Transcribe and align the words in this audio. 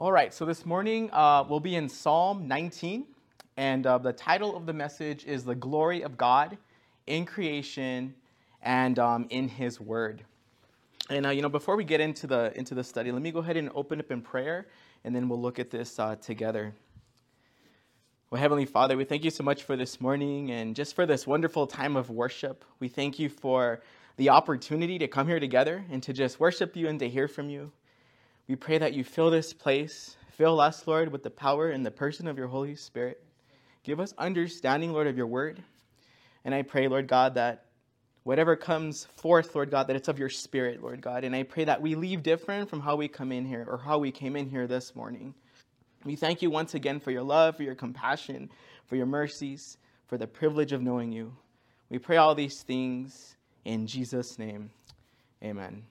All 0.00 0.12
right, 0.12 0.32
so 0.32 0.46
this 0.46 0.64
morning 0.64 1.10
uh, 1.12 1.44
we'll 1.46 1.60
be 1.60 1.74
in 1.74 1.86
Psalm 1.86 2.48
19, 2.48 3.04
and 3.58 3.86
uh, 3.86 3.98
the 3.98 4.14
title 4.14 4.56
of 4.56 4.64
the 4.64 4.72
message 4.72 5.26
is 5.26 5.44
The 5.44 5.54
Glory 5.54 6.00
of 6.00 6.16
God 6.16 6.56
in 7.06 7.26
Creation 7.26 8.14
and 8.62 8.98
um, 8.98 9.26
in 9.28 9.46
His 9.46 9.78
Word. 9.78 10.24
And 11.10 11.26
uh, 11.26 11.28
you 11.28 11.42
know, 11.42 11.50
before 11.50 11.76
we 11.76 11.84
get 11.84 12.00
into 12.00 12.26
the 12.26 12.50
into 12.56 12.74
the 12.74 12.82
study, 12.82 13.12
let 13.12 13.20
me 13.20 13.30
go 13.30 13.40
ahead 13.40 13.58
and 13.58 13.68
open 13.74 14.00
up 14.00 14.10
in 14.10 14.22
prayer, 14.22 14.68
and 15.04 15.14
then 15.14 15.28
we'll 15.28 15.38
look 15.38 15.58
at 15.58 15.70
this 15.70 15.98
uh, 15.98 16.16
together. 16.16 16.72
Well, 18.30 18.40
Heavenly 18.40 18.64
Father, 18.64 18.96
we 18.96 19.04
thank 19.04 19.22
you 19.22 19.30
so 19.30 19.44
much 19.44 19.64
for 19.64 19.76
this 19.76 20.00
morning 20.00 20.50
and 20.50 20.74
just 20.74 20.94
for 20.96 21.04
this 21.04 21.26
wonderful 21.26 21.66
time 21.66 21.96
of 21.96 22.08
worship. 22.08 22.64
We 22.78 22.88
thank 22.88 23.18
you 23.18 23.28
for 23.28 23.82
the 24.16 24.30
opportunity 24.30 24.98
to 24.98 25.08
come 25.08 25.28
here 25.28 25.40
together 25.40 25.84
and 25.90 26.02
to 26.04 26.14
just 26.14 26.40
worship 26.40 26.74
you 26.74 26.88
and 26.88 26.98
to 27.00 27.08
hear 27.10 27.28
from 27.28 27.50
you. 27.50 27.70
We 28.50 28.56
pray 28.56 28.78
that 28.78 28.94
you 28.94 29.04
fill 29.04 29.30
this 29.30 29.52
place, 29.52 30.16
fill 30.32 30.60
us, 30.60 30.84
Lord, 30.84 31.12
with 31.12 31.22
the 31.22 31.30
power 31.30 31.70
and 31.70 31.86
the 31.86 31.92
person 31.92 32.26
of 32.26 32.36
your 32.36 32.48
Holy 32.48 32.74
Spirit. 32.74 33.22
Give 33.84 34.00
us 34.00 34.12
understanding, 34.18 34.92
Lord, 34.92 35.06
of 35.06 35.16
your 35.16 35.28
word. 35.28 35.62
And 36.44 36.52
I 36.52 36.62
pray, 36.62 36.88
Lord 36.88 37.06
God, 37.06 37.34
that 37.34 37.66
whatever 38.24 38.56
comes 38.56 39.04
forth, 39.04 39.54
Lord 39.54 39.70
God, 39.70 39.86
that 39.86 39.94
it's 39.94 40.08
of 40.08 40.18
your 40.18 40.30
spirit, 40.30 40.82
Lord 40.82 41.00
God. 41.00 41.22
And 41.22 41.36
I 41.36 41.44
pray 41.44 41.66
that 41.66 41.80
we 41.80 41.94
leave 41.94 42.24
different 42.24 42.68
from 42.68 42.80
how 42.80 42.96
we 42.96 43.06
come 43.06 43.30
in 43.30 43.46
here 43.46 43.64
or 43.70 43.78
how 43.78 43.98
we 43.98 44.10
came 44.10 44.34
in 44.34 44.50
here 44.50 44.66
this 44.66 44.96
morning. 44.96 45.32
We 46.04 46.16
thank 46.16 46.42
you 46.42 46.50
once 46.50 46.74
again 46.74 46.98
for 46.98 47.12
your 47.12 47.22
love, 47.22 47.56
for 47.56 47.62
your 47.62 47.76
compassion, 47.76 48.50
for 48.86 48.96
your 48.96 49.06
mercies, 49.06 49.78
for 50.08 50.18
the 50.18 50.26
privilege 50.26 50.72
of 50.72 50.82
knowing 50.82 51.12
you. 51.12 51.36
We 51.88 52.00
pray 52.00 52.16
all 52.16 52.34
these 52.34 52.60
things 52.62 53.36
in 53.64 53.86
Jesus' 53.86 54.40
name. 54.40 54.70
Amen. 55.40 55.84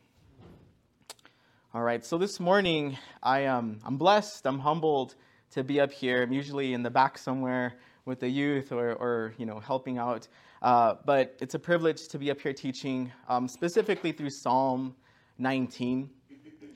All 1.71 1.83
right, 1.83 2.03
so 2.03 2.17
this 2.17 2.39
morning 2.39 2.97
I, 3.21 3.45
um, 3.45 3.77
I'm 3.85 3.97
blessed, 3.97 4.47
I'm 4.47 4.57
humbled 4.57 5.13
to 5.51 5.63
be 5.63 5.79
up 5.79 5.91
here. 5.91 6.23
I'm 6.23 6.33
usually 6.33 6.73
in 6.73 6.81
the 6.81 6.89
back 6.89 7.15
somewhere 7.15 7.75
with 8.05 8.19
the 8.19 8.27
youth 8.27 8.71
or, 8.71 8.93
or 8.93 9.35
you 9.37 9.45
know, 9.45 9.59
helping 9.59 9.99
out. 9.99 10.27
Uh, 10.63 10.95
but 11.05 11.37
it's 11.39 11.53
a 11.53 11.59
privilege 11.59 12.07
to 12.07 12.17
be 12.17 12.31
up 12.31 12.41
here 12.41 12.53
teaching, 12.53 13.11
um, 13.27 13.47
specifically 13.47 14.11
through 14.11 14.31
Psalm 14.31 14.95
19. 15.37 16.09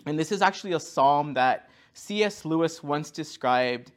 And 0.06 0.20
this 0.20 0.32
is 0.32 0.44
actually 0.44 0.74
a 0.74 0.80
psalm 0.80 1.34
that 1.34 1.72
C.S. 1.96 2.46
Lewis 2.46 2.84
once 2.84 3.10
described 3.10 3.92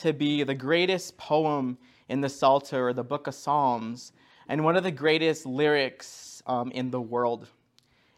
to 0.00 0.12
be 0.12 0.42
the 0.42 0.54
greatest 0.54 1.16
poem 1.16 1.78
in 2.10 2.20
the 2.20 2.28
Psalter 2.28 2.88
or 2.88 2.92
the 2.92 3.02
book 3.02 3.26
of 3.26 3.34
Psalms, 3.34 4.12
and 4.48 4.62
one 4.62 4.76
of 4.76 4.82
the 4.82 4.90
greatest 4.90 5.46
lyrics 5.46 6.42
um, 6.46 6.70
in 6.72 6.90
the 6.90 7.00
world. 7.00 7.48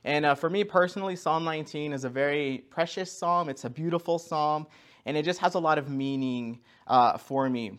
And 0.04 0.26
uh, 0.26 0.34
for 0.34 0.50
me 0.50 0.64
personally, 0.64 1.16
Psalm 1.16 1.44
19 1.44 1.92
is 1.92 2.04
a 2.04 2.10
very 2.10 2.64
precious 2.70 3.10
psalm. 3.10 3.48
It's 3.48 3.64
a 3.64 3.70
beautiful 3.70 4.18
psalm, 4.18 4.66
and 5.06 5.16
it 5.16 5.24
just 5.24 5.40
has 5.40 5.54
a 5.54 5.58
lot 5.58 5.78
of 5.78 5.88
meaning 5.88 6.60
uh, 6.86 7.16
for 7.16 7.48
me. 7.48 7.78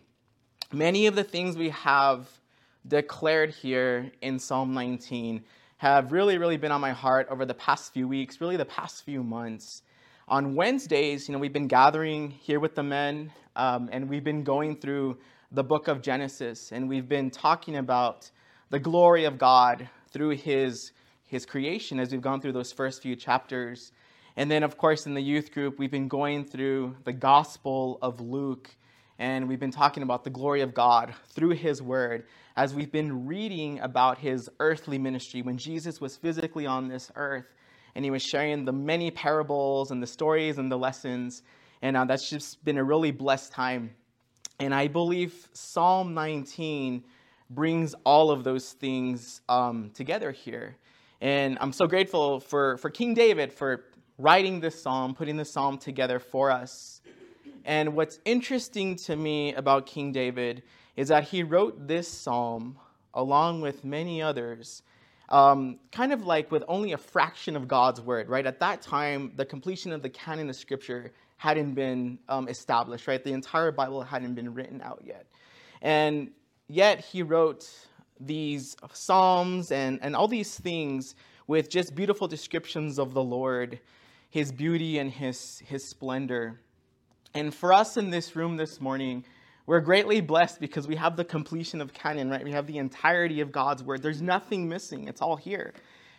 Many 0.74 1.06
of 1.06 1.16
the 1.16 1.24
things 1.24 1.56
we 1.56 1.70
have 1.70 2.28
declared 2.88 3.52
here 3.52 4.12
in 4.22 4.40
Psalm 4.40 4.74
19 4.74 5.44
have 5.78 6.12
really, 6.12 6.38
really 6.40 6.58
been 6.58 6.72
on 6.72 6.82
my 6.82 6.92
heart 6.92 7.28
over 7.30 7.46
the 7.46 7.54
past 7.54 7.94
few 7.94 8.08
weeks, 8.08 8.42
really 8.42 8.58
the 8.58 8.66
past 8.66 9.04
few 9.04 9.24
months. 9.24 9.84
On 10.28 10.56
Wednesdays, 10.56 11.28
you 11.28 11.34
know, 11.34 11.40
we've 11.40 11.54
been 11.54 11.68
gathering 11.68 12.32
here 12.32 12.60
with 12.60 12.74
the 12.74 12.82
men, 12.82 13.32
um, 13.56 13.90
and 13.92 14.10
we've 14.10 14.24
been 14.24 14.44
going 14.44 14.76
through 14.76 15.18
the 15.52 15.64
book 15.64 15.88
of 15.88 16.02
Genesis, 16.02 16.72
and 16.72 16.90
we've 16.90 17.08
been 17.08 17.30
talking 17.30 17.76
about 17.76 18.32
the 18.72 18.80
glory 18.80 19.26
of 19.26 19.38
God 19.38 19.88
through 20.12 20.32
His 20.32 20.92
his 21.26 21.46
creation 21.46 22.00
as 22.00 22.12
we've 22.12 22.22
gone 22.22 22.42
through 22.42 22.54
those 22.54 22.72
first 22.72 23.02
few 23.02 23.16
chapters. 23.16 23.92
And 24.38 24.50
then, 24.50 24.64
of 24.64 24.78
course, 24.78 25.06
in 25.06 25.14
the 25.14 25.22
youth 25.22 25.52
group, 25.52 25.80
we've 25.80 25.92
been 25.92 26.08
going 26.08 26.46
through 26.46 26.96
the 27.04 27.14
Gospel 27.14 27.98
of 28.02 28.20
Luke, 28.20 28.70
and 29.18 29.48
we've 29.48 29.60
been 29.60 29.72
talking 29.72 30.04
about 30.04 30.24
the 30.24 30.30
glory 30.30 30.62
of 30.62 30.74
God 30.74 31.14
through 31.30 31.52
his 31.52 31.82
word 31.82 32.26
as 32.58 32.74
we've 32.74 32.92
been 32.92 33.26
reading 33.26 33.80
about 33.80 34.18
his 34.18 34.50
earthly 34.60 34.98
ministry 34.98 35.42
when 35.42 35.58
Jesus 35.58 36.00
was 36.00 36.16
physically 36.16 36.66
on 36.66 36.88
this 36.88 37.12
earth 37.16 37.54
and 37.96 38.04
he 38.04 38.12
was 38.12 38.22
sharing 38.22 38.66
the 38.66 38.74
many 38.74 39.10
parables 39.10 39.92
and 39.92 40.04
the 40.04 40.08
stories 40.08 40.58
and 40.58 40.72
the 40.72 40.78
lessons. 40.78 41.44
And 41.82 41.96
uh, 41.96 42.06
that's 42.06 42.30
just 42.30 42.64
been 42.66 42.78
a 42.78 42.84
really 42.84 43.12
blessed 43.12 43.52
time. 43.52 43.92
And 44.60 44.74
I 44.74 44.88
believe 44.88 45.48
Psalm 45.54 46.14
19 46.14 47.04
brings 47.50 47.94
all 48.06 48.32
of 48.32 48.44
those 48.44 48.74
things 48.74 49.42
um, 49.48 49.92
together 49.94 50.32
here. 50.32 50.76
And 51.22 51.58
I'm 51.62 51.74
so 51.74 51.88
grateful 51.88 52.40
for, 52.40 52.78
for 52.78 52.90
King 52.90 53.14
David 53.14 53.54
for 53.54 53.86
writing 54.18 54.60
this 54.60 54.82
psalm, 54.82 55.16
putting 55.16 55.38
this 55.38 55.52
psalm 55.52 55.78
together 55.78 56.20
for 56.20 56.52
us. 56.52 57.02
And 57.66 57.96
what's 57.96 58.20
interesting 58.26 58.96
to 58.98 59.16
me 59.16 59.54
about 59.56 59.86
King 59.86 60.12
David 60.12 60.64
is 60.96 61.08
that 61.08 61.24
he 61.24 61.44
wrote 61.44 61.88
this 61.88 62.08
psalm 62.08 62.78
along 63.14 63.62
with 63.62 63.84
many 63.84 64.22
others, 64.22 64.84
um, 65.30 65.80
kind 65.92 66.14
of 66.14 66.26
like 66.26 66.52
with 66.52 66.64
only 66.68 66.92
a 66.92 66.98
fraction 66.98 67.56
of 67.56 67.68
God's 67.68 68.02
word, 68.02 68.30
right? 68.30 68.46
At 68.46 68.60
that 68.60 68.82
time, 68.82 69.32
the 69.36 69.46
completion 69.46 69.92
of 69.92 70.02
the 70.02 70.10
canon 70.10 70.50
of 70.50 70.56
scripture 70.56 71.12
hadn't 71.38 71.74
been 71.74 72.20
um, 72.30 72.48
established, 72.48 73.08
right? 73.08 73.24
The 73.24 73.34
entire 73.34 73.72
Bible 73.72 74.04
hadn't 74.04 74.36
been 74.36 74.54
written 74.54 74.82
out 74.82 75.02
yet. 75.06 75.26
And 75.82 76.32
yet 76.68 77.00
he 77.04 77.24
wrote 77.24 77.70
these 78.20 78.76
psalms 78.94 79.72
and, 79.72 80.00
and 80.02 80.16
all 80.16 80.28
these 80.28 80.58
things 80.58 81.16
with 81.48 81.70
just 81.70 81.96
beautiful 81.96 82.28
descriptions 82.28 82.98
of 82.98 83.14
the 83.14 83.24
Lord, 83.24 83.80
his 84.30 84.52
beauty 84.52 84.98
and 85.00 85.12
his, 85.12 85.62
his 85.66 85.88
splendor. 85.88 86.60
And 87.34 87.54
for 87.54 87.74
us 87.74 87.98
in 87.98 88.10
this 88.10 88.36
room 88.36 88.58
this 88.58 88.80
morning, 88.80 89.26
we're 89.68 89.82
greatly 89.82 90.22
blessed 90.22 90.60
because 90.60 90.88
we 90.88 90.96
have 90.96 91.18
the 91.18 91.26
completion 91.26 91.82
of 91.82 91.94
canon, 91.94 92.30
right? 92.30 92.44
We 92.44 92.52
have 92.52 92.68
the 92.68 92.78
entirety 92.78 93.42
of 93.42 93.52
God's 93.52 93.84
word. 93.84 94.02
There's 94.02 94.22
nothing 94.22 94.70
missing, 94.70 95.08
it's 95.08 95.22
all 95.22 95.36
here. 95.36 95.74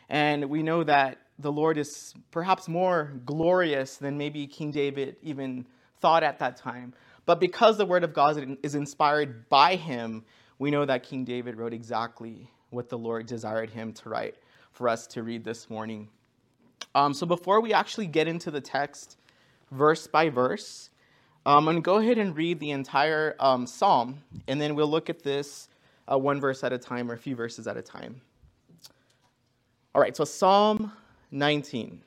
And 0.09 0.49
we 0.51 0.63
know 0.63 0.85
that 0.85 1.19
the 1.39 1.53
Lord 1.53 1.79
is 1.79 2.15
perhaps 2.31 2.69
more 2.69 3.13
glorious 3.25 3.97
than 3.97 4.17
maybe 4.17 4.47
King 4.47 4.71
David 4.71 5.17
even 5.23 5.67
thought 6.01 6.23
at 6.23 6.39
that 6.39 6.57
time. 6.57 6.95
But 7.25 7.41
because 7.41 7.77
the 7.77 7.87
word 7.87 8.05
of 8.05 8.15
God 8.15 8.59
is 8.63 8.75
inspired 8.75 9.49
by 9.49 9.77
him, 9.77 10.25
we 10.59 10.71
know 10.71 10.85
that 10.85 11.03
King 11.03 11.25
David 11.25 11.57
wrote 11.57 11.73
exactly 11.73 12.51
what 12.71 12.89
the 12.89 12.99
Lord 12.99 13.27
desired 13.27 13.71
him 13.71 13.93
to 13.95 14.09
write 14.09 14.37
for 14.73 14.89
us 14.89 15.07
to 15.09 15.23
read 15.23 15.45
this 15.45 15.71
morning. 15.71 16.09
Um, 16.95 17.13
so 17.15 17.27
before 17.27 17.61
we 17.61 17.73
actually 17.73 18.07
get 18.07 18.29
into 18.29 18.51
the 18.51 18.61
text, 18.61 19.19
verse 19.71 20.07
by 20.07 20.29
verse, 20.29 20.91
um, 21.45 21.59
I'm 21.59 21.65
going 21.65 21.77
to 21.77 21.83
go 21.83 21.99
ahead 21.99 22.19
and 22.19 22.37
read 22.37 22.59
the 22.59 22.71
entire 22.71 23.37
um, 23.39 23.67
psalm, 23.67 24.19
and 24.49 24.61
then 24.61 24.75
we'll 24.75 24.89
look 24.89 25.09
at 25.09 25.23
this 25.23 25.69
uh, 26.11 26.19
one 26.19 26.41
verse 26.41 26.65
at 26.65 26.73
a 26.73 26.79
time 26.79 27.11
or 27.11 27.15
a 27.15 27.19
few 27.19 27.37
verses 27.37 27.67
at 27.67 27.77
a 27.77 27.83
time. 27.83 28.21
All 29.95 30.01
right, 30.01 30.17
so 30.17 30.25
Psalm 30.25 30.93
19. 31.31 32.03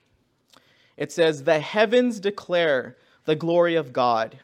It 0.97 1.11
says, 1.11 1.43
The 1.43 1.59
heavens 1.59 2.19
declare 2.19 2.97
the 3.25 3.35
glory 3.35 3.75
of 3.75 3.93
God, 3.93 4.39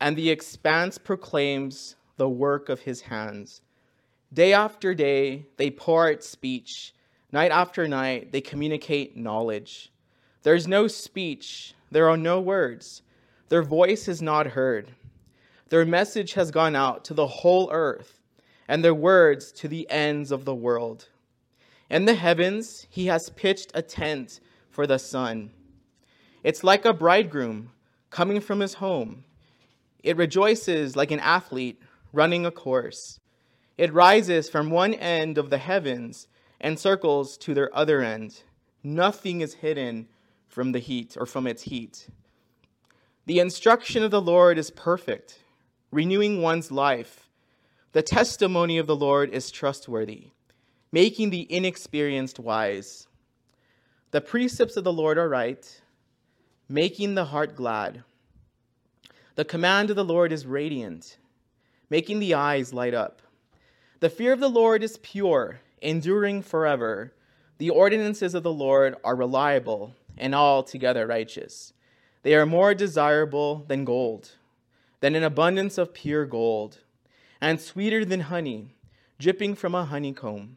and 0.00 0.16
the 0.16 0.30
expanse 0.30 0.98
proclaims 0.98 1.96
the 2.16 2.28
work 2.28 2.68
of 2.68 2.80
his 2.80 3.02
hands. 3.02 3.60
Day 4.32 4.52
after 4.52 4.94
day, 4.94 5.46
they 5.56 5.70
pour 5.70 6.08
out 6.08 6.22
speech. 6.22 6.92
Night 7.32 7.50
after 7.50 7.86
night, 7.88 8.32
they 8.32 8.40
communicate 8.40 9.16
knowledge. 9.16 9.92
There's 10.42 10.68
no 10.68 10.88
speech, 10.88 11.74
there 11.90 12.08
are 12.08 12.16
no 12.16 12.40
words. 12.40 13.02
Their 13.48 13.62
voice 13.62 14.08
is 14.08 14.20
not 14.20 14.48
heard. 14.48 14.90
Their 15.68 15.84
message 15.84 16.34
has 16.34 16.50
gone 16.50 16.76
out 16.76 17.04
to 17.06 17.14
the 17.14 17.26
whole 17.26 17.70
earth, 17.72 18.20
and 18.68 18.84
their 18.84 18.94
words 18.94 19.52
to 19.52 19.68
the 19.68 19.88
ends 19.90 20.30
of 20.30 20.44
the 20.44 20.54
world. 20.54 21.08
In 21.90 22.04
the 22.04 22.14
heavens, 22.14 22.86
he 22.90 23.06
has 23.06 23.30
pitched 23.30 23.70
a 23.74 23.82
tent 23.82 24.40
for 24.70 24.86
the 24.86 24.98
sun. 24.98 25.50
It's 26.42 26.64
like 26.64 26.84
a 26.84 26.92
bridegroom 26.92 27.70
coming 28.10 28.40
from 28.40 28.60
his 28.60 28.74
home. 28.74 29.24
It 30.02 30.16
rejoices 30.16 30.96
like 30.96 31.10
an 31.10 31.20
athlete 31.20 31.80
running 32.14 32.46
a 32.46 32.50
course. 32.50 33.18
It 33.76 33.92
rises 33.92 34.48
from 34.48 34.70
one 34.70 34.94
end 34.94 35.36
of 35.36 35.50
the 35.50 35.58
heavens 35.58 36.28
and 36.60 36.78
circles 36.78 37.36
to 37.38 37.54
their 37.54 37.74
other 37.76 38.00
end. 38.00 38.42
Nothing 38.82 39.40
is 39.40 39.54
hidden 39.54 40.08
from 40.48 40.72
the 40.72 40.78
heat 40.78 41.16
or 41.18 41.26
from 41.26 41.46
its 41.46 41.62
heat. 41.62 42.08
The 43.26 43.40
instruction 43.40 44.02
of 44.02 44.10
the 44.10 44.20
Lord 44.20 44.58
is 44.58 44.70
perfect, 44.70 45.40
renewing 45.90 46.40
one's 46.40 46.70
life. 46.70 47.28
The 47.92 48.02
testimony 48.02 48.78
of 48.78 48.86
the 48.86 48.96
Lord 48.96 49.30
is 49.30 49.50
trustworthy, 49.50 50.28
making 50.92 51.30
the 51.30 51.50
inexperienced 51.52 52.38
wise. 52.38 53.08
The 54.12 54.20
precepts 54.20 54.76
of 54.76 54.84
the 54.84 54.92
Lord 54.92 55.18
are 55.18 55.28
right, 55.28 55.80
making 56.68 57.14
the 57.14 57.24
heart 57.24 57.56
glad. 57.56 58.04
The 59.34 59.44
command 59.44 59.90
of 59.90 59.96
the 59.96 60.04
Lord 60.04 60.32
is 60.32 60.46
radiant 60.46 61.16
making 61.94 62.18
the 62.18 62.34
eyes 62.34 62.74
light 62.74 62.92
up. 62.92 63.22
The 64.00 64.10
fear 64.10 64.32
of 64.32 64.40
the 64.40 64.48
Lord 64.48 64.82
is 64.82 64.98
pure, 64.98 65.60
enduring 65.80 66.42
forever. 66.42 67.12
The 67.58 67.70
ordinances 67.70 68.34
of 68.34 68.42
the 68.42 68.52
Lord 68.52 68.96
are 69.04 69.14
reliable 69.14 69.94
and 70.18 70.34
altogether 70.34 71.06
righteous. 71.06 71.72
They 72.24 72.34
are 72.34 72.46
more 72.46 72.74
desirable 72.74 73.64
than 73.68 73.84
gold, 73.84 74.32
than 74.98 75.14
an 75.14 75.22
abundance 75.22 75.78
of 75.78 75.94
pure 75.94 76.26
gold, 76.26 76.78
and 77.40 77.60
sweeter 77.60 78.04
than 78.04 78.22
honey, 78.22 78.74
dripping 79.20 79.54
from 79.54 79.76
a 79.76 79.84
honeycomb. 79.84 80.56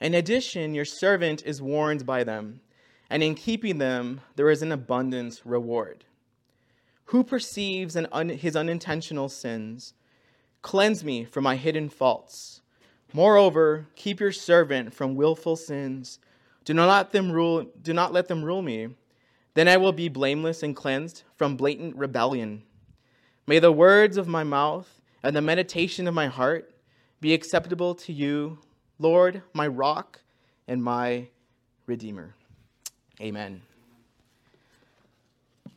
In 0.00 0.14
addition, 0.14 0.74
your 0.74 0.86
servant 0.86 1.42
is 1.44 1.60
warned 1.60 2.06
by 2.06 2.24
them, 2.24 2.62
and 3.10 3.22
in 3.22 3.34
keeping 3.34 3.76
them, 3.76 4.22
there 4.36 4.48
is 4.48 4.62
an 4.62 4.72
abundant 4.72 5.42
reward. 5.44 6.06
Who 7.12 7.22
perceives 7.22 7.98
un- 7.98 8.30
his 8.30 8.56
unintentional 8.56 9.28
sins? 9.28 9.92
Cleanse 10.64 11.04
me 11.04 11.26
from 11.26 11.44
my 11.44 11.56
hidden 11.56 11.90
faults. 11.90 12.62
Moreover, 13.12 13.86
keep 13.96 14.18
your 14.18 14.32
servant 14.32 14.94
from 14.94 15.14
willful 15.14 15.56
sins. 15.56 16.18
Do 16.64 16.72
not 16.72 16.88
let 16.88 17.12
them 17.12 17.30
rule, 17.30 17.66
do 17.82 17.92
not 17.92 18.14
let 18.14 18.28
them 18.28 18.42
rule 18.42 18.62
me. 18.62 18.88
Then 19.52 19.68
I 19.68 19.76
will 19.76 19.92
be 19.92 20.08
blameless 20.08 20.62
and 20.62 20.74
cleansed 20.74 21.22
from 21.36 21.58
blatant 21.58 21.96
rebellion. 21.96 22.62
May 23.46 23.58
the 23.58 23.70
words 23.70 24.16
of 24.16 24.26
my 24.26 24.42
mouth 24.42 25.02
and 25.22 25.36
the 25.36 25.42
meditation 25.42 26.08
of 26.08 26.14
my 26.14 26.28
heart 26.28 26.74
be 27.20 27.34
acceptable 27.34 27.94
to 27.96 28.14
you, 28.14 28.58
Lord, 28.98 29.42
my 29.52 29.66
rock 29.66 30.22
and 30.66 30.82
my 30.82 31.28
redeemer. 31.84 32.34
Amen. 33.20 33.60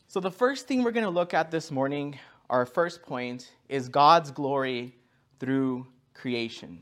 So, 0.08 0.22
the 0.22 0.32
first 0.32 0.66
thing 0.66 0.82
we're 0.82 0.92
going 0.92 1.04
to 1.04 1.10
look 1.10 1.34
at 1.34 1.52
this 1.52 1.72
morning, 1.72 2.18
our 2.50 2.66
first 2.66 3.02
point, 3.02 3.52
is 3.70 3.90
God's 3.90 4.32
glory 4.32 4.96
through 5.40 5.86
creation. 6.14 6.82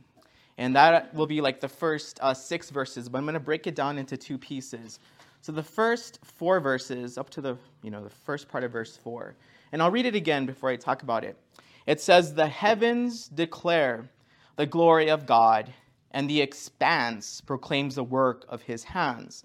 And 0.57 0.75
that 0.75 1.13
will 1.13 1.27
be 1.27 1.41
like 1.41 1.59
the 1.59 1.67
first 1.67 2.19
uh, 2.21 2.33
six 2.33 2.69
verses, 2.69 3.09
but 3.09 3.17
I'm 3.17 3.25
going 3.25 3.33
to 3.33 3.39
break 3.39 3.67
it 3.67 3.75
down 3.75 3.97
into 3.97 4.15
two 4.15 4.37
pieces. 4.37 4.99
So 5.41 5.51
the 5.51 5.63
first 5.63 6.19
four 6.23 6.59
verses, 6.59 7.17
up 7.17 7.29
to 7.31 7.41
the 7.41 7.57
you 7.83 7.91
know 7.91 8.03
the 8.03 8.09
first 8.09 8.47
part 8.47 8.63
of 8.63 8.71
verse 8.71 8.97
four, 8.97 9.35
and 9.71 9.81
I'll 9.81 9.91
read 9.91 10.05
it 10.05 10.15
again 10.15 10.45
before 10.45 10.69
I 10.69 10.75
talk 10.75 11.03
about 11.03 11.23
it. 11.23 11.37
It 11.85 12.01
says, 12.01 12.33
"The 12.33 12.47
heavens 12.47 13.27
declare 13.27 14.09
the 14.55 14.65
glory 14.65 15.09
of 15.09 15.25
God, 15.25 15.71
and 16.11 16.29
the 16.29 16.41
expanse 16.41 17.41
proclaims 17.41 17.95
the 17.95 18.03
work 18.03 18.45
of 18.49 18.63
His 18.63 18.85
hands. 18.85 19.43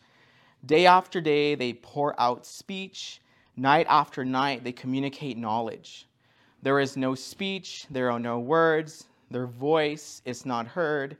Day 0.64 0.86
after 0.86 1.20
day 1.20 1.54
they 1.54 1.74
pour 1.74 2.18
out 2.18 2.46
speech; 2.46 3.20
night 3.56 3.86
after 3.90 4.24
night 4.24 4.64
they 4.64 4.72
communicate 4.72 5.36
knowledge. 5.36 6.06
There 6.62 6.80
is 6.80 6.96
no 6.96 7.14
speech; 7.14 7.86
there 7.90 8.10
are 8.10 8.20
no 8.20 8.38
words; 8.38 9.08
their 9.30 9.46
voice 9.46 10.22
is 10.24 10.44
not 10.44 10.66
heard; 10.66 11.16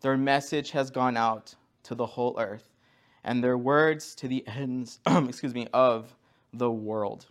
their 0.00 0.16
message 0.16 0.70
has 0.72 0.90
gone 0.90 1.16
out 1.16 1.54
to 1.84 1.94
the 1.94 2.06
whole 2.06 2.38
earth." 2.38 2.70
and 3.24 3.42
their 3.42 3.58
words 3.58 4.14
to 4.16 4.28
the 4.28 4.44
ends, 4.46 4.98
excuse 5.06 5.54
me, 5.54 5.68
of 5.72 6.14
the 6.52 6.70
world. 6.70 7.26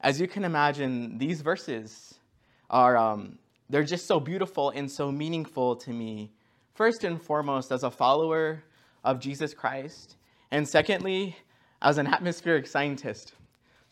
As 0.00 0.20
you 0.20 0.26
can 0.26 0.44
imagine, 0.44 1.18
these 1.18 1.42
verses 1.42 2.18
are 2.70 2.96
um, 2.96 3.38
they're 3.68 3.84
just 3.84 4.06
so 4.06 4.18
beautiful 4.18 4.70
and 4.70 4.90
so 4.90 5.12
meaningful 5.12 5.76
to 5.76 5.90
me. 5.90 6.32
First 6.74 7.04
and 7.04 7.20
foremost, 7.20 7.70
as 7.70 7.82
a 7.82 7.90
follower 7.90 8.62
of 9.04 9.20
Jesus 9.20 9.52
Christ, 9.52 10.16
and 10.50 10.66
secondly, 10.66 11.36
as 11.82 11.98
an 11.98 12.06
atmospheric 12.06 12.66
scientist. 12.66 13.34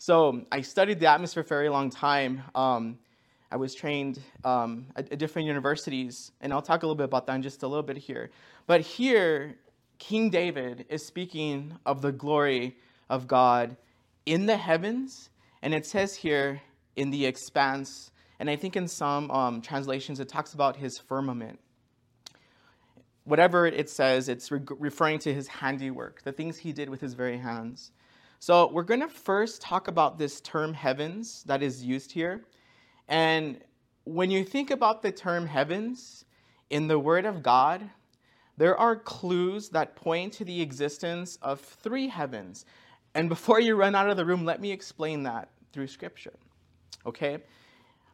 So 0.01 0.45
I 0.49 0.61
studied 0.61 1.01
the 1.01 1.07
atmosphere 1.07 1.43
for 1.43 1.55
a 1.55 1.57
very 1.57 1.69
long 1.69 1.89
time. 1.89 2.41
Um, 2.55 2.99
I 3.51 3.57
was 3.57 3.75
trained 3.75 4.17
um, 4.45 4.85
at, 4.95 5.11
at 5.11 5.19
different 5.19 5.45
universities, 5.49 6.31
and 6.39 6.53
I'll 6.53 6.61
talk 6.61 6.83
a 6.83 6.85
little 6.85 6.95
bit 6.95 7.03
about 7.03 7.27
that 7.27 7.35
in 7.35 7.41
just 7.41 7.63
a 7.63 7.67
little 7.67 7.83
bit 7.83 7.97
here. 7.97 8.29
But 8.65 8.79
here, 8.79 9.57
King 9.97 10.29
David 10.29 10.85
is 10.87 11.05
speaking 11.05 11.77
of 11.85 12.01
the 12.01 12.13
glory 12.13 12.77
of 13.09 13.27
God 13.27 13.75
in 14.25 14.45
the 14.45 14.55
heavens, 14.55 15.31
and 15.61 15.73
it 15.73 15.85
says 15.85 16.15
here 16.15 16.61
in 16.95 17.11
the 17.11 17.25
expanse, 17.25 18.11
and 18.39 18.49
I 18.49 18.55
think 18.55 18.77
in 18.77 18.87
some 18.87 19.29
um, 19.31 19.61
translations 19.61 20.21
it 20.21 20.29
talks 20.29 20.53
about 20.53 20.77
his 20.77 20.97
firmament. 20.97 21.59
Whatever 23.25 23.65
it 23.65 23.89
says, 23.89 24.29
it's 24.29 24.49
re- 24.49 24.61
referring 24.79 25.19
to 25.19 25.33
his 25.33 25.49
handiwork, 25.49 26.21
the 26.23 26.31
things 26.31 26.57
he 26.57 26.71
did 26.71 26.87
with 26.89 27.01
his 27.01 27.15
very 27.15 27.37
hands. 27.37 27.91
So 28.41 28.71
we're 28.71 28.83
going 28.83 29.01
to 29.01 29.09
first 29.09 29.61
talk 29.61 29.89
about 29.89 30.17
this 30.17 30.39
term 30.39 30.73
heavens 30.73 31.43
that 31.43 31.61
is 31.61 31.83
used 31.83 32.09
here. 32.09 32.45
And 33.09 33.59
when 34.05 34.31
you 34.31 34.45
think 34.45 34.71
about 34.71 35.01
the 35.01 35.11
term 35.11 35.45
heavens 35.45 36.23
in 36.69 36.87
the 36.87 36.97
Word 36.97 37.25
of 37.25 37.43
God, 37.43 37.89
there 38.55 38.77
are 38.77 38.95
clues 38.95 39.67
that 39.69 39.97
point 39.97 40.31
to 40.33 40.45
the 40.45 40.61
existence 40.61 41.37
of 41.41 41.59
three 41.59 42.07
heavens. 42.07 42.65
And 43.13 43.27
before 43.27 43.59
you 43.59 43.75
run 43.75 43.93
out 43.93 44.09
of 44.09 44.15
the 44.15 44.25
room, 44.25 44.45
let 44.45 44.61
me 44.61 44.71
explain 44.71 45.23
that 45.23 45.49
through 45.73 45.87
Scripture. 45.87 46.33
Okay? 47.05 47.39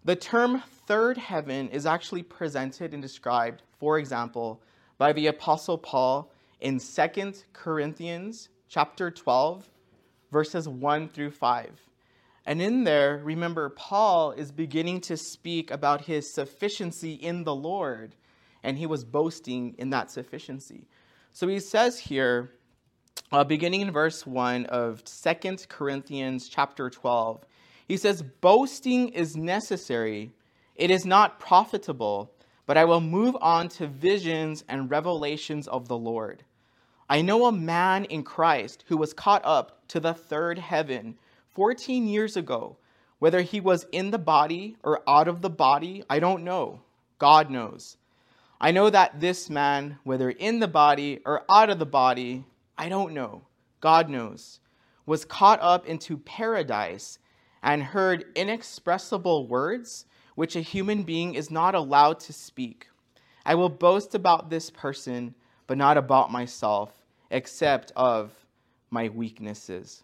The 0.06 0.16
term 0.16 0.63
third 0.88 1.19
heaven 1.19 1.69
is 1.69 1.86
actually 1.86 2.24
presented 2.24 2.94
and 2.94 3.01
described, 3.01 3.62
for 3.80 4.00
example, 4.00 4.60
by 4.98 5.13
the 5.13 5.28
Apostle 5.28 5.78
Paul 5.78 6.31
in 6.62 6.80
2 6.80 7.33
Corinthians 7.54 8.50
chapter 8.68 9.12
12, 9.12 9.69
verses 10.35 10.67
1 10.67 11.07
through 11.07 11.31
5. 11.31 11.69
And 12.45 12.61
in 12.61 12.83
there, 12.83 13.21
remember, 13.23 13.69
Paul 13.69 14.31
is 14.31 14.51
beginning 14.51 14.99
to 15.01 15.15
speak 15.15 15.71
about 15.71 16.01
his 16.01 16.33
sufficiency 16.33 17.13
in 17.13 17.45
the 17.45 17.55
Lord 17.55 18.15
and 18.61 18.77
he 18.77 18.85
was 18.85 19.05
boasting 19.05 19.75
in 19.77 19.91
that 19.91 20.11
sufficiency. 20.11 20.89
So 21.31 21.47
he 21.47 21.61
says 21.61 21.97
here, 21.97 22.51
uh, 23.31 23.45
beginning 23.45 23.79
in 23.79 23.91
verse 23.91 24.27
1 24.27 24.65
of 24.65 25.03
Second 25.05 25.65
Corinthians 25.69 26.49
chapter 26.49 26.89
12, 26.89 27.45
he 27.87 27.95
says, 27.95 28.21
Boasting 28.21 29.07
is 29.13 29.37
necessary, 29.37 30.33
it 30.75 30.91
is 30.91 31.05
not 31.05 31.39
profitable, 31.39 32.29
but 32.65 32.75
I 32.75 32.83
will 32.83 32.99
move 32.99 33.37
on 33.39 33.69
to 33.69 33.87
visions 33.87 34.65
and 34.67 34.91
revelations 34.91 35.69
of 35.69 35.87
the 35.87 35.97
Lord. 35.97 36.43
I 37.10 37.22
know 37.22 37.46
a 37.46 37.52
man 37.52 38.06
in 38.06 38.24
Christ 38.24 38.84
who 38.88 38.98
was 38.98 39.13
caught 39.13 39.44
up 39.46 39.88
to 39.90 40.00
the 40.00 40.13
third 40.13 40.57
heaven 40.57 41.18
14 41.50 42.07
years 42.07 42.36
ago. 42.36 42.78
Whether 43.19 43.42
he 43.42 43.60
was 43.60 43.86
in 43.92 44.12
the 44.12 44.19
body 44.19 44.75
or 44.84 45.02
out 45.07 45.28
of 45.28 45.42
the 45.42 45.50
body, 45.50 46.04
I 46.10 46.19
don't 46.19 46.44
know. 46.44 46.81
God 47.18 47.50
knows. 47.50 47.98
I 48.60 48.72
know 48.72 48.90
that 48.90 49.19
this 49.19 49.50
man, 49.50 50.00
whether 50.04 50.31
in 50.31 50.60
the 50.60 50.68
body 50.68 51.22
or 51.25 51.44
out 51.50 51.69
of 51.69 51.80
the 51.80 51.86
body, 51.86 52.46
I 52.78 52.90
don't 52.90 53.13
know, 53.13 53.44
God 53.81 54.10
knows, 54.10 54.60
was 55.06 55.25
caught 55.25 55.60
up 55.62 55.86
into 55.86 56.18
paradise 56.18 57.19
and 57.62 57.84
heard 57.84 58.25
inexpressible 58.36 59.47
words 59.47 60.06
which 60.35 60.56
a 60.56 60.62
human 60.62 61.04
being 61.04 61.35
is 61.35 61.50
not 61.50 61.76
allowed 61.76 62.19
to 62.21 62.33
speak. 62.33 62.88
I 63.45 63.56
will 63.56 63.69
boast 63.69 64.16
about 64.16 64.50
this 64.50 64.69
person, 64.69 65.35
but 65.68 65.78
not 65.78 65.98
about 65.98 66.31
myself, 66.31 66.92
except 67.31 67.92
of 67.95 68.31
my 68.92 69.10
weaknesses. 69.10 70.04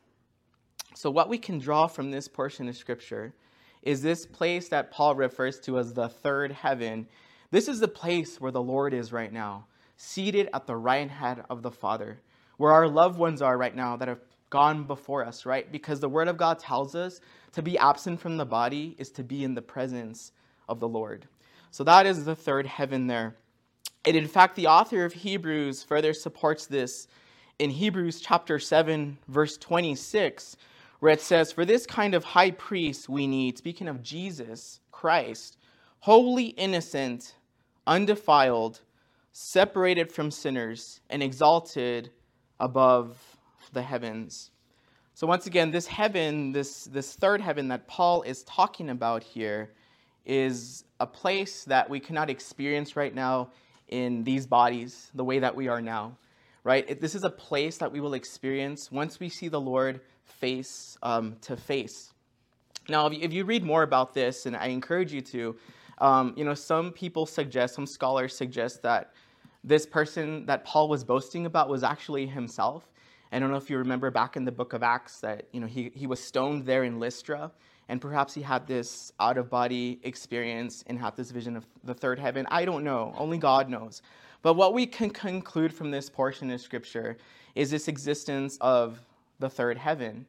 So, 0.95 1.09
what 1.09 1.29
we 1.29 1.37
can 1.37 1.59
draw 1.59 1.87
from 1.87 2.11
this 2.11 2.27
portion 2.27 2.67
of 2.67 2.75
Scripture 2.75 3.33
is 3.81 4.01
this 4.01 4.25
place 4.25 4.69
that 4.69 4.91
Paul 4.91 5.15
refers 5.15 5.59
to 5.61 5.79
as 5.79 5.93
the 5.93 6.09
third 6.09 6.51
heaven 6.51 7.07
this 7.51 7.67
is 7.67 7.81
the 7.81 7.87
place 7.89 8.39
where 8.39 8.51
the 8.51 8.61
Lord 8.61 8.93
is 8.93 9.11
right 9.11 9.31
now, 9.31 9.65
seated 9.97 10.49
at 10.53 10.67
the 10.67 10.75
right 10.75 11.09
hand 11.09 11.43
of 11.49 11.61
the 11.61 11.69
Father, 11.69 12.21
where 12.55 12.71
our 12.71 12.87
loved 12.87 13.19
ones 13.19 13.41
are 13.41 13.57
right 13.57 13.75
now 13.75 13.97
that 13.97 14.07
have 14.07 14.21
gone 14.49 14.85
before 14.85 15.25
us, 15.25 15.45
right? 15.45 15.69
Because 15.69 15.99
the 15.99 16.07
Word 16.07 16.29
of 16.29 16.37
God 16.37 16.59
tells 16.59 16.95
us 16.95 17.19
to 17.51 17.61
be 17.61 17.77
absent 17.77 18.21
from 18.21 18.37
the 18.37 18.45
body 18.45 18.95
is 18.97 19.11
to 19.11 19.23
be 19.23 19.43
in 19.43 19.53
the 19.53 19.61
presence 19.61 20.31
of 20.69 20.79
the 20.79 20.87
Lord. 20.87 21.27
So 21.71 21.83
that 21.83 22.05
is 22.05 22.23
the 22.23 22.35
third 22.35 22.65
heaven 22.65 23.07
there. 23.07 23.35
And 24.05 24.17
in 24.17 24.27
fact, 24.27 24.55
the 24.55 24.67
author 24.67 25.05
of 25.05 25.13
Hebrews 25.13 25.83
further 25.83 26.13
supports 26.13 26.65
this 26.65 27.07
in 27.59 27.69
Hebrews 27.69 28.19
chapter 28.19 28.57
7, 28.57 29.17
verse 29.27 29.57
26, 29.57 30.57
where 30.99 31.13
it 31.13 31.21
says, 31.21 31.51
For 31.51 31.65
this 31.65 31.85
kind 31.85 32.15
of 32.15 32.23
high 32.23 32.51
priest 32.51 33.07
we 33.07 33.27
need, 33.27 33.57
speaking 33.57 33.87
of 33.87 34.01
Jesus 34.01 34.79
Christ, 34.91 35.57
holy, 35.99 36.45
innocent, 36.45 37.35
undefiled, 37.85 38.81
separated 39.33 40.11
from 40.11 40.31
sinners, 40.31 41.01
and 41.11 41.21
exalted 41.21 42.09
above 42.59 43.37
the 43.73 43.83
heavens. 43.83 44.49
So, 45.13 45.27
once 45.27 45.45
again, 45.45 45.69
this 45.69 45.85
heaven, 45.85 46.51
this, 46.51 46.85
this 46.85 47.13
third 47.13 47.41
heaven 47.41 47.67
that 47.67 47.87
Paul 47.87 48.23
is 48.23 48.43
talking 48.43 48.89
about 48.89 49.21
here, 49.21 49.73
is 50.25 50.85
a 50.99 51.05
place 51.05 51.63
that 51.65 51.87
we 51.87 51.99
cannot 51.99 52.29
experience 52.31 52.95
right 52.95 53.13
now 53.13 53.51
in 53.91 54.23
these 54.23 54.47
bodies 54.47 55.11
the 55.13 55.23
way 55.23 55.39
that 55.39 55.55
we 55.55 55.67
are 55.67 55.81
now, 55.81 56.17
right? 56.63 56.99
This 56.99 57.13
is 57.13 57.23
a 57.23 57.29
place 57.29 57.77
that 57.77 57.91
we 57.91 57.99
will 57.99 58.13
experience 58.13 58.91
once 58.91 59.19
we 59.19 59.29
see 59.29 59.49
the 59.49 59.61
Lord 59.61 60.01
face 60.25 60.97
um, 61.03 61.35
to 61.41 61.55
face. 61.55 62.13
Now, 62.89 63.07
if 63.07 63.31
you, 63.31 63.45
read 63.45 63.63
more 63.63 63.83
about 63.83 64.13
this, 64.13 64.45
and 64.47 64.55
I 64.55 64.67
encourage 64.67 65.13
you 65.13 65.21
to, 65.21 65.55
um, 65.99 66.33
you 66.35 66.43
know, 66.43 66.55
some 66.55 66.91
people 66.91 67.25
suggest, 67.25 67.75
some 67.75 67.85
scholars 67.85 68.35
suggest 68.35 68.81
that 68.81 69.13
this 69.63 69.85
person 69.85 70.45
that 70.47 70.65
Paul 70.65 70.89
was 70.89 71.03
boasting 71.03 71.45
about 71.45 71.69
was 71.69 71.83
actually 71.83 72.25
himself. 72.25 72.87
I 73.31 73.39
don't 73.39 73.51
know 73.51 73.57
if 73.57 73.69
you 73.69 73.77
remember 73.77 74.11
back 74.11 74.35
in 74.35 74.43
the 74.43 74.51
book 74.51 74.73
of 74.73 74.83
Acts 74.83 75.21
that 75.21 75.47
you 75.53 75.61
know 75.61 75.67
he, 75.67 75.91
he 75.95 76.05
was 76.05 76.21
stoned 76.21 76.65
there 76.65 76.83
in 76.83 76.99
Lystra, 76.99 77.51
and 77.91 77.99
perhaps 77.99 78.33
he 78.33 78.41
had 78.41 78.65
this 78.65 79.11
out 79.19 79.37
of 79.37 79.49
body 79.49 79.99
experience 80.03 80.81
and 80.87 80.97
had 80.97 81.13
this 81.17 81.29
vision 81.29 81.57
of 81.57 81.65
the 81.83 81.93
third 81.93 82.17
heaven. 82.17 82.47
I 82.49 82.63
don't 82.63 82.85
know, 82.85 83.13
only 83.17 83.37
God 83.37 83.67
knows. 83.67 84.01
But 84.41 84.53
what 84.53 84.73
we 84.73 84.85
can 84.85 85.09
conclude 85.09 85.73
from 85.73 85.91
this 85.91 86.09
portion 86.09 86.49
of 86.51 86.61
scripture 86.61 87.17
is 87.53 87.69
this 87.69 87.89
existence 87.89 88.57
of 88.61 89.01
the 89.39 89.49
third 89.49 89.77
heaven. 89.77 90.25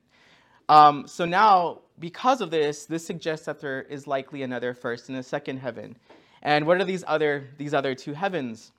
Um, 0.69 1.07
so 1.07 1.25
now, 1.25 1.83
because 2.01 2.41
of 2.41 2.51
this, 2.51 2.85
this 2.85 3.07
suggests 3.07 3.47
that 3.47 3.61
there 3.61 3.83
is 3.83 4.09
likely 4.09 4.43
another 4.43 4.75
first 4.75 5.09
and 5.09 5.17
a 5.17 5.23
second 5.23 5.59
heaven. 5.59 5.97
And 6.43 6.67
what 6.67 6.81
are 6.81 6.85
these 6.85 7.05
other 7.07 7.47
these 7.59 7.75
other 7.75 7.95
two 7.95 8.13
heavens? 8.13 8.73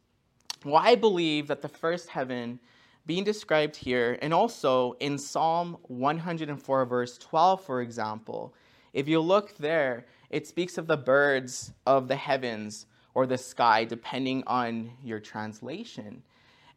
Well, 0.66 0.75
I 0.75 0.96
believe 0.96 1.48
that 1.48 1.62
the 1.62 1.70
first 1.70 2.10
heaven 2.10 2.60
being 3.06 3.24
described 3.24 3.78
here, 3.78 4.20
and 4.22 4.34
also 4.34 4.98
in 5.00 5.18
Psalm 5.18 5.78
104, 5.84 6.86
verse 6.86 7.18
12, 7.18 7.63
for 7.63 7.82
example, 7.82 8.54
if 8.94 9.08
you 9.08 9.20
look 9.20 9.58
there, 9.58 10.06
it 10.30 10.48
speaks 10.48 10.78
of 10.78 10.88
the 10.88 10.98
birds 10.98 11.74
of 11.86 12.08
the 12.08 12.16
heavens 12.16 12.86
or 13.14 13.26
the 13.26 13.38
sky, 13.38 13.84
depending 13.86 14.44
on 14.48 14.92
your 15.04 15.20
translation. 15.20 16.24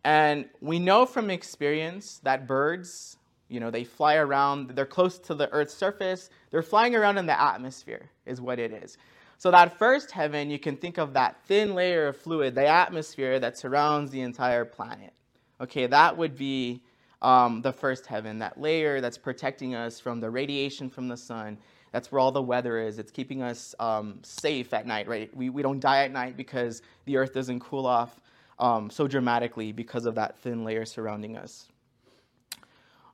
And 0.04 0.48
we 0.60 0.78
know 0.78 1.06
from 1.06 1.30
experience 1.30 2.20
that 2.22 2.46
birds, 2.46 3.16
you 3.48 3.60
know, 3.60 3.70
they 3.70 3.84
fly 3.84 4.16
around, 4.16 4.70
they're 4.70 4.86
close 4.86 5.18
to 5.20 5.34
the 5.34 5.50
Earth's 5.50 5.74
surface, 5.74 6.30
they're 6.50 6.62
flying 6.62 6.94
around 6.94 7.18
in 7.18 7.26
the 7.26 7.40
atmosphere, 7.40 8.10
is 8.24 8.40
what 8.40 8.58
it 8.58 8.72
is. 8.72 8.98
So, 9.38 9.50
that 9.50 9.78
first 9.78 10.10
heaven, 10.10 10.48
you 10.48 10.58
can 10.58 10.76
think 10.76 10.96
of 10.96 11.12
that 11.12 11.36
thin 11.44 11.74
layer 11.74 12.08
of 12.08 12.16
fluid, 12.16 12.54
the 12.54 12.66
atmosphere 12.66 13.38
that 13.40 13.58
surrounds 13.58 14.10
the 14.10 14.22
entire 14.22 14.64
planet. 14.64 15.12
Okay, 15.60 15.86
that 15.86 16.16
would 16.16 16.36
be 16.36 16.80
um, 17.20 17.60
the 17.62 17.72
first 17.72 18.06
heaven, 18.06 18.38
that 18.38 18.60
layer 18.60 19.00
that's 19.00 19.18
protecting 19.18 19.74
us 19.74 20.00
from 20.00 20.20
the 20.20 20.30
radiation 20.30 20.88
from 20.88 21.08
the 21.08 21.16
sun. 21.16 21.58
That's 21.96 22.12
where 22.12 22.18
all 22.18 22.30
the 22.30 22.42
weather 22.42 22.78
is. 22.78 22.98
It's 22.98 23.10
keeping 23.10 23.40
us 23.40 23.74
um, 23.80 24.18
safe 24.22 24.74
at 24.74 24.86
night, 24.86 25.08
right? 25.08 25.34
We, 25.34 25.48
we 25.48 25.62
don't 25.62 25.80
die 25.80 26.04
at 26.04 26.12
night 26.12 26.36
because 26.36 26.82
the 27.06 27.16
earth 27.16 27.32
doesn't 27.32 27.60
cool 27.60 27.86
off 27.86 28.20
um, 28.58 28.90
so 28.90 29.08
dramatically 29.08 29.72
because 29.72 30.04
of 30.04 30.14
that 30.16 30.36
thin 30.40 30.62
layer 30.62 30.84
surrounding 30.84 31.38
us. 31.38 31.68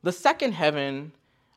The 0.03 0.11
second 0.11 0.55
heaven 0.55 1.13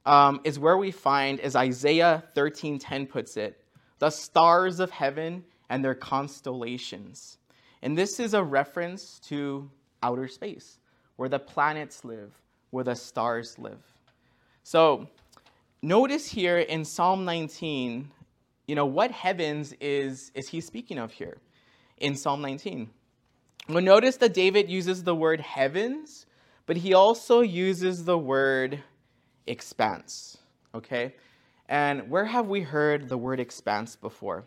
um, 0.06 0.40
is 0.44 0.60
where 0.60 0.78
we 0.78 0.92
find, 0.92 1.40
as 1.40 1.56
Isaiah 1.56 2.24
13:10 2.36 3.10
puts 3.10 3.38
it, 3.38 3.60
the 3.98 4.12
stars 4.12 4.80
of 4.80 4.92
heaven 4.92 5.44
and 5.72 5.84
their 5.84 5.96
constellations. 5.96 7.40
And 7.82 7.98
this 7.98 8.20
is 8.20 8.36
a 8.36 8.44
reference 8.44 9.18
to 9.30 9.68
outer 10.04 10.28
space, 10.28 10.78
where 11.16 11.28
the 11.28 11.40
planets 11.40 12.06
live, 12.06 12.40
where 12.70 12.84
the 12.84 12.94
stars 12.94 13.58
live. 13.58 13.82
So 14.62 15.10
notice 15.86 16.28
here 16.28 16.58
in 16.58 16.84
Psalm 16.84 17.26
19, 17.26 18.12
you 18.68 18.76
know, 18.76 18.88
what 18.88 19.12
heavens 19.12 19.74
is, 19.80 20.32
is 20.34 20.50
he 20.50 20.60
speaking 20.60 20.98
of 20.98 21.12
here 21.12 21.38
in 21.98 22.16
Psalm 22.16 22.42
19? 22.42 22.90
Well, 23.70 23.84
notice 23.84 24.18
that 24.18 24.34
David 24.34 24.70
uses 24.70 25.04
the 25.04 25.16
word 25.16 25.42
heavens, 25.42 26.26
but 26.66 26.78
he 26.78 26.94
also 26.94 27.42
uses 27.42 28.04
the 28.04 28.18
word 28.18 28.84
expanse. 29.46 30.38
Okay? 30.74 31.14
And 31.70 32.10
where 32.10 32.26
have 32.26 32.48
we 32.48 32.62
heard 32.62 33.08
the 33.08 33.18
word 33.18 33.40
expanse 33.40 33.96
before? 33.96 34.44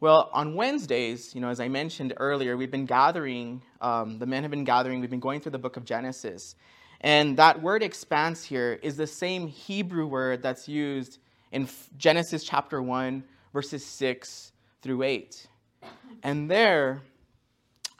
Well, 0.00 0.28
on 0.34 0.54
Wednesdays, 0.54 1.34
you 1.34 1.40
know, 1.40 1.48
as 1.48 1.60
I 1.60 1.68
mentioned 1.68 2.12
earlier, 2.18 2.58
we've 2.58 2.70
been 2.70 2.84
gathering, 2.84 3.62
um, 3.80 4.18
the 4.18 4.26
men 4.26 4.42
have 4.42 4.50
been 4.50 4.64
gathering, 4.64 5.00
we've 5.00 5.08
been 5.08 5.18
going 5.20 5.40
through 5.40 5.52
the 5.52 5.58
book 5.58 5.78
of 5.78 5.86
Genesis. 5.86 6.56
And 7.04 7.36
that 7.36 7.60
word 7.60 7.82
expanse 7.82 8.42
here 8.42 8.80
is 8.82 8.96
the 8.96 9.06
same 9.06 9.46
Hebrew 9.46 10.06
word 10.06 10.42
that's 10.42 10.66
used 10.66 11.18
in 11.52 11.68
Genesis 11.98 12.42
chapter 12.42 12.82
1, 12.82 13.22
verses 13.52 13.84
6 13.84 14.52
through 14.82 15.02
8. 15.02 15.46
And 16.22 16.50
there, 16.50 17.02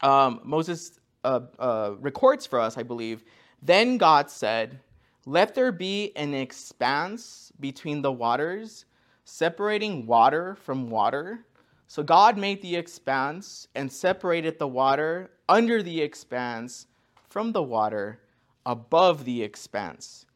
um, 0.03 0.41
Moses 0.43 0.99
uh, 1.23 1.41
uh, 1.59 1.93
records 2.01 2.47
for 2.47 2.59
us, 2.59 2.77
I 2.79 2.83
believe, 2.83 3.23
then 3.63 3.99
God 3.99 4.31
said, 4.31 4.81
Let 5.27 5.55
there 5.55 5.71
be 5.71 6.11
an 6.17 6.35
expanse 6.35 7.53
between 7.61 8.03
the 8.03 8.11
waters, 8.11 8.87
separating 9.25 10.07
water 10.07 10.57
from 10.57 10.91
water 10.91 11.45
so 11.87 12.03
God 12.03 12.37
made 12.37 12.61
the 12.61 12.75
expanse 12.75 13.69
and 13.75 13.93
separated 13.93 14.59
the 14.59 14.67
water 14.67 15.31
under 15.49 15.83
the 15.83 16.01
expanse 16.01 16.87
from 17.29 17.53
the 17.53 17.63
water 17.63 18.19
above 18.67 19.25
the 19.25 19.43
expanse. 19.43 20.27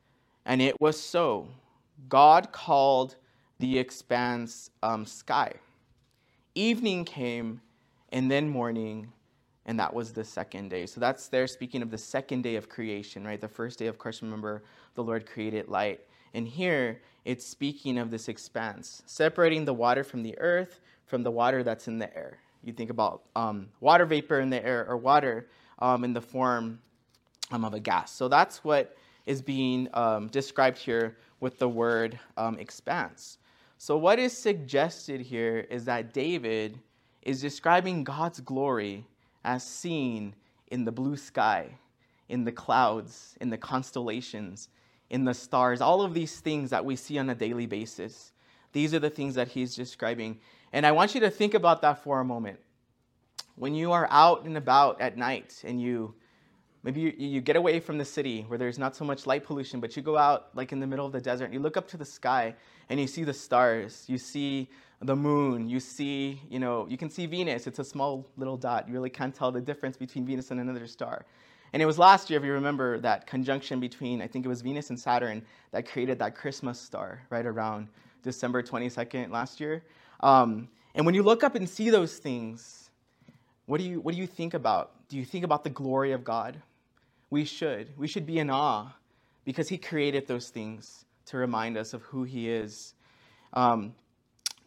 And 0.45 0.63
it 0.63 0.81
was 0.81 1.01
so. 1.01 1.49
God 2.09 2.53
called 2.53 3.17
the 3.59 3.79
expanse 3.79 4.71
um, 4.83 5.05
sky. 5.05 5.53
Evening 6.55 7.05
came, 7.05 7.61
and 8.11 8.31
then 8.31 8.49
morning, 8.49 9.13
and 9.67 9.79
that 9.79 9.93
was 9.93 10.13
the 10.13 10.25
second 10.25 10.71
day. 10.71 10.87
So 10.87 11.01
that's 11.01 11.29
there 11.29 11.47
speaking 11.47 11.83
of 11.83 11.91
the 11.91 11.99
second 11.99 12.43
day 12.43 12.57
of 12.57 12.69
creation, 12.69 13.25
right? 13.25 13.41
The 13.41 13.49
first 13.49 13.79
day, 13.79 13.87
of 13.87 13.99
course, 13.99 14.23
remember 14.23 14.63
the 14.95 15.03
Lord 15.03 15.27
created 15.27 15.69
light. 15.69 16.01
And 16.35 16.49
here 16.49 17.03
it's 17.25 17.47
speaking 17.47 17.99
of 17.99 18.11
this 18.11 18.29
expanse, 18.29 19.03
separating 19.07 19.65
the 19.65 19.75
water 19.75 20.05
from 20.05 20.23
the 20.23 20.39
earth 20.39 20.81
from 21.09 21.23
the 21.23 21.31
water 21.31 21.63
that's 21.63 21.89
in 21.89 21.99
the 21.99 22.15
air. 22.17 22.39
You 22.63 22.73
think 22.73 22.91
about 22.91 23.23
um, 23.35 23.69
water 23.81 24.05
vapor 24.05 24.41
in 24.41 24.51
the 24.51 24.65
air 24.65 24.87
or 24.89 24.97
water 24.97 25.49
um, 25.79 26.05
in 26.05 26.13
the 26.13 26.21
form 26.21 26.81
um, 27.51 27.65
of 27.65 27.75
a 27.75 27.81
gas. 27.81 28.13
So 28.13 28.29
that's 28.29 28.65
what 28.65 28.97
is 29.27 29.43
being 29.43 29.89
um, 29.93 30.29
described 30.29 30.79
here 30.79 31.17
with 31.41 31.59
the 31.59 31.69
word 31.69 32.19
um, 32.37 32.59
expanse. 32.59 33.39
So, 33.77 33.97
what 33.97 34.19
is 34.19 34.37
suggested 34.37 35.21
here 35.21 35.67
is 35.71 35.85
that 35.85 36.13
David 36.13 36.79
is 37.23 37.41
describing 37.41 38.03
God's 38.03 38.41
glory 38.41 39.05
as 39.45 39.63
seen 39.63 40.35
in 40.71 40.85
the 40.85 40.91
blue 40.91 41.17
sky, 41.17 41.69
in 42.29 42.45
the 42.45 42.51
clouds, 42.53 43.37
in 43.41 43.51
the 43.51 43.59
constellations, 43.59 44.69
in 45.11 45.25
the 45.25 45.35
stars, 45.35 45.81
all 45.81 46.03
of 46.03 46.13
these 46.13 46.41
things 46.41 46.71
that 46.71 46.85
we 46.85 46.97
see 46.97 47.19
on 47.19 47.31
a 47.31 47.35
daily 47.35 47.67
basis. 47.67 48.33
These 48.73 48.95
are 48.95 48.99
the 48.99 49.11
things 49.11 49.35
that 49.37 49.49
he's 49.49 49.75
describing. 49.75 50.39
And 50.73 50.85
I 50.85 50.93
want 50.93 51.15
you 51.15 51.21
to 51.21 51.31
think 51.31 51.55
about 51.55 51.81
that 51.83 52.03
for 52.03 52.21
a 52.21 52.25
moment. 52.25 52.59
When 53.55 53.75
you 53.75 53.93
are 53.93 54.07
out 54.11 54.45
and 54.45 54.57
about 54.57 55.01
at 55.01 55.17
night 55.17 55.63
and 55.65 55.81
you 55.81 56.15
maybe 56.83 57.01
you, 57.01 57.13
you, 57.17 57.41
get 57.41 57.57
away 57.57 57.81
from 57.81 57.99
the 57.99 58.05
city 58.05 58.45
where 58.49 58.59
there's 58.59 58.79
not 58.79 58.95
so 58.95 59.05
much 59.05 59.27
light 59.27 59.45
pollution, 59.45 59.81
but 59.81 59.97
you 59.97 60.03
go 60.03 60.17
out 60.17 60.49
like 60.55 60.73
in 60.73 60.81
the 60.81 60.87
middle 60.87 61.07
of 61.07 61.13
the 61.13 61.21
desert 61.21 61.47
and 61.47 61.55
you 61.55 61.61
look 61.61 61.77
up 61.77 61.89
to 61.89 61.97
the 61.97 62.05
sky 62.05 62.55
and 62.89 63.01
you 63.01 63.07
see 63.07 63.25
the 63.25 63.35
stars, 63.35 64.05
you 64.07 64.19
see 64.19 64.69
the 65.03 65.15
moon, 65.15 65.69
you 65.69 65.81
see, 65.81 66.41
you 66.49 66.59
know, 66.59 66.87
you 66.89 66.97
can 66.97 67.11
see 67.11 67.27
Venus. 67.27 67.67
It's 67.67 67.79
a 67.79 67.85
small 67.85 68.27
little 68.37 68.57
dot. 68.57 68.89
You 68.89 68.95
really 68.95 69.11
can't 69.11 69.35
tell 69.35 69.53
the 69.53 69.61
difference 69.61 69.97
between 69.97 70.27
Venus 70.27 70.51
and 70.51 70.61
another 70.61 70.87
star. 70.87 71.25
And 71.73 71.83
it 71.83 71.87
was 71.87 71.99
last 71.99 72.31
year, 72.31 72.39
if 72.39 72.45
you 72.45 72.53
remember, 72.53 72.99
that 73.01 73.27
conjunction 73.27 73.79
between, 73.79 74.23
I 74.23 74.27
think 74.27 74.45
it 74.45 74.49
was 74.49 74.63
Venus 74.63 74.91
and 74.91 74.99
Saturn, 74.99 75.43
that 75.71 75.87
created 75.87 76.19
that 76.21 76.35
Christmas 76.35 76.81
star 76.81 77.23
right 77.31 77.45
around 77.45 77.89
December 78.23 78.63
22nd 78.63 79.31
last 79.31 79.61
year. 79.61 79.85
Um, 80.21 80.69
and 80.95 81.05
when 81.05 81.15
you 81.15 81.23
look 81.23 81.45
up 81.45 81.55
and 81.55 81.69
see 81.69 81.91
those 81.91 82.19
things, 82.19 82.91
what 83.67 83.79
do, 83.79 83.85
you, 83.85 84.01
what 84.01 84.15
do 84.15 84.21
you 84.21 84.27
think 84.27 84.55
about? 84.55 84.93
Do 85.09 85.17
you 85.17 85.25
think 85.25 85.45
about 85.45 85.63
the 85.63 85.71
glory 85.71 86.13
of 86.13 86.25
God? 86.25 86.61
We 87.31 87.45
should. 87.45 87.97
We 87.97 88.09
should 88.09 88.27
be 88.27 88.39
in 88.39 88.51
awe 88.51 88.93
because 89.45 89.69
He 89.69 89.79
created 89.79 90.27
those 90.27 90.49
things 90.49 91.05
to 91.27 91.37
remind 91.37 91.77
us 91.77 91.95
of 91.95 92.03
who 92.03 92.25
He 92.25 92.51
is. 92.51 92.95
Um, 93.53 93.95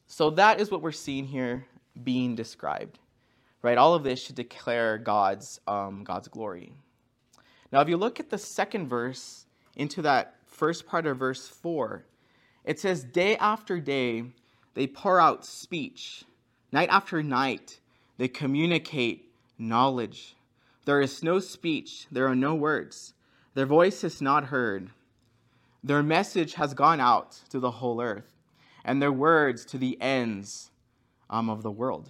so 0.07 0.29
that 0.31 0.59
is 0.59 0.69
what 0.69 0.81
we're 0.81 0.91
seeing 0.91 1.25
here 1.25 1.65
being 2.03 2.35
described, 2.35 2.99
right? 3.61 3.77
All 3.77 3.93
of 3.93 4.03
this 4.03 4.21
should 4.23 4.35
declare 4.35 4.97
God's, 4.97 5.59
um, 5.67 6.03
God's 6.03 6.27
glory. 6.27 6.73
Now, 7.71 7.81
if 7.81 7.89
you 7.89 7.97
look 7.97 8.19
at 8.19 8.29
the 8.29 8.37
second 8.37 8.87
verse 8.87 9.45
into 9.75 10.01
that 10.01 10.35
first 10.45 10.85
part 10.85 11.07
of 11.07 11.17
verse 11.17 11.47
4, 11.47 12.03
it 12.65 12.79
says, 12.79 13.03
Day 13.03 13.37
after 13.37 13.79
day, 13.79 14.25
they 14.73 14.87
pour 14.87 15.19
out 15.19 15.45
speech. 15.45 16.23
Night 16.71 16.89
after 16.89 17.23
night, 17.23 17.79
they 18.17 18.27
communicate 18.27 19.31
knowledge. 19.57 20.35
There 20.85 21.01
is 21.01 21.23
no 21.23 21.39
speech, 21.39 22.07
there 22.11 22.27
are 22.27 22.35
no 22.35 22.55
words. 22.55 23.13
Their 23.53 23.65
voice 23.65 24.03
is 24.03 24.21
not 24.21 24.45
heard. 24.45 24.89
Their 25.83 26.03
message 26.03 26.55
has 26.55 26.73
gone 26.73 26.99
out 26.99 27.39
to 27.49 27.59
the 27.59 27.71
whole 27.71 28.01
earth, 28.01 28.33
and 28.83 29.01
their 29.01 29.11
words 29.11 29.65
to 29.65 29.77
the 29.77 29.99
ends 30.01 30.71
um, 31.29 31.49
of 31.49 31.63
the 31.63 31.71
world. 31.71 32.09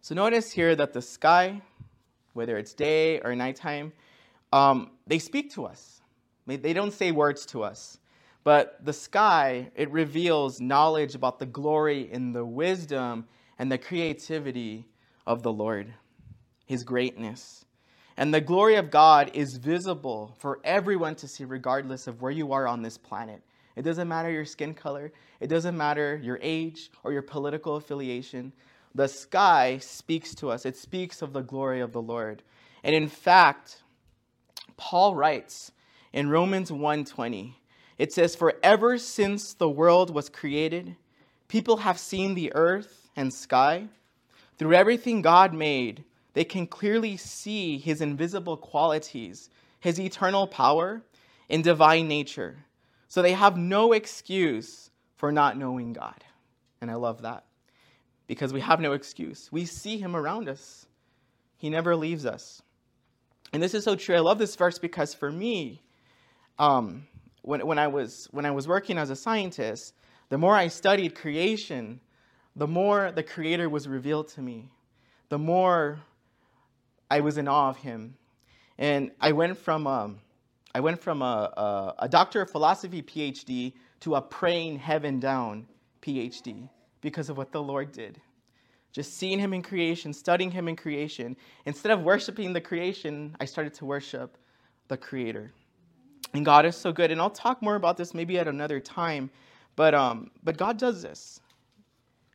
So 0.00 0.14
notice 0.14 0.52
here 0.52 0.76
that 0.76 0.92
the 0.92 1.02
sky, 1.02 1.62
whether 2.32 2.56
it's 2.56 2.74
day 2.74 3.20
or 3.20 3.34
nighttime, 3.34 3.92
um, 4.52 4.92
they 5.06 5.18
speak 5.18 5.52
to 5.54 5.66
us. 5.66 6.00
They 6.46 6.72
don't 6.72 6.92
say 6.92 7.10
words 7.10 7.44
to 7.46 7.64
us. 7.64 7.98
But 8.44 8.84
the 8.84 8.92
sky, 8.92 9.72
it 9.74 9.90
reveals 9.90 10.60
knowledge 10.60 11.16
about 11.16 11.40
the 11.40 11.46
glory 11.46 12.08
and 12.12 12.32
the 12.32 12.44
wisdom 12.44 13.26
and 13.58 13.72
the 13.72 13.78
creativity 13.78 14.86
of 15.26 15.42
the 15.42 15.52
Lord, 15.52 15.92
his 16.66 16.84
greatness. 16.84 17.64
And 18.16 18.32
the 18.32 18.40
glory 18.40 18.76
of 18.76 18.90
God 18.90 19.30
is 19.34 19.56
visible 19.56 20.34
for 20.38 20.58
everyone 20.64 21.14
to 21.16 21.28
see, 21.28 21.44
regardless 21.44 22.06
of 22.06 22.22
where 22.22 22.30
you 22.30 22.52
are 22.52 22.66
on 22.66 22.82
this 22.82 22.98
planet. 22.98 23.42
It 23.76 23.82
doesn't 23.82 24.08
matter 24.08 24.30
your 24.30 24.46
skin 24.46 24.74
color, 24.74 25.12
it 25.38 25.48
doesn't 25.48 25.76
matter 25.76 26.18
your 26.22 26.38
age 26.42 26.90
or 27.04 27.12
your 27.12 27.22
political 27.22 27.76
affiliation. 27.76 28.52
The 28.94 29.08
sky 29.08 29.78
speaks 29.78 30.34
to 30.36 30.50
us, 30.50 30.64
it 30.64 30.76
speaks 30.76 31.22
of 31.22 31.32
the 31.32 31.42
glory 31.42 31.80
of 31.80 31.92
the 31.92 32.02
Lord. 32.02 32.42
And 32.82 32.94
in 32.94 33.08
fact, 33.08 33.82
Paul 34.76 35.14
writes 35.14 35.72
in 36.12 36.30
Romans 36.30 36.70
1:20, 36.70 37.54
it 37.98 38.12
says, 38.12 38.34
For 38.36 38.54
ever 38.62 38.98
since 38.98 39.54
the 39.54 39.68
world 39.68 40.10
was 40.14 40.28
created, 40.28 40.96
people 41.48 41.78
have 41.78 41.98
seen 41.98 42.34
the 42.34 42.52
earth 42.54 43.08
and 43.16 43.32
sky. 43.32 43.88
Through 44.58 44.74
everything 44.74 45.22
God 45.22 45.52
made, 45.52 46.04
they 46.36 46.44
can 46.44 46.66
clearly 46.66 47.16
see 47.16 47.78
his 47.78 48.02
invisible 48.02 48.58
qualities, 48.58 49.48
his 49.80 49.98
eternal 49.98 50.46
power, 50.46 51.00
and 51.48 51.64
divine 51.64 52.08
nature. 52.08 52.58
So 53.08 53.22
they 53.22 53.32
have 53.32 53.56
no 53.56 53.94
excuse 53.94 54.90
for 55.14 55.32
not 55.32 55.56
knowing 55.56 55.94
God. 55.94 56.22
And 56.82 56.90
I 56.90 56.96
love 56.96 57.22
that 57.22 57.46
because 58.26 58.52
we 58.52 58.60
have 58.60 58.80
no 58.80 58.92
excuse. 58.92 59.50
We 59.50 59.64
see 59.64 59.96
him 59.96 60.14
around 60.14 60.50
us, 60.50 60.84
he 61.56 61.70
never 61.70 61.96
leaves 61.96 62.26
us. 62.26 62.60
And 63.54 63.62
this 63.62 63.72
is 63.72 63.84
so 63.84 63.96
true. 63.96 64.16
I 64.16 64.20
love 64.20 64.38
this 64.38 64.56
verse 64.56 64.78
because 64.78 65.14
for 65.14 65.32
me, 65.32 65.80
um, 66.58 67.06
when, 67.40 67.66
when, 67.66 67.78
I 67.78 67.86
was, 67.86 68.28
when 68.30 68.44
I 68.44 68.50
was 68.50 68.68
working 68.68 68.98
as 68.98 69.08
a 69.08 69.16
scientist, 69.16 69.94
the 70.28 70.36
more 70.36 70.54
I 70.54 70.68
studied 70.68 71.14
creation, 71.14 71.98
the 72.56 72.66
more 72.66 73.10
the 73.10 73.22
Creator 73.22 73.70
was 73.70 73.88
revealed 73.88 74.28
to 74.34 74.42
me, 74.42 74.68
the 75.30 75.38
more 75.38 75.98
I 77.10 77.20
was 77.20 77.38
in 77.38 77.48
awe 77.48 77.68
of 77.70 77.76
Him. 77.78 78.16
And 78.78 79.10
I 79.20 79.32
went 79.32 79.56
from, 79.56 79.86
um, 79.86 80.18
I 80.74 80.80
went 80.80 81.00
from 81.00 81.22
a, 81.22 81.24
a, 81.56 81.94
a 82.00 82.08
doctor 82.08 82.42
of 82.42 82.50
philosophy 82.50 83.02
PhD 83.02 83.72
to 84.00 84.16
a 84.16 84.20
praying 84.20 84.78
heaven 84.78 85.18
down 85.18 85.66
PhD 86.02 86.68
because 87.00 87.30
of 87.30 87.36
what 87.36 87.52
the 87.52 87.62
Lord 87.62 87.92
did. 87.92 88.20
Just 88.92 89.16
seeing 89.16 89.38
Him 89.38 89.52
in 89.52 89.62
creation, 89.62 90.12
studying 90.12 90.50
Him 90.50 90.68
in 90.68 90.76
creation. 90.76 91.36
Instead 91.66 91.92
of 91.92 92.02
worshiping 92.02 92.52
the 92.52 92.60
creation, 92.60 93.36
I 93.40 93.44
started 93.44 93.74
to 93.74 93.84
worship 93.84 94.36
the 94.88 94.96
Creator. 94.96 95.52
And 96.34 96.44
God 96.44 96.66
is 96.66 96.76
so 96.76 96.92
good. 96.92 97.10
And 97.10 97.20
I'll 97.20 97.30
talk 97.30 97.62
more 97.62 97.76
about 97.76 97.96
this 97.96 98.14
maybe 98.14 98.38
at 98.38 98.48
another 98.48 98.80
time. 98.80 99.30
But, 99.74 99.94
um, 99.94 100.30
but 100.42 100.56
God 100.56 100.78
does 100.78 101.02
this. 101.02 101.40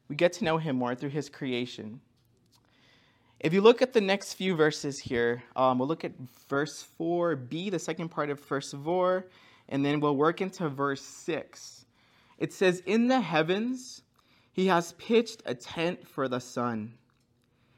We 0.07 0.15
get 0.15 0.33
to 0.33 0.43
know 0.43 0.57
Him 0.57 0.75
more 0.75 0.95
through 0.95 1.09
His 1.09 1.29
creation. 1.29 1.99
If 3.41 3.53
you 3.53 3.61
look 3.61 3.81
at 3.81 3.91
the 3.91 4.01
next 4.01 4.35
few 4.35 4.55
verses 4.55 4.99
here, 4.99 5.43
um, 5.55 5.79
we'll 5.79 5.87
look 5.87 6.05
at 6.05 6.13
verse 6.47 6.87
4b, 6.99 7.71
the 7.71 7.79
second 7.79 8.09
part 8.09 8.29
of 8.29 8.39
verse 8.39 8.71
4, 8.71 9.25
and 9.69 9.83
then 9.83 9.99
we'll 9.99 10.15
work 10.15 10.41
into 10.41 10.69
verse 10.69 11.01
6. 11.01 11.85
It 12.37 12.53
says, 12.53 12.81
In 12.85 13.07
the 13.07 13.19
heavens, 13.19 14.03
He 14.53 14.67
has 14.67 14.93
pitched 14.93 15.41
a 15.45 15.55
tent 15.55 16.07
for 16.07 16.27
the 16.27 16.39
sun. 16.39 16.93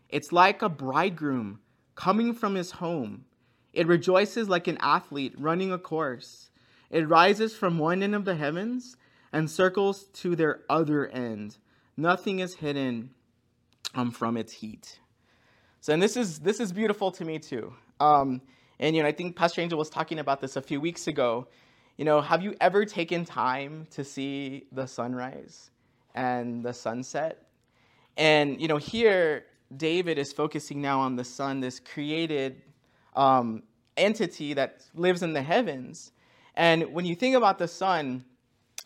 It's 0.10 0.32
like 0.32 0.62
a 0.62 0.70
bridegroom 0.70 1.60
coming 1.96 2.34
from 2.34 2.56
his 2.56 2.72
home 2.72 3.26
it 3.74 3.88
rejoices 3.88 4.48
like 4.48 4.68
an 4.68 4.78
athlete 4.80 5.34
running 5.38 5.72
a 5.72 5.80
course. 5.80 6.52
It 6.92 7.10
rises 7.10 7.56
from 7.56 7.80
one 7.80 8.04
end 8.04 8.14
of 8.14 8.24
the 8.24 8.36
heavens 8.36 8.96
and 9.32 9.50
circles 9.50 10.06
to 10.14 10.36
their 10.36 10.62
other 10.70 11.08
end. 11.08 11.58
Nothing 11.98 12.40
is 12.40 12.54
hidden 12.56 13.10
um, 13.96 14.12
from 14.12 14.38
its 14.38 14.54
heat. 14.54 15.00
So, 15.84 15.92
and 15.92 16.02
this 16.02 16.16
is 16.16 16.40
this 16.40 16.62
is 16.62 16.72
beautiful 16.72 17.12
to 17.12 17.26
me 17.26 17.40
too. 17.40 17.74
Um, 18.00 18.40
and 18.80 18.96
you 18.96 19.04
know, 19.04 19.10
I 19.10 19.12
think 19.12 19.36
Pastor 19.36 19.60
Angel 19.60 19.78
was 19.78 19.90
talking 19.90 20.18
about 20.18 20.40
this 20.40 20.56
a 20.56 20.62
few 20.62 20.80
weeks 20.80 21.08
ago. 21.08 21.46
You 21.98 22.06
know, 22.06 22.22
have 22.22 22.42
you 22.42 22.56
ever 22.62 22.86
taken 22.86 23.26
time 23.26 23.88
to 23.92 24.06
see 24.06 24.66
the 24.72 24.88
sunrise 24.88 25.72
and 26.16 26.64
the 26.64 26.74
sunset? 26.74 27.48
And 28.16 28.62
you 28.62 28.70
know, 28.70 28.78
here 28.78 29.44
David 29.76 30.18
is 30.18 30.32
focusing 30.32 30.82
now 30.82 31.02
on 31.02 31.18
the 31.18 31.26
sun, 31.26 31.60
this 31.60 31.82
created 31.82 32.62
um, 33.18 33.64
entity 33.98 34.54
that 34.54 34.86
lives 34.96 35.22
in 35.22 35.34
the 35.34 35.42
heavens. 35.42 36.14
And 36.56 36.94
when 36.94 37.04
you 37.04 37.14
think 37.14 37.36
about 37.36 37.58
the 37.58 37.68
sun, 37.68 38.24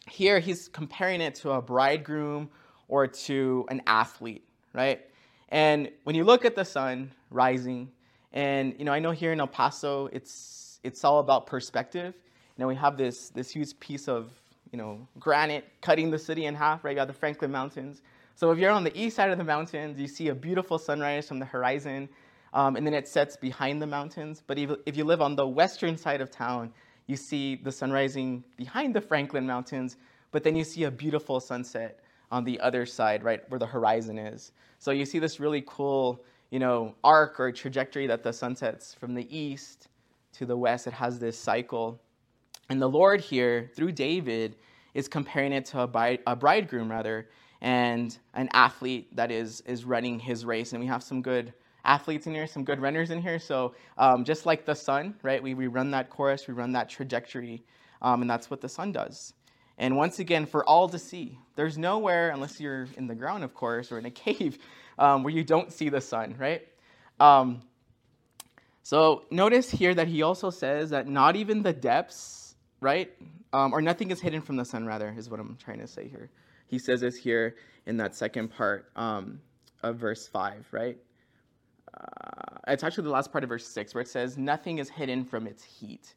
here 0.09 0.39
he's 0.39 0.67
comparing 0.67 1.21
it 1.21 1.35
to 1.35 1.51
a 1.51 1.61
bridegroom 1.61 2.49
or 2.87 3.05
to 3.05 3.67
an 3.69 3.83
athlete, 3.85 4.49
right? 4.73 5.01
And 5.49 5.91
when 6.03 6.15
you 6.15 6.23
look 6.23 6.45
at 6.45 6.55
the 6.55 6.65
sun 6.65 7.11
rising, 7.29 7.91
and 8.33 8.75
you 8.77 8.85
know, 8.85 8.91
I 8.91 8.99
know 8.99 9.11
here 9.11 9.31
in 9.31 9.39
El 9.39 9.47
Paso, 9.47 10.07
it's 10.11 10.79
it's 10.83 11.03
all 11.03 11.19
about 11.19 11.47
perspective. 11.47 12.13
You 12.57 12.61
know, 12.61 12.67
we 12.67 12.75
have 12.75 12.97
this 12.97 13.29
this 13.29 13.51
huge 13.51 13.79
piece 13.79 14.07
of 14.07 14.31
you 14.71 14.77
know 14.77 15.07
granite 15.19 15.65
cutting 15.81 16.11
the 16.11 16.19
city 16.19 16.45
in 16.45 16.55
half, 16.55 16.83
right? 16.83 16.91
You 16.91 16.95
got 16.97 17.07
the 17.07 17.13
Franklin 17.13 17.51
Mountains. 17.51 18.01
So 18.35 18.51
if 18.51 18.59
you're 18.59 18.71
on 18.71 18.83
the 18.83 18.95
east 18.99 19.15
side 19.15 19.31
of 19.31 19.37
the 19.37 19.43
mountains, 19.43 19.99
you 19.99 20.07
see 20.07 20.27
a 20.27 20.35
beautiful 20.35 20.77
sunrise 20.77 21.27
from 21.27 21.39
the 21.39 21.45
horizon 21.45 22.07
um, 22.53 22.75
and 22.75 22.85
then 22.85 22.93
it 22.93 23.07
sets 23.07 23.37
behind 23.37 23.81
the 23.81 23.87
mountains. 23.87 24.41
But 24.45 24.57
if, 24.57 24.71
if 24.85 24.97
you 24.97 25.03
live 25.03 25.21
on 25.21 25.35
the 25.35 25.47
western 25.47 25.97
side 25.97 26.21
of 26.21 26.31
town, 26.31 26.73
you 27.05 27.15
see 27.15 27.55
the 27.55 27.71
sun 27.71 27.91
rising 27.91 28.43
behind 28.57 28.93
the 28.95 29.01
Franklin 29.01 29.45
Mountains, 29.45 29.95
but 30.31 30.43
then 30.43 30.55
you 30.55 30.63
see 30.63 30.83
a 30.83 30.91
beautiful 30.91 31.39
sunset 31.39 31.99
on 32.31 32.43
the 32.43 32.59
other 32.59 32.85
side, 32.85 33.23
right 33.23 33.41
where 33.49 33.59
the 33.59 33.65
horizon 33.65 34.17
is. 34.17 34.51
So 34.79 34.91
you 34.91 35.05
see 35.05 35.19
this 35.19 35.39
really 35.39 35.63
cool, 35.65 36.23
you 36.51 36.59
know, 36.59 36.95
arc 37.03 37.39
or 37.39 37.51
trajectory 37.51 38.07
that 38.07 38.23
the 38.23 38.33
sun 38.33 38.55
sets 38.55 38.93
from 38.93 39.13
the 39.13 39.27
east 39.35 39.87
to 40.33 40.45
the 40.45 40.57
west. 40.57 40.87
It 40.87 40.93
has 40.93 41.19
this 41.19 41.37
cycle. 41.37 42.01
And 42.69 42.81
the 42.81 42.89
Lord 42.89 43.21
here, 43.21 43.71
through 43.75 43.93
David, 43.93 44.57
is 44.93 45.07
comparing 45.07 45.53
it 45.53 45.65
to 45.65 45.81
a, 45.81 46.19
a 46.27 46.35
bridegroom, 46.35 46.91
rather, 46.91 47.29
and 47.61 48.17
an 48.33 48.49
athlete 48.53 49.15
that 49.15 49.31
is, 49.31 49.61
is 49.61 49.85
running 49.85 50.19
his 50.19 50.45
race. 50.45 50.73
And 50.73 50.81
we 50.81 50.87
have 50.87 51.01
some 51.01 51.21
good 51.21 51.53
athletes 51.85 52.27
in 52.27 52.33
here, 52.33 52.45
some 52.45 52.63
good 52.63 52.81
runners 52.81 53.09
in 53.09 53.21
here. 53.21 53.39
So 53.39 53.73
um, 53.97 54.23
just 54.23 54.45
like 54.45 54.65
the 54.65 54.75
sun, 54.75 55.15
right? 55.23 55.41
We, 55.41 55.53
we 55.53 55.67
run 55.67 55.89
that 55.91 56.09
course, 56.09 56.47
we 56.47 56.53
run 56.53 56.73
that 56.73 56.89
trajectory, 56.89 57.63
um, 58.01 58.21
and 58.21 58.29
that's 58.29 58.51
what 58.51 58.61
the 58.61 58.69
sun 58.69 58.91
does. 58.91 59.33
And 59.77 59.95
once 59.95 60.19
again, 60.19 60.45
for 60.45 60.63
all 60.63 60.89
to 60.89 60.97
see, 60.97 61.37
there's 61.55 61.77
nowhere, 61.77 62.29
unless 62.31 62.59
you're 62.59 62.87
in 62.97 63.07
the 63.07 63.15
ground, 63.15 63.43
of 63.43 63.53
course, 63.53 63.91
or 63.91 63.99
in 63.99 64.05
a 64.05 64.11
cave, 64.25 64.57
um, 64.97 65.23
where 65.23 65.33
you 65.33 65.43
don't 65.43 65.71
see 65.71 65.89
the 65.89 66.01
sun, 66.01 66.35
right? 66.37 66.67
Um, 67.19 67.61
so 68.83 69.23
notice 69.29 69.69
here 69.69 69.93
that 69.93 70.07
he 70.07 70.21
also 70.21 70.49
says 70.49 70.91
that 70.91 71.07
not 71.07 71.35
even 71.35 71.61
the 71.61 71.73
depths, 71.73 72.55
right, 72.81 73.11
um, 73.53 73.73
or 73.73 73.81
nothing 73.81 74.11
is 74.11 74.19
hidden 74.19 74.41
from 74.41 74.55
the 74.55 74.65
sun, 74.65 74.85
rather, 74.85 75.13
is 75.17 75.29
what 75.29 75.39
I'm 75.39 75.57
trying 75.63 75.79
to 75.79 75.87
say 75.87 76.07
here. 76.07 76.29
He 76.67 76.79
says 76.79 77.01
this 77.01 77.15
here 77.15 77.55
in 77.85 77.97
that 77.97 78.15
second 78.15 78.49
part 78.49 78.89
um, 78.95 79.41
of 79.83 79.97
verse 79.97 80.27
5, 80.27 80.67
right? 80.71 80.97
uh, 81.97 82.57
it's 82.67 82.83
actually 82.83 83.05
the 83.05 83.09
last 83.09 83.31
part 83.31 83.43
of 83.43 83.49
verse 83.49 83.65
6 83.67 83.93
where 83.93 84.01
it 84.01 84.07
says, 84.07 84.37
Nothing 84.37 84.79
is 84.79 84.89
hidden 84.89 85.25
from 85.25 85.47
its 85.47 85.63
heat. 85.63 86.13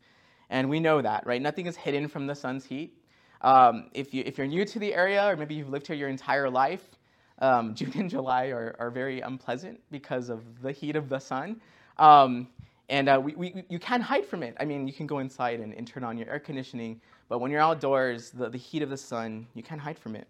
And 0.48 0.68
we 0.68 0.80
know 0.80 1.00
that, 1.00 1.26
right? 1.26 1.40
Nothing 1.40 1.66
is 1.66 1.76
hidden 1.76 2.08
from 2.08 2.26
the 2.26 2.34
sun's 2.34 2.64
heat. 2.64 2.96
Um, 3.42 3.90
if, 3.94 4.12
you, 4.12 4.22
if 4.26 4.38
you're 4.38 4.46
new 4.46 4.64
to 4.64 4.78
the 4.78 4.94
area, 4.94 5.26
or 5.26 5.36
maybe 5.36 5.54
you've 5.54 5.70
lived 5.70 5.86
here 5.86 5.96
your 5.96 6.08
entire 6.08 6.50
life, 6.50 6.98
um, 7.38 7.74
June 7.74 7.92
and 7.94 8.10
July 8.10 8.46
are, 8.46 8.76
are 8.78 8.90
very 8.90 9.20
unpleasant 9.20 9.80
because 9.90 10.28
of 10.28 10.62
the 10.62 10.72
heat 10.72 10.96
of 10.96 11.08
the 11.08 11.18
sun. 11.18 11.60
Um, 11.98 12.48
and 12.88 13.08
uh, 13.08 13.20
we, 13.22 13.34
we, 13.34 13.64
you 13.68 13.78
can 13.78 14.00
hide 14.00 14.26
from 14.26 14.42
it. 14.42 14.56
I 14.58 14.64
mean, 14.64 14.86
you 14.86 14.92
can 14.92 15.06
go 15.06 15.20
inside 15.20 15.60
and, 15.60 15.72
and 15.72 15.86
turn 15.86 16.02
on 16.02 16.18
your 16.18 16.28
air 16.28 16.40
conditioning, 16.40 17.00
but 17.28 17.38
when 17.38 17.50
you're 17.50 17.60
outdoors, 17.60 18.30
the, 18.30 18.48
the 18.48 18.58
heat 18.58 18.82
of 18.82 18.90
the 18.90 18.96
sun, 18.96 19.46
you 19.54 19.62
can't 19.62 19.80
hide 19.80 19.98
from 19.98 20.16
it. 20.16 20.26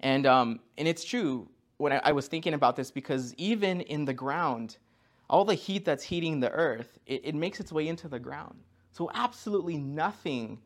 And, 0.00 0.26
um, 0.26 0.60
and 0.78 0.88
it's 0.88 1.04
true, 1.04 1.48
when 1.76 1.92
I, 1.92 2.00
I, 2.04 2.12
was 2.12 2.28
thinking 2.28 2.54
about 2.54 2.76
this 2.76 2.90
because 2.90 3.34
even 3.34 3.80
in 3.82 4.04
the 4.04 4.12
ground, 4.12 4.78
all 5.28 5.44
the 5.44 5.54
heat 5.54 5.84
that's 5.84 6.02
heating 6.02 6.40
the 6.40 6.50
earth, 6.50 6.98
it, 7.06 7.22
it 7.24 7.34
makes 7.34 7.60
its 7.60 7.72
way 7.72 7.88
into 7.88 8.08
the 8.08 8.18
ground. 8.18 8.56
So 8.92 9.10
absolutely 9.14 9.76
nothing 9.76 10.58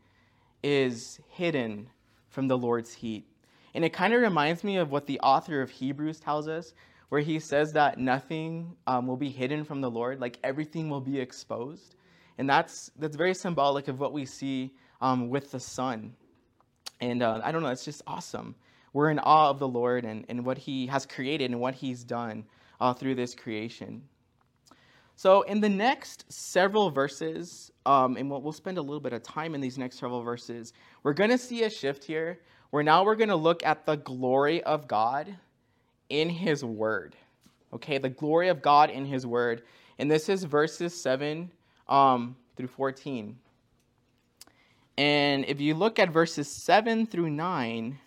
is 0.63 1.21
hidden 1.29 1.89
from 2.29 2.49
the 2.49 2.59
Lord's 2.59 2.93
heat. 2.93 3.27
And 3.75 3.85
it 3.85 3.93
kind 3.93 4.15
of 4.15 4.21
reminds 4.21 4.65
me 4.65 4.79
of 4.79 4.91
what 4.91 5.07
the 5.07 5.21
author 5.21 5.61
of 5.63 5.71
Hebrews 5.71 6.21
tells 6.21 6.49
us, 6.49 6.73
where 7.09 7.21
he 7.21 7.39
says 7.39 7.73
that 7.73 7.99
nothing 7.99 8.77
um, 8.87 9.07
will 9.07 9.17
be 9.17 9.31
hidden 9.31 9.65
from 9.65 9.81
the 9.81 9.91
Lord, 9.91 10.21
like 10.21 10.39
everything 10.43 10.91
will 10.91 11.01
be 11.01 11.21
exposed. 11.21 11.95
And 12.37 12.49
that's, 12.49 12.91
that's 12.99 13.17
very 13.17 13.35
symbolic 13.35 13.89
of 13.89 13.99
what 13.99 14.13
we 14.13 14.27
see 14.27 14.73
um, 15.01 15.29
with 15.29 15.51
the 15.51 15.61
sun. 15.61 16.15
And 17.01 17.23
uh, 17.23 17.41
I 17.43 17.53
don't 17.53 17.63
know, 17.63 17.71
it's 17.71 17.85
just 17.85 18.03
awesome 18.07 18.55
we're 18.93 19.11
in 19.11 19.19
awe 19.19 19.51
of 19.51 19.59
the 19.59 19.69
Lord 19.69 20.05
and, 20.05 20.25
and 20.29 20.45
what 20.45 20.59
He 20.59 20.87
has 20.87 21.07
created 21.07 21.51
and 21.51 21.61
what 21.61 21.75
He's 21.75 22.05
done 22.05 22.45
uh, 22.81 22.95
through 22.95 23.15
this 23.15 23.35
creation. 23.35 24.03
So, 25.19 25.43
in 25.43 25.61
the 25.61 25.69
next 25.69 26.33
several 26.33 26.93
verses, 26.93 27.73
um, 27.85 28.17
and 28.17 28.31
we'll, 28.31 28.41
we'll 28.41 28.53
spend 28.53 28.79
a 28.79 28.81
little 28.81 29.01
bit 29.01 29.13
of 29.13 29.25
time 29.25 29.57
in 29.57 29.61
these 29.61 29.77
next 29.77 29.99
several 29.99 30.23
verses, 30.23 30.73
we're 31.03 31.13
going 31.13 31.31
to 31.31 31.39
see 31.39 31.65
a 31.65 31.71
shift 31.71 32.05
here 32.05 32.39
where 32.71 32.85
now 32.85 33.05
we're 33.05 33.17
going 33.17 33.29
to 33.31 33.35
look 33.35 33.67
at 33.67 33.85
the 33.85 33.97
glory 33.97 34.63
of 34.63 34.87
God 34.87 35.35
in 36.09 36.31
His 36.31 36.65
Word. 36.65 37.17
Okay, 37.73 37.99
the 37.99 38.09
glory 38.09 38.47
of 38.47 38.63
God 38.63 38.91
in 38.91 39.05
His 39.05 39.27
Word. 39.27 39.63
And 39.99 40.09
this 40.09 40.29
is 40.29 40.45
verses 40.45 40.95
7 40.95 41.51
um, 41.89 42.37
through 42.57 42.69
14. 42.69 43.37
And 44.99 45.45
if 45.47 45.61
you 45.61 45.75
look 45.75 45.99
at 45.99 46.11
verses 46.11 46.49
7 46.49 47.09
through 47.09 47.31
9, 47.31 47.99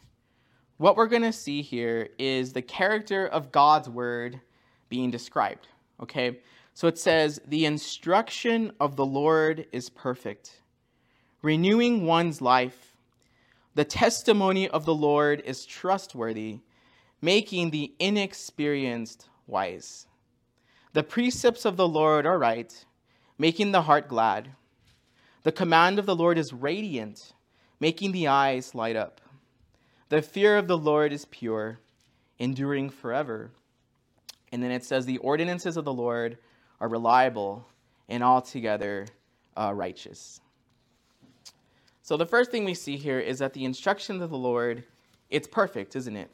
what 0.78 0.96
we're 0.96 1.08
going 1.08 1.24
to 1.24 1.34
see 1.34 1.62
here 1.62 2.08
is 2.18 2.54
the 2.54 2.62
character 2.62 3.28
of 3.28 3.52
God's 3.52 3.90
word 3.90 4.40
being 4.88 5.12
described. 5.12 5.68
Okay? 6.02 6.40
So 6.74 6.88
it 6.88 6.98
says, 6.98 7.42
The 7.46 7.66
instruction 7.66 8.72
of 8.80 8.96
the 8.96 9.06
Lord 9.06 9.66
is 9.72 9.90
perfect, 9.90 10.62
renewing 11.42 12.06
one's 12.06 12.42
life. 12.42 12.96
The 13.76 13.86
testimony 13.86 14.68
of 14.68 14.86
the 14.86 14.96
Lord 14.96 15.42
is 15.46 15.66
trustworthy, 15.66 16.60
making 17.22 17.70
the 17.70 17.94
inexperienced 18.00 19.30
wise. 19.48 20.08
The 20.94 21.04
precepts 21.04 21.64
of 21.64 21.78
the 21.78 21.88
Lord 21.88 22.26
are 22.26 22.38
right, 22.38 22.86
making 23.38 23.72
the 23.72 23.84
heart 23.84 24.10
glad. 24.10 24.50
The 25.44 25.52
command 25.52 26.00
of 26.00 26.06
the 26.06 26.16
Lord 26.16 26.38
is 26.38 26.52
radiant, 26.52 27.34
making 27.80 28.12
the 28.12 28.28
eyes 28.28 28.76
light 28.76 28.96
up. 28.96 29.22
The 30.10 30.22
fear 30.22 30.58
of 30.58 30.68
the 30.68 30.78
Lord 30.78 31.14
is 31.14 31.26
pure, 31.26 31.80
enduring 32.38 32.90
forever. 32.90 33.52
And 34.52 34.62
then 34.62 34.72
it 34.72 34.84
says, 34.84 35.06
The 35.06 35.18
ordinances 35.20 35.78
of 35.78 35.86
the 35.86 35.94
Lord 35.94 36.38
are 36.82 36.90
reliable 36.90 37.66
and 38.10 38.24
altogether 38.24 39.06
uh, 39.56 39.72
righteous. 39.74 40.42
So 42.02 42.18
the 42.18 42.26
first 42.26 42.52
thing 42.52 42.66
we 42.66 42.74
see 42.74 42.98
here 42.98 43.20
is 43.20 43.40
that 43.40 43.54
the 43.54 43.64
instructions 43.64 44.22
of 44.22 44.32
the 44.32 44.38
Lord, 44.38 44.84
it's 45.30 45.48
perfect, 45.48 45.96
isn't 45.96 46.16
it? 46.16 46.30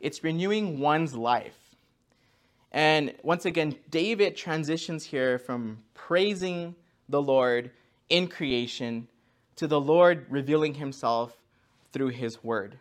It's 0.00 0.24
renewing 0.24 0.80
one's 0.80 1.14
life. 1.14 1.56
And 2.72 3.14
once 3.22 3.44
again, 3.44 3.76
David 3.90 4.36
transitions 4.36 5.04
here 5.04 5.38
from 5.38 5.78
praising 5.94 6.74
the 7.08 7.22
Lord 7.22 7.70
in 8.08 8.26
creation 8.26 9.06
to 9.56 9.66
the 9.68 9.80
Lord 9.80 10.26
revealing 10.28 10.74
himself 10.74 11.36
through 11.92 12.08
his 12.08 12.42
word. 12.42 12.78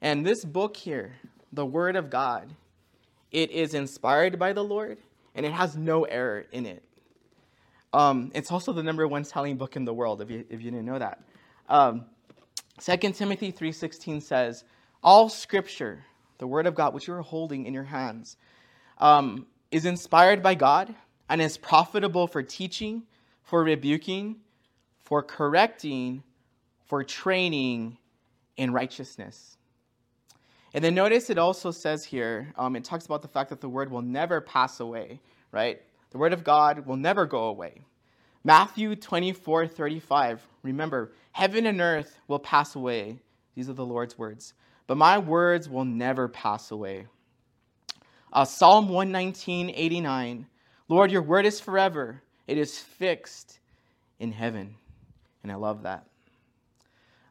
And 0.00 0.24
this 0.24 0.44
book 0.44 0.76
here, 0.76 1.14
the 1.52 1.66
Word 1.66 1.96
of 1.96 2.10
God, 2.10 2.50
it 3.32 3.50
is 3.50 3.74
inspired 3.74 4.38
by 4.38 4.52
the 4.52 4.62
Lord 4.62 4.98
and 5.34 5.44
it 5.44 5.52
has 5.52 5.76
no 5.76 6.04
error 6.04 6.44
in 6.52 6.66
it. 6.66 6.82
Um, 7.92 8.32
it's 8.34 8.50
also 8.50 8.72
the 8.72 8.82
number 8.82 9.06
one 9.06 9.24
selling 9.24 9.56
book 9.56 9.76
in 9.76 9.84
the 9.84 9.94
world, 9.94 10.20
if 10.20 10.30
you, 10.30 10.44
if 10.50 10.60
you 10.62 10.70
didn't 10.70 10.86
know 10.86 10.98
that. 10.98 11.22
Um, 11.68 12.06
2 12.80 12.96
Timothy 13.12 13.52
3.16 13.52 14.22
says, 14.22 14.64
All 15.02 15.28
scripture, 15.28 16.04
the 16.38 16.46
word 16.46 16.66
of 16.66 16.74
God, 16.74 16.92
which 16.92 17.06
you 17.06 17.14
are 17.14 17.22
holding 17.22 17.66
in 17.66 17.74
your 17.74 17.84
hands, 17.84 18.36
um, 18.98 19.46
is 19.70 19.84
inspired 19.84 20.42
by 20.42 20.54
God 20.54 20.94
and 21.28 21.40
is 21.40 21.56
profitable 21.56 22.26
for 22.26 22.42
teaching, 22.42 23.04
for 23.42 23.62
rebuking, 23.62 24.36
for 25.04 25.22
correcting, 25.22 26.22
for 26.86 27.04
training 27.04 27.96
in 28.56 28.72
righteousness. 28.72 29.56
And 30.74 30.82
then 30.82 30.94
notice 30.94 31.30
it 31.30 31.38
also 31.38 31.70
says 31.70 32.04
here, 32.04 32.52
um, 32.56 32.74
it 32.74 32.82
talks 32.82 33.06
about 33.06 33.22
the 33.22 33.28
fact 33.28 33.50
that 33.50 33.60
the 33.60 33.68
word 33.68 33.92
will 33.92 34.02
never 34.02 34.40
pass 34.40 34.80
away, 34.80 35.20
right? 35.52 35.80
The 36.10 36.18
word 36.18 36.32
of 36.32 36.42
God 36.42 36.84
will 36.84 36.96
never 36.96 37.26
go 37.26 37.44
away. 37.44 37.82
Matthew 38.42 38.96
24, 38.96 39.68
35. 39.68 40.46
Remember, 40.64 41.12
heaven 41.30 41.66
and 41.66 41.80
earth 41.80 42.18
will 42.26 42.40
pass 42.40 42.74
away. 42.74 43.20
These 43.54 43.70
are 43.70 43.74
the 43.74 43.86
Lord's 43.86 44.18
words. 44.18 44.54
But 44.88 44.98
my 44.98 45.16
words 45.16 45.68
will 45.68 45.84
never 45.84 46.26
pass 46.26 46.72
away. 46.72 47.06
Uh, 48.32 48.44
Psalm 48.44 48.88
119, 48.88 49.70
89. 49.70 50.46
Lord, 50.88 51.12
your 51.12 51.22
word 51.22 51.46
is 51.46 51.60
forever, 51.60 52.20
it 52.48 52.58
is 52.58 52.78
fixed 52.78 53.60
in 54.18 54.32
heaven. 54.32 54.74
And 55.44 55.52
I 55.52 55.54
love 55.54 55.84
that. 55.84 56.06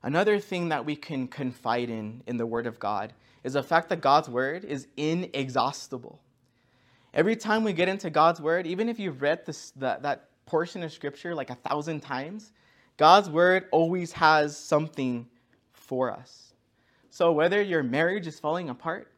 Another 0.02 0.40
thing 0.40 0.70
that 0.70 0.86
we 0.86 0.96
can 0.96 1.28
confide 1.28 1.90
in 1.90 2.24
in 2.26 2.38
the 2.38 2.46
Word 2.46 2.68
of 2.68 2.80
God 2.80 3.14
is 3.44 3.54
the 3.54 3.64
fact 3.64 3.90
that 3.90 4.02
God's 4.02 4.30
Word 4.30 4.64
is 4.64 4.88
inexhaustible. 4.98 6.22
Every 7.14 7.36
time 7.36 7.64
we 7.64 7.74
get 7.74 7.90
into 7.90 8.10
God's 8.10 8.42
Word, 8.42 8.66
even 8.66 8.90
if 8.90 9.00
you've 9.00 9.22
read 9.22 9.46
this, 9.46 9.72
that, 9.72 10.02
that 10.04 10.30
portion 10.46 10.84
of 10.84 10.92
Scripture 10.92 11.36
like 11.36 11.50
a 11.50 11.56
thousand 11.56 12.02
times, 12.02 12.52
God's 12.98 13.30
Word 13.30 13.66
always 13.72 14.12
has 14.14 14.58
something 14.58 15.28
for 15.72 16.12
us. 16.12 16.54
So 17.10 17.32
whether 17.32 17.62
your 17.62 17.84
marriage 17.84 18.26
is 18.26 18.40
falling 18.40 18.70
apart, 18.70 19.12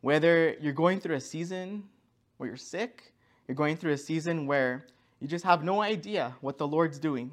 whether 0.00 0.54
you're 0.60 0.72
going 0.72 1.00
through 1.00 1.16
a 1.16 1.20
season 1.20 1.84
where 2.36 2.48
you're 2.48 2.56
sick, 2.56 3.12
you're 3.46 3.54
going 3.54 3.76
through 3.76 3.92
a 3.92 3.98
season 3.98 4.46
where 4.46 4.86
you 5.20 5.28
just 5.28 5.44
have 5.44 5.64
no 5.64 5.82
idea 5.82 6.34
what 6.40 6.58
the 6.58 6.66
Lord's 6.66 6.98
doing. 6.98 7.30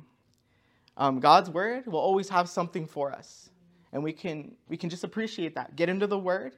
Um, 0.96 1.20
God's 1.20 1.50
word 1.50 1.88
will 1.88 2.00
always 2.00 2.30
have 2.30 2.48
something 2.48 2.86
for 2.86 3.12
us. 3.12 3.50
And 3.94 4.04
we 4.04 4.12
can, 4.12 4.56
we 4.68 4.76
can 4.76 4.90
just 4.90 5.06
appreciate 5.06 5.56
that. 5.56 5.76
Get 5.78 5.88
into 5.88 6.08
the 6.08 6.20
word, 6.20 6.58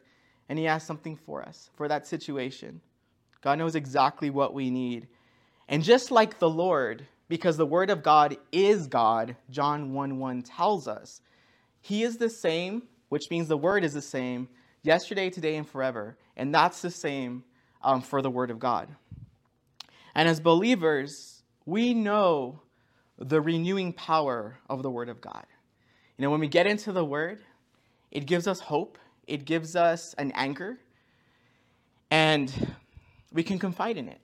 and 0.49 0.57
He 0.57 0.65
has 0.65 0.83
something 0.83 1.15
for 1.15 1.43
us, 1.43 1.69
for 1.75 1.87
that 1.87 2.07
situation. 2.07 2.81
God 3.41 3.59
knows 3.59 3.75
exactly 3.75 4.31
what 4.31 4.55
we 4.55 4.71
need. 4.71 5.07
And 5.67 5.83
just 5.83 6.09
like 6.09 6.39
the 6.39 6.49
Lord, 6.49 7.05
because 7.27 7.57
the 7.57 7.65
word 7.65 7.91
of 7.91 8.01
God 8.01 8.37
is 8.51 8.87
God, 8.87 9.35
John 9.51 9.93
1 9.93 10.17
1 10.17 10.41
tells 10.41 10.87
us, 10.87 11.21
He 11.81 12.01
is 12.01 12.17
the 12.17 12.29
same, 12.29 12.83
which 13.09 13.29
means 13.29 13.47
the 13.47 13.57
word 13.57 13.83
is 13.83 13.93
the 13.93 14.01
same 14.01 14.47
yesterday, 14.85 15.29
today, 15.29 15.57
and 15.57 15.67
forever. 15.67 16.17
And 16.37 16.53
that's 16.53 16.81
the 16.81 16.91
same 16.91 17.43
um, 17.81 18.01
for 18.01 18.21
the 18.21 18.29
Word 18.29 18.51
of 18.51 18.59
God. 18.59 18.89
And 20.13 20.29
as 20.29 20.39
believers, 20.39 21.43
we 21.65 21.93
know 21.93 22.61
the 23.17 23.41
renewing 23.41 23.93
power 23.93 24.57
of 24.69 24.83
the 24.83 24.89
Word 24.89 25.09
of 25.09 25.21
God. 25.21 25.45
You 26.17 26.23
know, 26.23 26.31
when 26.31 26.39
we 26.39 26.47
get 26.47 26.65
into 26.65 26.93
the 26.93 27.03
Word, 27.03 27.39
it 28.11 28.25
gives 28.25 28.47
us 28.47 28.59
hope, 28.61 28.97
it 29.27 29.43
gives 29.43 29.75
us 29.75 30.13
an 30.17 30.31
anchor, 30.33 30.77
and 32.09 32.75
we 33.33 33.43
can 33.43 33.59
confide 33.59 33.97
in 33.97 34.07
it. 34.07 34.21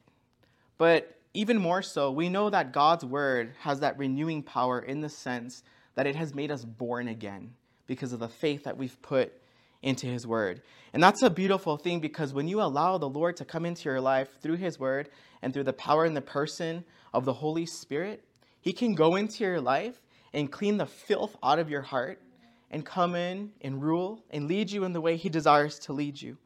But 0.78 1.20
even 1.34 1.58
more 1.58 1.82
so, 1.82 2.12
we 2.12 2.30
know 2.30 2.50
that 2.50 2.72
God's 2.72 3.04
Word 3.04 3.54
has 3.60 3.82
that 3.82 3.98
renewing 3.98 4.42
power 4.42 4.80
in 4.80 5.02
the 5.02 5.10
sense 5.10 5.64
that 5.96 6.08
it 6.08 6.16
has 6.16 6.34
made 6.34 6.50
us 6.50 6.64
born 6.64 7.10
again 7.10 7.54
because 7.88 8.14
of 8.14 8.20
the 8.20 8.30
faith 8.30 8.64
that 8.64 8.78
we've 8.78 9.02
put 9.02 9.34
into 9.82 10.08
His 10.08 10.26
Word. 10.26 10.62
And 10.94 11.04
that's 11.04 11.24
a 11.24 11.30
beautiful 11.30 11.76
thing 11.76 12.00
because 12.00 12.34
when 12.34 12.48
you 12.48 12.62
allow 12.62 12.98
the 12.98 13.10
Lord 13.10 13.36
to 13.38 13.46
come 13.46 13.66
into 13.66 13.90
your 13.90 14.00
life 14.00 14.30
through 14.42 14.58
His 14.58 14.80
Word 14.80 15.10
and 15.42 15.54
through 15.54 15.66
the 15.66 15.74
power 15.74 16.06
and 16.06 16.16
the 16.16 16.22
person 16.22 16.86
of 17.14 17.26
the 17.26 17.34
Holy 17.34 17.66
Spirit, 17.66 18.24
He 18.62 18.72
can 18.72 18.96
go 18.96 19.16
into 19.18 19.44
your 19.44 19.60
life 19.60 20.00
and 20.34 20.52
clean 20.52 20.78
the 20.78 20.86
filth 20.86 21.36
out 21.44 21.60
of 21.60 21.70
your 21.70 21.82
heart 21.82 22.22
and 22.70 22.86
come 22.86 23.16
in 23.16 23.52
and 23.62 23.82
rule 23.82 24.24
and 24.32 24.48
lead 24.48 24.72
you 24.72 24.84
in 24.84 24.94
the 24.94 25.02
way 25.02 25.18
He 25.18 25.30
desires 25.30 25.80
to 25.80 25.94
lead 25.94 26.22
you. 26.22 26.38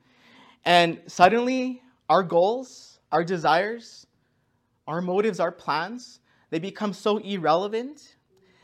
And 0.63 0.99
suddenly, 1.07 1.81
our 2.09 2.23
goals, 2.23 2.99
our 3.11 3.23
desires, 3.23 4.07
our 4.87 5.01
motives, 5.01 5.39
our 5.39 5.51
plans, 5.51 6.19
they 6.49 6.59
become 6.59 6.93
so 6.93 7.17
irrelevant. 7.17 8.15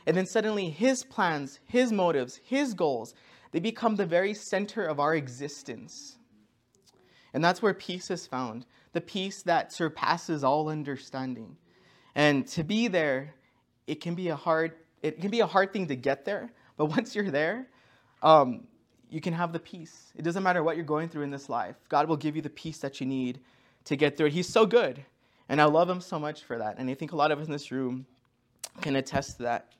And 0.06 0.16
then 0.16 0.26
suddenly, 0.26 0.70
His 0.70 1.04
plans, 1.04 1.60
His 1.64 1.92
motives, 1.92 2.40
His 2.44 2.74
goals, 2.74 3.14
they 3.52 3.60
become 3.60 3.96
the 3.96 4.06
very 4.06 4.34
center 4.34 4.84
of 4.84 4.98
our 4.98 5.14
existence. 5.14 6.16
And 7.34 7.44
that's 7.44 7.62
where 7.62 7.74
peace 7.74 8.10
is 8.10 8.26
found 8.26 8.66
the 8.92 9.00
peace 9.00 9.42
that 9.42 9.72
surpasses 9.72 10.44
all 10.44 10.68
understanding. 10.68 11.56
And 12.14 12.46
to 12.48 12.62
be 12.62 12.88
there, 12.88 13.34
it 13.86 14.00
can 14.00 14.14
be 14.14 14.28
a 14.28 14.36
hard, 14.36 14.72
it 15.02 15.20
can 15.20 15.30
be 15.30 15.40
a 15.40 15.46
hard 15.46 15.72
thing 15.72 15.86
to 15.88 15.96
get 15.96 16.24
there, 16.24 16.50
but 16.76 16.86
once 16.96 17.14
you're 17.14 17.30
there, 17.30 17.66
um, 18.22 18.66
you 19.10 19.20
can 19.20 19.34
have 19.34 19.52
the 19.52 19.58
peace. 19.58 20.12
It 20.16 20.22
doesn't 20.22 20.42
matter 20.42 20.62
what 20.62 20.76
you're 20.76 20.86
going 20.86 21.08
through 21.08 21.24
in 21.24 21.30
this 21.30 21.48
life. 21.48 21.76
God 21.88 22.08
will 22.08 22.16
give 22.16 22.34
you 22.34 22.42
the 22.42 22.50
peace 22.50 22.78
that 22.78 23.00
you 23.00 23.06
need 23.06 23.40
to 23.84 23.96
get 23.96 24.16
through 24.16 24.28
it. 24.28 24.32
He's 24.32 24.48
so 24.48 24.64
good. 24.64 25.04
And 25.48 25.60
I 25.60 25.64
love 25.64 25.90
him 25.90 26.00
so 26.00 26.18
much 26.18 26.44
for 26.44 26.56
that. 26.58 26.78
And 26.78 26.88
I 26.88 26.94
think 26.94 27.12
a 27.12 27.16
lot 27.16 27.30
of 27.30 27.38
us 27.38 27.46
in 27.46 27.52
this 27.52 27.70
room 27.70 28.06
can 28.80 28.96
attest 28.96 29.36
to 29.36 29.42
that. 29.42 29.72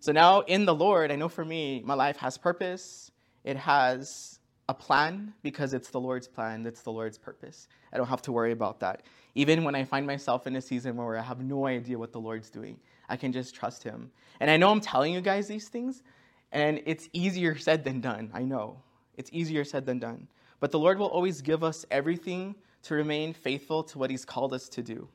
So 0.00 0.10
now 0.10 0.40
in 0.40 0.64
the 0.64 0.74
Lord, 0.74 1.12
I 1.12 1.16
know 1.16 1.28
for 1.28 1.44
me, 1.44 1.82
my 1.84 1.94
life 1.94 2.16
has 2.16 2.36
purpose. 2.36 3.12
It 3.44 3.56
has 3.56 4.40
a 4.68 4.74
plan 4.74 5.32
because 5.42 5.74
it's 5.74 5.90
the 5.90 6.00
Lord's 6.00 6.26
plan, 6.26 6.66
it's 6.66 6.82
the 6.82 6.90
Lord's 6.90 7.18
purpose. 7.18 7.68
I 7.92 7.96
don't 7.96 8.08
have 8.08 8.22
to 8.22 8.32
worry 8.32 8.52
about 8.52 8.80
that. 8.80 9.02
Even 9.34 9.62
when 9.62 9.74
I 9.74 9.84
find 9.84 10.06
myself 10.06 10.46
in 10.46 10.56
a 10.56 10.60
season 10.60 10.96
where 10.96 11.16
I 11.16 11.22
have 11.22 11.40
no 11.40 11.66
idea 11.66 11.98
what 11.98 12.12
the 12.12 12.20
Lord's 12.20 12.50
doing, 12.50 12.78
I 13.08 13.16
can 13.16 13.32
just 13.32 13.54
trust 13.54 13.84
Him. 13.84 14.10
And 14.40 14.50
I 14.50 14.56
know 14.56 14.70
I'm 14.70 14.80
telling 14.80 15.12
you 15.12 15.20
guys 15.20 15.46
these 15.46 15.68
things, 15.68 16.02
and 16.50 16.82
it's 16.84 17.08
easier 17.12 17.56
said 17.56 17.84
than 17.84 18.00
done. 18.00 18.30
I 18.34 18.42
know. 18.42 18.82
It's 19.16 19.30
easier 19.32 19.64
said 19.64 19.86
than 19.86 19.98
done. 19.98 20.26
But 20.58 20.72
the 20.72 20.78
Lord 20.78 20.98
will 20.98 21.06
always 21.06 21.42
give 21.42 21.62
us 21.62 21.84
everything 21.90 22.54
to 22.82 22.94
remain 22.94 23.34
faithful 23.34 23.84
to 23.84 23.98
what 23.98 24.10
He's 24.10 24.24
called 24.24 24.52
us 24.52 24.68
to 24.70 24.82
do. 24.82 25.08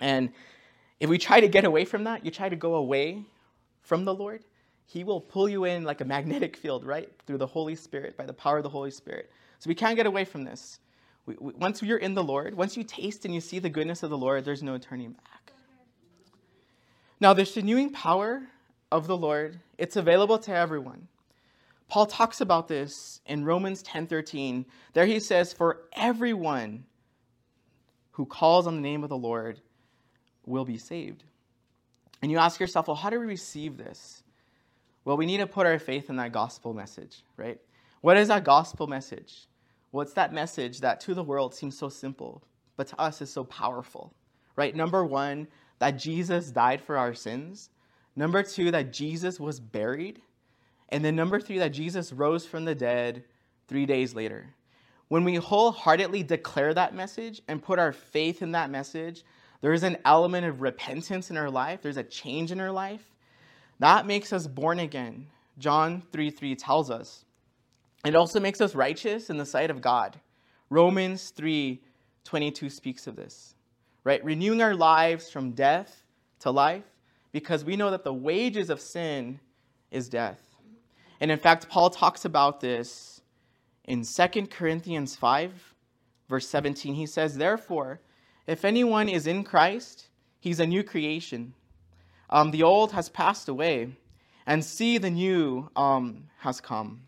And 0.00 0.30
if 1.00 1.08
we 1.08 1.16
try 1.16 1.40
to 1.40 1.48
get 1.48 1.64
away 1.64 1.84
from 1.84 2.04
that, 2.04 2.24
you 2.24 2.30
try 2.30 2.48
to 2.48 2.56
go 2.56 2.74
away 2.74 3.24
from 3.80 4.04
the 4.04 4.14
Lord, 4.14 4.44
He 4.92 5.04
will 5.04 5.22
pull 5.22 5.48
you 5.48 5.64
in 5.64 5.84
like 5.84 6.02
a 6.02 6.04
magnetic 6.04 6.54
field, 6.54 6.84
right? 6.84 7.08
Through 7.26 7.38
the 7.38 7.46
Holy 7.46 7.74
Spirit, 7.74 8.14
by 8.14 8.26
the 8.26 8.34
power 8.34 8.58
of 8.58 8.62
the 8.62 8.68
Holy 8.68 8.90
Spirit. 8.90 9.30
So 9.58 9.68
we 9.68 9.74
can't 9.74 9.96
get 9.96 10.04
away 10.04 10.26
from 10.26 10.44
this. 10.44 10.80
We, 11.24 11.34
we, 11.40 11.54
once 11.54 11.82
you're 11.82 11.96
in 11.96 12.12
the 12.12 12.22
Lord, 12.22 12.54
once 12.54 12.76
you 12.76 12.84
taste 12.84 13.24
and 13.24 13.34
you 13.34 13.40
see 13.40 13.58
the 13.58 13.70
goodness 13.70 14.02
of 14.02 14.10
the 14.10 14.18
Lord, 14.18 14.44
there's 14.44 14.62
no 14.62 14.76
turning 14.76 15.12
back. 15.12 15.54
Now, 17.20 17.32
the 17.32 17.50
renewing 17.56 17.90
power 17.90 18.42
of 18.90 19.06
the 19.06 19.16
Lord, 19.16 19.60
it's 19.78 19.96
available 19.96 20.38
to 20.40 20.54
everyone. 20.54 21.08
Paul 21.88 22.04
talks 22.04 22.42
about 22.42 22.68
this 22.68 23.22
in 23.24 23.46
Romans 23.46 23.82
10:13. 23.82 24.66
There 24.92 25.06
he 25.06 25.20
says, 25.20 25.54
"For 25.54 25.84
everyone 25.94 26.84
who 28.10 28.26
calls 28.26 28.66
on 28.66 28.74
the 28.74 28.82
name 28.82 29.04
of 29.04 29.08
the 29.08 29.16
Lord 29.16 29.62
will 30.44 30.66
be 30.66 30.76
saved." 30.76 31.24
And 32.20 32.30
you 32.30 32.38
ask 32.38 32.60
yourself, 32.60 32.88
well, 32.88 32.96
how 32.96 33.10
do 33.10 33.18
we 33.18 33.26
receive 33.26 33.76
this? 33.76 34.21
Well, 35.04 35.16
we 35.16 35.26
need 35.26 35.38
to 35.38 35.46
put 35.46 35.66
our 35.66 35.78
faith 35.78 36.10
in 36.10 36.16
that 36.16 36.32
gospel 36.32 36.74
message, 36.74 37.22
right? 37.36 37.60
What 38.00 38.16
is 38.16 38.28
that 38.28 38.44
gospel 38.44 38.86
message? 38.86 39.46
Well, 39.90 40.02
it's 40.02 40.14
that 40.14 40.32
message 40.32 40.80
that 40.80 41.00
to 41.00 41.14
the 41.14 41.22
world 41.22 41.54
seems 41.54 41.76
so 41.76 41.88
simple, 41.88 42.42
but 42.76 42.86
to 42.88 43.00
us 43.00 43.20
is 43.20 43.30
so 43.30 43.44
powerful, 43.44 44.14
right? 44.56 44.74
Number 44.74 45.04
one, 45.04 45.48
that 45.80 45.98
Jesus 45.98 46.50
died 46.50 46.80
for 46.80 46.96
our 46.96 47.14
sins. 47.14 47.70
Number 48.14 48.42
two, 48.42 48.70
that 48.70 48.92
Jesus 48.92 49.40
was 49.40 49.58
buried. 49.58 50.20
And 50.90 51.04
then 51.04 51.16
number 51.16 51.40
three, 51.40 51.58
that 51.58 51.72
Jesus 51.72 52.12
rose 52.12 52.46
from 52.46 52.64
the 52.64 52.74
dead 52.74 53.24
three 53.66 53.86
days 53.86 54.14
later. 54.14 54.54
When 55.08 55.24
we 55.24 55.34
wholeheartedly 55.34 56.22
declare 56.22 56.72
that 56.74 56.94
message 56.94 57.42
and 57.48 57.62
put 57.62 57.78
our 57.78 57.92
faith 57.92 58.42
in 58.42 58.52
that 58.52 58.70
message, 58.70 59.24
there 59.60 59.72
is 59.72 59.82
an 59.82 59.98
element 60.04 60.46
of 60.46 60.62
repentance 60.62 61.30
in 61.30 61.36
our 61.36 61.50
life, 61.50 61.82
there's 61.82 61.96
a 61.96 62.02
change 62.02 62.52
in 62.52 62.60
our 62.60 62.72
life. 62.72 63.11
That 63.82 64.06
makes 64.06 64.32
us 64.32 64.46
born 64.46 64.78
again. 64.78 65.26
John 65.58 66.04
3 66.12 66.30
3 66.30 66.54
tells 66.54 66.88
us. 66.88 67.24
It 68.04 68.14
also 68.14 68.38
makes 68.38 68.60
us 68.60 68.76
righteous 68.76 69.28
in 69.28 69.38
the 69.38 69.44
sight 69.44 69.72
of 69.72 69.80
God. 69.80 70.20
Romans 70.70 71.30
3 71.30 71.82
22 72.22 72.70
speaks 72.70 73.08
of 73.08 73.16
this, 73.16 73.56
right? 74.04 74.24
Renewing 74.24 74.62
our 74.62 74.76
lives 74.76 75.30
from 75.30 75.50
death 75.50 76.04
to 76.38 76.52
life 76.52 76.84
because 77.32 77.64
we 77.64 77.74
know 77.74 77.90
that 77.90 78.04
the 78.04 78.14
wages 78.14 78.70
of 78.70 78.80
sin 78.80 79.40
is 79.90 80.08
death. 80.08 80.40
And 81.18 81.32
in 81.32 81.40
fact, 81.40 81.68
Paul 81.68 81.90
talks 81.90 82.24
about 82.24 82.60
this 82.60 83.20
in 83.86 84.04
2 84.04 84.46
Corinthians 84.46 85.16
5, 85.16 85.74
verse 86.28 86.48
17. 86.48 86.94
He 86.94 87.06
says, 87.06 87.36
Therefore, 87.36 88.00
if 88.46 88.64
anyone 88.64 89.08
is 89.08 89.26
in 89.26 89.42
Christ, 89.42 90.06
he's 90.38 90.60
a 90.60 90.66
new 90.68 90.84
creation. 90.84 91.54
Um, 92.32 92.50
the 92.50 92.62
old 92.62 92.92
has 92.92 93.10
passed 93.10 93.50
away, 93.50 93.94
and 94.46 94.64
see, 94.64 94.96
the 94.96 95.10
new 95.10 95.68
um, 95.76 96.30
has 96.38 96.62
come. 96.62 97.02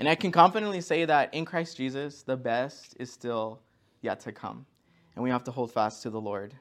And 0.00 0.08
I 0.08 0.16
can 0.16 0.32
confidently 0.32 0.80
say 0.80 1.04
that 1.04 1.32
in 1.32 1.44
Christ 1.44 1.76
Jesus, 1.76 2.22
the 2.22 2.36
best 2.36 2.96
is 2.98 3.12
still 3.12 3.60
yet 4.02 4.18
to 4.20 4.32
come. 4.32 4.66
And 5.14 5.22
we 5.22 5.30
have 5.30 5.44
to 5.44 5.52
hold 5.52 5.72
fast 5.72 6.02
to 6.02 6.10
the 6.10 6.20
Lord. 6.20 6.54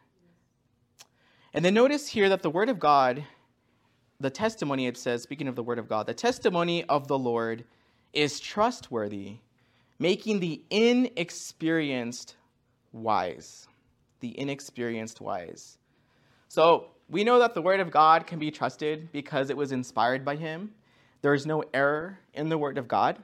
And 1.55 1.65
then 1.65 1.73
notice 1.73 2.07
here 2.07 2.29
that 2.29 2.43
the 2.43 2.51
Word 2.51 2.69
of 2.69 2.79
God, 2.79 3.25
the 4.19 4.29
testimony, 4.29 4.85
it 4.85 4.95
says, 4.95 5.23
speaking 5.23 5.47
of 5.47 5.55
the 5.55 5.63
Word 5.63 5.79
of 5.79 5.89
God, 5.89 6.05
the 6.05 6.13
testimony 6.13 6.83
of 6.83 7.07
the 7.07 7.17
Lord 7.17 7.65
is 8.13 8.39
trustworthy, 8.39 9.37
making 9.97 10.39
the 10.39 10.61
inexperienced 10.69 12.35
wise. 12.91 13.67
The 14.19 14.39
inexperienced 14.39 15.19
wise. 15.19 15.79
So 16.47 16.92
we 17.09 17.23
know 17.23 17.39
that 17.39 17.53
the 17.53 17.61
Word 17.61 17.79
of 17.79 17.91
God 17.91 18.25
can 18.27 18.39
be 18.39 18.51
trusted 18.51 19.11
because 19.11 19.49
it 19.49 19.57
was 19.57 19.71
inspired 19.71 20.23
by 20.23 20.35
Him. 20.35 20.71
There 21.21 21.33
is 21.33 21.45
no 21.45 21.63
error 21.73 22.19
in 22.33 22.49
the 22.49 22.57
Word 22.57 22.77
of 22.77 22.87
God. 22.87 23.21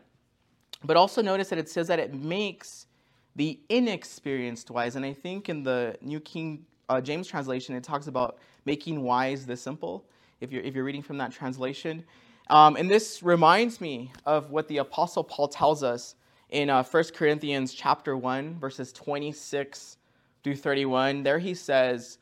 But 0.84 0.98
also 0.98 1.22
notice 1.22 1.50
that 1.50 1.60
it 1.60 1.70
says 1.70 1.88
that 1.88 2.00
it 2.00 2.14
makes 2.14 2.88
the 3.36 3.60
inexperienced 3.70 4.72
wise. 4.72 4.96
And 4.96 5.06
I 5.06 5.14
think 5.14 5.50
in 5.50 5.64
the 5.64 5.98
New 6.02 6.20
King 6.20 6.66
uh, 6.88 7.02
James 7.02 7.28
translation, 7.28 7.76
it 7.76 7.84
talks 7.84 8.08
about 8.08 8.38
making 8.66 9.02
wise 9.02 9.46
the 9.46 9.58
simple, 9.58 10.06
if 10.42 10.52
you're, 10.52 10.64
if 10.64 10.76
you're 10.76 10.84
reading 10.84 11.02
from 11.02 11.18
that 11.18 11.32
translation. 11.32 12.04
Um, 12.50 12.76
and 12.78 12.90
this 12.90 13.22
reminds 13.22 13.80
me 13.80 14.12
of 14.26 14.50
what 14.50 14.68
the 14.68 14.78
Apostle 14.78 15.24
Paul 15.24 15.48
tells 15.48 15.84
us 15.84 16.16
in 16.50 16.70
uh, 16.70 16.84
1 16.84 17.04
Corinthians 17.14 17.74
chapter 17.74 18.18
1, 18.18 18.60
verses 18.60 18.92
26 18.92 19.98
through 20.44 20.56
31. 20.56 21.24
There 21.24 21.38
he 21.38 21.54
says, 21.54 22.18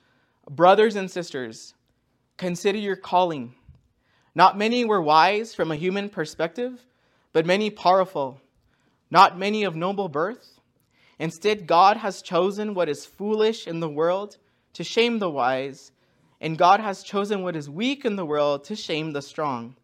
Brothers 0.50 0.96
and 0.96 1.12
sisters, 1.12 1.74
consider 2.38 2.78
your 2.78 2.96
calling. 2.96 3.54
Not 4.34 4.58
many 4.58 4.86
were 4.86 5.02
wise 5.02 5.54
from 5.54 5.72
a 5.72 5.76
human 5.76 6.10
perspective, 6.10 6.86
but 7.34 7.46
many 7.46 7.70
powerful. 7.70 8.40
Not 9.12 9.38
many 9.38 9.64
of 9.64 9.76
noble 9.76 10.08
birth. 10.08 10.60
Instead, 11.20 11.68
God 11.68 11.98
has 11.98 12.22
chosen 12.22 12.74
what 12.74 12.88
is 12.88 13.06
foolish 13.06 13.68
in 13.68 13.80
the 13.80 13.90
world 13.90 14.38
to 14.74 14.84
shame 14.84 15.20
the 15.20 15.30
wise, 15.30 15.92
and 16.40 16.58
God 16.58 16.80
has 16.80 17.04
chosen 17.04 17.42
what 17.42 17.56
is 17.56 17.70
weak 17.70 18.06
in 18.06 18.16
the 18.16 18.26
world 18.26 18.64
to 18.66 18.76
shame 18.76 19.12
the 19.12 19.22
strong. 19.22 19.76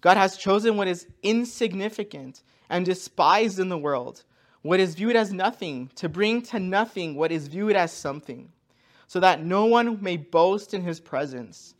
God 0.00 0.16
has 0.16 0.36
chosen 0.36 0.76
what 0.76 0.88
is 0.88 1.06
insignificant 1.22 2.42
and 2.70 2.86
despised 2.86 3.58
in 3.58 3.68
the 3.68 3.76
world, 3.76 4.22
what 4.62 4.80
is 4.80 4.94
viewed 4.94 5.16
as 5.16 5.32
nothing, 5.32 5.90
to 5.96 6.08
bring 6.08 6.40
to 6.42 6.60
nothing 6.60 7.14
what 7.14 7.32
is 7.32 7.48
viewed 7.48 7.74
as 7.74 7.92
something, 7.92 8.52
so 9.08 9.18
that 9.20 9.44
no 9.44 9.64
one 9.64 10.00
may 10.02 10.16
boast 10.16 10.72
in 10.72 10.82
his 10.82 11.00
presence. 11.00 11.74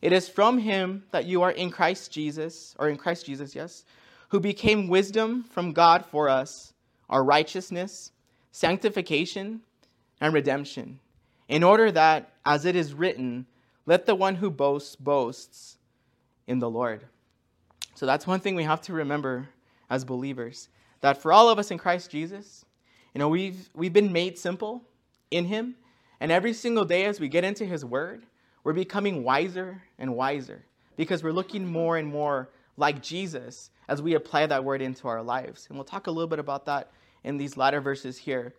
It 0.00 0.12
is 0.12 0.28
from 0.28 0.58
him 0.58 1.02
that 1.10 1.24
you 1.24 1.42
are 1.42 1.50
in 1.50 1.70
Christ 1.70 2.12
Jesus, 2.12 2.76
or 2.78 2.88
in 2.88 2.96
Christ 2.96 3.26
Jesus, 3.26 3.54
yes, 3.54 3.84
who 4.28 4.38
became 4.38 4.86
wisdom 4.86 5.42
from 5.42 5.72
God 5.72 6.04
for 6.06 6.28
us, 6.28 6.72
our 7.10 7.24
righteousness, 7.24 8.12
sanctification, 8.52 9.62
and 10.20 10.32
redemption, 10.32 11.00
in 11.48 11.62
order 11.62 11.90
that, 11.90 12.32
as 12.44 12.64
it 12.64 12.76
is 12.76 12.94
written, 12.94 13.46
let 13.86 14.06
the 14.06 14.14
one 14.14 14.36
who 14.36 14.50
boasts 14.50 14.96
boasts 14.96 15.78
in 16.46 16.58
the 16.58 16.70
Lord. 16.70 17.04
So 17.94 18.06
that's 18.06 18.26
one 18.26 18.40
thing 18.40 18.54
we 18.54 18.64
have 18.64 18.82
to 18.82 18.92
remember 18.92 19.48
as 19.88 20.04
believers 20.04 20.68
that 21.00 21.22
for 21.22 21.32
all 21.32 21.48
of 21.48 21.58
us 21.58 21.70
in 21.70 21.78
Christ 21.78 22.10
Jesus, 22.10 22.64
you 23.14 23.18
know, 23.18 23.28
we've, 23.28 23.70
we've 23.74 23.92
been 23.92 24.12
made 24.12 24.38
simple 24.38 24.82
in 25.30 25.44
Him. 25.44 25.76
And 26.20 26.32
every 26.32 26.52
single 26.52 26.84
day 26.84 27.04
as 27.04 27.20
we 27.20 27.28
get 27.28 27.44
into 27.44 27.64
His 27.64 27.84
Word, 27.84 28.24
we're 28.64 28.72
becoming 28.72 29.22
wiser 29.22 29.82
and 29.98 30.16
wiser 30.16 30.64
because 30.96 31.22
we're 31.22 31.32
looking 31.32 31.66
more 31.66 31.96
and 31.96 32.08
more 32.08 32.48
like 32.76 33.02
Jesus 33.02 33.70
as 33.88 34.02
we 34.02 34.14
apply 34.14 34.46
that 34.46 34.64
Word 34.64 34.82
into 34.82 35.08
our 35.08 35.22
lives. 35.22 35.66
And 35.68 35.78
we'll 35.78 35.84
talk 35.84 36.06
a 36.06 36.10
little 36.10 36.28
bit 36.28 36.38
about 36.38 36.66
that 36.66 36.90
in 37.24 37.36
these 37.36 37.56
latter 37.56 37.80
verses 37.80 38.18
here. 38.18 38.54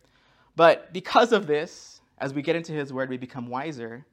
But 0.56 0.94
because 0.94 1.32
of 1.32 1.48
this, 1.48 2.02
as 2.20 2.34
we 2.34 2.42
get 2.42 2.56
into 2.56 2.74
His 2.74 2.94
Word, 2.94 3.10
we 3.10 3.18
become 3.18 3.48
wiser. 3.48 4.06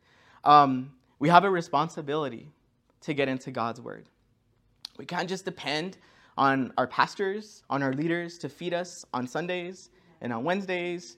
Um, 0.45 0.93
we 1.19 1.29
have 1.29 1.45
a 1.45 1.51
responsibility 1.51 2.51
to 3.03 3.15
get 3.15 3.29
into 3.29 3.51
God's 3.51 3.81
Word. 3.81 4.07
We 4.97 5.05
can't 5.05 5.29
just 5.29 5.45
depend 5.45 5.97
on 6.37 6.73
our 6.77 6.87
pastors, 6.87 7.63
on 7.71 7.83
our 7.83 7.93
leaders 7.93 8.39
to 8.39 8.49
feed 8.49 8.75
us 8.75 9.05
on 9.15 9.27
Sundays 9.27 9.91
and 10.21 10.33
on 10.33 10.45
Wednesdays. 10.45 11.17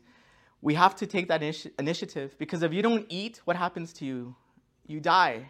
We 0.67 0.75
have 0.75 0.97
to 0.97 1.07
take 1.07 1.29
that 1.29 1.43
initi- 1.43 1.71
initiative 1.79 2.37
because 2.39 2.65
if 2.65 2.73
you 2.73 2.83
don't 2.83 3.07
eat, 3.09 3.41
what 3.45 3.55
happens 3.55 3.93
to 3.93 4.05
you? 4.05 4.35
You 4.89 4.99
die. 4.99 5.47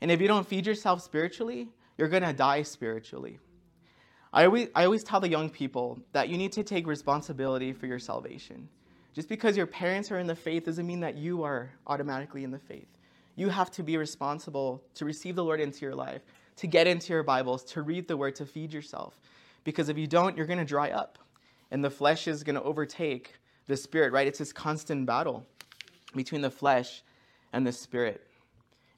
And 0.00 0.10
if 0.10 0.22
you 0.22 0.26
don't 0.26 0.48
feed 0.48 0.66
yourself 0.66 1.02
spiritually, 1.02 1.68
you're 1.98 2.08
going 2.08 2.22
to 2.22 2.32
die 2.32 2.62
spiritually. 2.62 3.40
I 4.32 4.46
always, 4.46 4.68
I 4.74 4.86
always 4.86 5.04
tell 5.04 5.20
the 5.20 5.28
young 5.28 5.50
people 5.50 5.98
that 6.12 6.30
you 6.30 6.38
need 6.38 6.50
to 6.52 6.62
take 6.62 6.86
responsibility 6.86 7.74
for 7.74 7.86
your 7.86 7.98
salvation. 7.98 8.70
Just 9.12 9.28
because 9.28 9.54
your 9.54 9.66
parents 9.66 10.10
are 10.10 10.18
in 10.18 10.26
the 10.26 10.34
faith 10.34 10.64
doesn't 10.64 10.86
mean 10.86 11.00
that 11.00 11.18
you 11.18 11.42
are 11.42 11.70
automatically 11.86 12.42
in 12.42 12.50
the 12.50 12.58
faith. 12.58 12.88
You 13.36 13.50
have 13.50 13.70
to 13.72 13.82
be 13.82 13.98
responsible 13.98 14.82
to 14.94 15.04
receive 15.04 15.36
the 15.36 15.44
Lord 15.44 15.60
into 15.60 15.84
your 15.84 15.94
life 15.94 16.22
to 16.56 16.66
get 16.66 16.86
into 16.86 17.12
your 17.12 17.22
Bibles, 17.22 17.64
to 17.64 17.82
read 17.82 18.08
the 18.08 18.16
Word, 18.16 18.34
to 18.36 18.46
feed 18.46 18.72
yourself. 18.72 19.20
Because 19.62 19.90
if 19.90 19.98
you 19.98 20.06
don't, 20.06 20.38
you're 20.38 20.46
going 20.46 20.58
to 20.58 20.64
dry 20.64 20.88
up. 20.88 21.18
And 21.70 21.84
the 21.84 21.90
flesh 21.90 22.26
is 22.26 22.42
going 22.42 22.56
to 22.56 22.62
overtake 22.62 23.34
the 23.66 23.76
Spirit, 23.76 24.12
right? 24.12 24.26
It's 24.26 24.38
this 24.38 24.52
constant 24.52 25.06
battle 25.06 25.46
between 26.14 26.40
the 26.40 26.50
flesh 26.50 27.02
and 27.52 27.66
the 27.66 27.72
Spirit. 27.72 28.26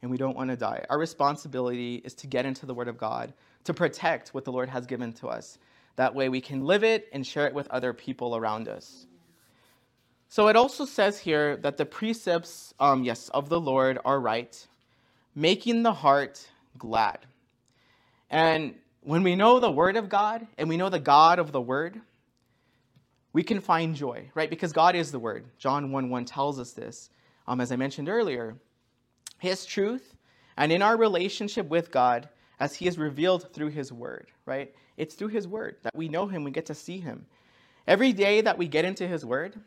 And 0.02 0.10
we 0.10 0.16
don't 0.16 0.36
want 0.36 0.50
to 0.50 0.56
die. 0.56 0.84
Our 0.90 0.98
responsibility 0.98 1.96
is 1.96 2.14
to 2.14 2.26
get 2.26 2.46
into 2.46 2.66
the 2.66 2.74
Word 2.74 2.88
of 2.88 2.98
God, 2.98 3.32
to 3.64 3.74
protect 3.74 4.30
what 4.30 4.44
the 4.44 4.52
Lord 4.52 4.68
has 4.68 4.86
given 4.86 5.12
to 5.14 5.28
us. 5.28 5.58
That 5.96 6.14
way 6.14 6.28
we 6.28 6.40
can 6.40 6.64
live 6.64 6.84
it 6.84 7.08
and 7.12 7.26
share 7.26 7.46
it 7.46 7.54
with 7.54 7.68
other 7.68 7.92
people 7.92 8.36
around 8.36 8.68
us. 8.68 9.06
So 10.28 10.48
it 10.48 10.56
also 10.56 10.84
says 10.84 11.18
here 11.18 11.56
that 11.58 11.76
the 11.76 11.86
precepts, 11.86 12.74
um, 12.78 13.04
yes, 13.04 13.28
of 13.30 13.48
the 13.48 13.60
Lord 13.60 13.98
are 14.04 14.20
right, 14.20 14.66
making 15.34 15.82
the 15.82 15.92
heart 15.92 16.46
glad. 16.76 17.18
And 18.28 18.74
when 19.02 19.22
we 19.22 19.36
know 19.36 19.60
the 19.60 19.70
Word 19.70 19.96
of 19.96 20.08
God 20.08 20.46
and 20.58 20.68
we 20.68 20.76
know 20.76 20.88
the 20.88 20.98
God 20.98 21.38
of 21.38 21.52
the 21.52 21.60
Word, 21.60 22.00
we 23.36 23.42
can 23.42 23.60
find 23.60 23.94
joy, 23.94 24.30
right? 24.34 24.48
Because 24.48 24.72
God 24.72 24.96
is 24.96 25.12
the 25.12 25.18
Word. 25.18 25.44
John 25.58 25.92
1 25.92 26.08
1 26.08 26.24
tells 26.24 26.58
us 26.58 26.72
this. 26.72 27.10
Um, 27.46 27.60
as 27.60 27.70
I 27.70 27.76
mentioned 27.76 28.08
earlier, 28.08 28.56
His 29.38 29.66
truth 29.66 30.14
and 30.56 30.72
in 30.72 30.80
our 30.80 30.96
relationship 30.96 31.68
with 31.68 31.90
God 31.90 32.30
as 32.60 32.74
He 32.74 32.86
is 32.86 32.96
revealed 32.96 33.52
through 33.52 33.68
His 33.68 33.92
Word, 33.92 34.28
right? 34.46 34.74
It's 34.96 35.14
through 35.14 35.28
His 35.28 35.46
Word 35.46 35.76
that 35.82 35.94
we 35.94 36.08
know 36.08 36.26
Him, 36.26 36.44
we 36.44 36.50
get 36.50 36.64
to 36.64 36.74
see 36.74 36.98
Him. 36.98 37.26
Every 37.86 38.14
day 38.14 38.40
that 38.40 38.56
we 38.56 38.68
get 38.68 38.86
into 38.86 39.06
his 39.06 39.22
word, 39.22 39.60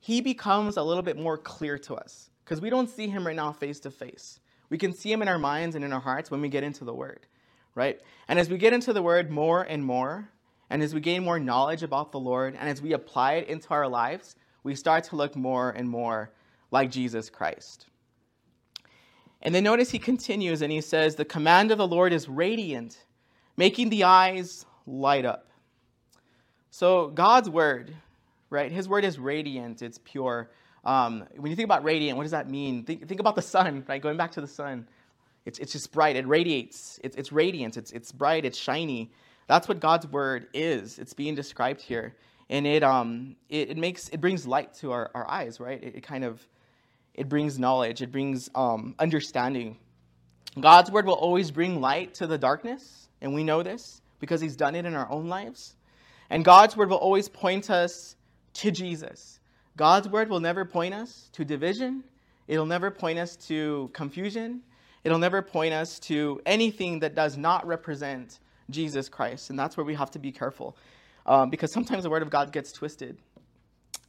he 0.00 0.20
becomes 0.20 0.76
a 0.76 0.82
little 0.82 1.04
bit 1.04 1.16
more 1.16 1.38
clear 1.38 1.78
to 1.78 1.94
us 1.94 2.30
because 2.44 2.60
we 2.60 2.70
don't 2.70 2.90
see 2.90 3.06
him 3.06 3.24
right 3.24 3.36
now 3.36 3.52
face 3.52 3.78
to 3.80 3.90
face. 3.92 4.40
We 4.68 4.78
can 4.78 4.92
see 4.92 5.12
him 5.12 5.22
in 5.22 5.28
our 5.28 5.38
minds 5.38 5.76
and 5.76 5.84
in 5.84 5.92
our 5.92 6.00
hearts 6.00 6.28
when 6.28 6.40
we 6.40 6.48
get 6.48 6.64
into 6.64 6.84
the 6.84 6.92
word, 6.92 7.20
right? 7.76 8.00
And 8.26 8.38
as 8.38 8.50
we 8.50 8.58
get 8.58 8.72
into 8.72 8.92
the 8.92 9.00
word 9.00 9.30
more 9.30 9.62
and 9.62 9.84
more, 9.84 10.28
and 10.70 10.82
as 10.82 10.94
we 10.94 11.00
gain 11.00 11.24
more 11.24 11.38
knowledge 11.38 11.82
about 11.82 12.12
the 12.12 12.18
Lord, 12.18 12.56
and 12.58 12.68
as 12.68 12.82
we 12.82 12.92
apply 12.92 13.34
it 13.34 13.48
into 13.48 13.68
our 13.70 13.88
lives, 13.88 14.36
we 14.62 14.74
start 14.74 15.04
to 15.04 15.16
look 15.16 15.36
more 15.36 15.70
and 15.70 15.88
more 15.88 16.30
like 16.70 16.90
Jesus 16.90 17.30
Christ. 17.30 17.86
And 19.42 19.54
then 19.54 19.62
notice 19.64 19.90
he 19.90 19.98
continues 19.98 20.62
and 20.62 20.72
he 20.72 20.80
says, 20.80 21.14
The 21.14 21.24
command 21.24 21.70
of 21.70 21.78
the 21.78 21.86
Lord 21.86 22.12
is 22.12 22.28
radiant, 22.28 23.04
making 23.56 23.90
the 23.90 24.04
eyes 24.04 24.66
light 24.86 25.24
up. 25.24 25.48
So 26.70 27.08
God's 27.08 27.48
word, 27.48 27.94
right? 28.50 28.72
His 28.72 28.88
word 28.88 29.04
is 29.04 29.18
radiant, 29.18 29.82
it's 29.82 29.98
pure. 30.02 30.50
Um, 30.84 31.26
when 31.36 31.50
you 31.50 31.56
think 31.56 31.66
about 31.66 31.84
radiant, 31.84 32.16
what 32.16 32.24
does 32.24 32.32
that 32.32 32.50
mean? 32.50 32.84
Think, 32.84 33.06
think 33.08 33.20
about 33.20 33.34
the 33.34 33.42
sun, 33.42 33.84
right? 33.88 34.00
Going 34.00 34.16
back 34.16 34.32
to 34.32 34.40
the 34.40 34.46
sun. 34.48 34.88
It's, 35.44 35.60
it's 35.60 35.72
just 35.72 35.92
bright, 35.92 36.16
it 36.16 36.26
radiates, 36.26 36.98
it's, 37.04 37.16
it's 37.16 37.30
radiant, 37.30 37.76
it's, 37.76 37.92
it's 37.92 38.10
bright, 38.10 38.44
it's 38.44 38.58
shiny. 38.58 39.12
That's 39.46 39.68
what 39.68 39.80
God's 39.80 40.06
word 40.06 40.48
is. 40.52 40.98
It's 40.98 41.14
being 41.14 41.34
described 41.34 41.80
here. 41.80 42.14
And 42.48 42.66
it, 42.66 42.82
um, 42.82 43.36
it, 43.48 43.70
it 43.70 43.76
makes, 43.76 44.08
it 44.08 44.20
brings 44.20 44.46
light 44.46 44.74
to 44.74 44.92
our, 44.92 45.10
our 45.14 45.28
eyes, 45.28 45.58
right? 45.60 45.82
It, 45.82 45.96
it 45.96 46.00
kind 46.02 46.24
of, 46.24 46.46
it 47.14 47.28
brings 47.28 47.58
knowledge, 47.58 48.02
it 48.02 48.12
brings 48.12 48.48
um, 48.54 48.94
understanding. 48.98 49.78
God's 50.58 50.90
word 50.90 51.06
will 51.06 51.14
always 51.14 51.50
bring 51.50 51.80
light 51.80 52.14
to 52.14 52.26
the 52.26 52.38
darkness, 52.38 53.08
and 53.20 53.34
we 53.34 53.44
know 53.44 53.62
this 53.62 54.00
because 54.20 54.40
he's 54.40 54.56
done 54.56 54.74
it 54.74 54.84
in 54.84 54.94
our 54.94 55.10
own 55.10 55.28
lives. 55.28 55.76
And 56.30 56.44
God's 56.44 56.76
word 56.76 56.90
will 56.90 56.96
always 56.96 57.28
point 57.28 57.70
us 57.70 58.16
to 58.54 58.70
Jesus. 58.70 59.38
God's 59.76 60.08
word 60.08 60.30
will 60.30 60.40
never 60.40 60.64
point 60.64 60.94
us 60.94 61.28
to 61.32 61.44
division. 61.44 62.04
It'll 62.48 62.66
never 62.66 62.90
point 62.90 63.18
us 63.18 63.36
to 63.48 63.90
confusion. 63.92 64.62
It'll 65.04 65.18
never 65.18 65.42
point 65.42 65.74
us 65.74 65.98
to 66.00 66.40
anything 66.46 67.00
that 67.00 67.14
does 67.14 67.36
not 67.36 67.66
represent 67.66 68.38
Jesus 68.70 69.08
Christ. 69.08 69.50
And 69.50 69.58
that's 69.58 69.76
where 69.76 69.84
we 69.84 69.94
have 69.94 70.10
to 70.12 70.18
be 70.18 70.32
careful 70.32 70.76
um, 71.26 71.50
because 71.50 71.72
sometimes 71.72 72.04
the 72.04 72.10
word 72.10 72.22
of 72.22 72.30
God 72.30 72.52
gets 72.52 72.72
twisted. 72.72 73.18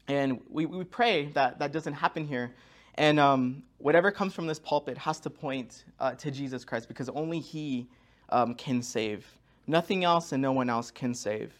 And 0.07 0.39
we, 0.49 0.65
we 0.65 0.83
pray 0.83 1.25
that 1.33 1.59
that 1.59 1.71
doesn't 1.71 1.93
happen 1.93 2.25
here. 2.25 2.53
And 2.95 3.19
um, 3.19 3.63
whatever 3.77 4.11
comes 4.11 4.33
from 4.33 4.47
this 4.47 4.59
pulpit 4.59 4.97
has 4.97 5.19
to 5.21 5.29
point 5.29 5.83
uh, 5.99 6.13
to 6.15 6.31
Jesus 6.31 6.63
Christ 6.63 6.87
because 6.87 7.09
only 7.09 7.39
He 7.39 7.87
um, 8.29 8.55
can 8.55 8.81
save. 8.81 9.25
Nothing 9.67 10.03
else 10.03 10.31
and 10.31 10.41
no 10.41 10.51
one 10.51 10.69
else 10.69 10.91
can 10.91 11.13
save. 11.13 11.51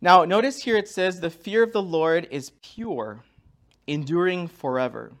Now, 0.00 0.24
notice 0.24 0.62
here 0.62 0.76
it 0.76 0.88
says, 0.88 1.20
The 1.20 1.30
fear 1.30 1.62
of 1.62 1.72
the 1.72 1.82
Lord 1.82 2.28
is 2.30 2.52
pure, 2.62 3.20
enduring 3.86 4.48
forever. 4.48 5.12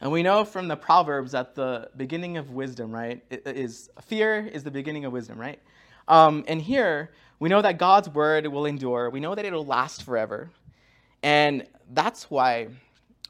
And 0.00 0.12
we 0.12 0.22
know 0.22 0.44
from 0.44 0.68
the 0.68 0.76
Proverbs 0.76 1.32
that 1.32 1.54
the 1.54 1.90
beginning 1.96 2.36
of 2.36 2.50
wisdom, 2.50 2.92
right, 2.92 3.22
is 3.30 3.90
fear 4.02 4.46
is 4.46 4.62
the 4.62 4.70
beginning 4.70 5.04
of 5.04 5.12
wisdom, 5.12 5.38
right? 5.38 5.60
Um, 6.06 6.44
and 6.46 6.62
here, 6.62 7.10
we 7.40 7.48
know 7.48 7.62
that 7.62 7.78
God's 7.78 8.08
word 8.08 8.46
will 8.46 8.66
endure. 8.66 9.10
We 9.10 9.20
know 9.20 9.34
that 9.34 9.44
it'll 9.44 9.66
last 9.66 10.04
forever. 10.04 10.50
And 11.22 11.66
that's 11.90 12.30
why 12.30 12.68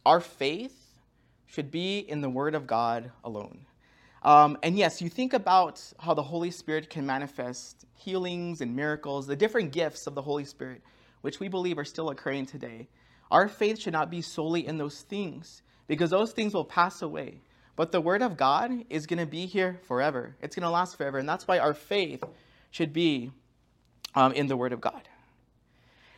our 0.05 0.21
faith 0.21 0.75
should 1.47 1.71
be 1.71 1.99
in 1.99 2.21
the 2.21 2.29
word 2.29 2.55
of 2.55 2.67
God 2.67 3.11
alone. 3.25 3.65
Um, 4.23 4.59
and 4.63 4.77
yes, 4.77 5.01
you 5.01 5.09
think 5.09 5.33
about 5.33 5.83
how 5.99 6.13
the 6.13 6.23
Holy 6.23 6.51
Spirit 6.51 6.91
can 6.91 7.07
manifest 7.07 7.87
healings 7.95 8.61
and 8.61 8.77
miracles, 8.77 9.27
the 9.27 9.37
different 9.37 9.73
gifts 9.73 10.07
of 10.07 10.15
the 10.15 10.23
Holy 10.23 10.45
Spirit, 10.45 10.83
which 11.23 11.41
we 11.41 11.49
believe 11.49 11.79
are 11.79 11.85
still 11.85 12.11
occurring 12.11 12.45
today. 12.45 12.89
Our 13.31 13.49
faith 13.49 13.79
should 13.79 13.93
not 13.93 14.11
be 14.11 14.21
solely 14.21 14.67
in 14.67 14.77
those 14.77 15.01
things 15.01 15.63
because 15.89 16.11
those 16.11 16.33
things 16.33 16.55
will 16.55 16.65
pass 16.65 17.03
away. 17.03 17.41
But 17.75 17.91
the 17.91 18.01
Word 18.01 18.23
of 18.23 18.37
God 18.37 18.85
is 18.91 19.07
going 19.07 19.19
to 19.19 19.27
be 19.27 19.47
here 19.47 19.81
forever, 19.89 20.37
it's 20.41 20.55
going 20.55 20.65
to 20.65 20.71
last 20.71 20.97
forever. 20.97 21.19
And 21.19 21.29
that's 21.29 21.49
why 21.49 21.59
our 21.59 21.75
faith 21.75 22.23
should 22.71 22.93
be 22.93 23.33
um, 24.15 24.33
in 24.33 24.47
the 24.47 24.57
Word 24.57 24.73
of 24.73 24.81
God. 24.81 25.09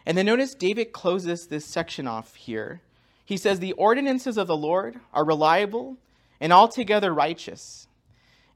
And 0.04 0.18
then 0.18 0.26
notice 0.26 0.54
David 0.54 0.92
closes 0.92 1.46
this 1.46 1.64
section 1.64 2.06
off 2.06 2.34
here. 2.34 2.82
He 3.24 3.36
says, 3.36 3.60
The 3.60 3.72
ordinances 3.74 4.36
of 4.36 4.46
the 4.46 4.56
Lord 4.56 4.98
are 5.12 5.24
reliable 5.24 5.96
and 6.40 6.52
altogether 6.52 7.12
righteous. 7.14 7.86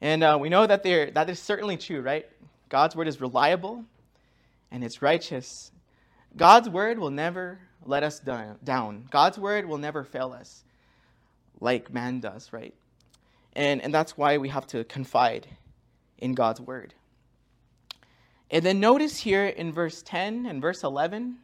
And 0.00 0.24
uh, 0.24 0.38
we 0.40 0.48
know 0.48 0.66
that 0.66 0.82
they're, 0.82 1.10
that 1.12 1.30
is 1.30 1.38
certainly 1.38 1.76
true, 1.76 2.00
right? 2.00 2.26
God's 2.68 2.96
word 2.96 3.06
is 3.06 3.20
reliable 3.20 3.84
and 4.70 4.82
it's 4.82 5.00
righteous. 5.00 5.70
God's 6.36 6.68
word 6.68 6.98
will 6.98 7.10
never 7.10 7.60
let 7.84 8.02
us 8.02 8.18
down. 8.18 9.06
God's 9.10 9.38
word 9.38 9.66
will 9.66 9.78
never 9.78 10.02
fail 10.02 10.32
us 10.32 10.64
like 11.60 11.92
man 11.92 12.20
does, 12.20 12.52
right? 12.52 12.74
And, 13.54 13.80
and 13.82 13.92
that's 13.92 14.16
why 14.16 14.38
we 14.38 14.48
have 14.48 14.66
to 14.68 14.84
confide 14.84 15.46
in 16.18 16.34
God's 16.34 16.60
word. 16.60 16.94
And 18.50 18.64
then 18.64 18.80
notice 18.80 19.18
here 19.18 19.46
in 19.46 19.72
verse 19.72 20.02
10 20.02 20.46
and 20.46 20.60
verse 20.60 20.82
11, 20.82 21.36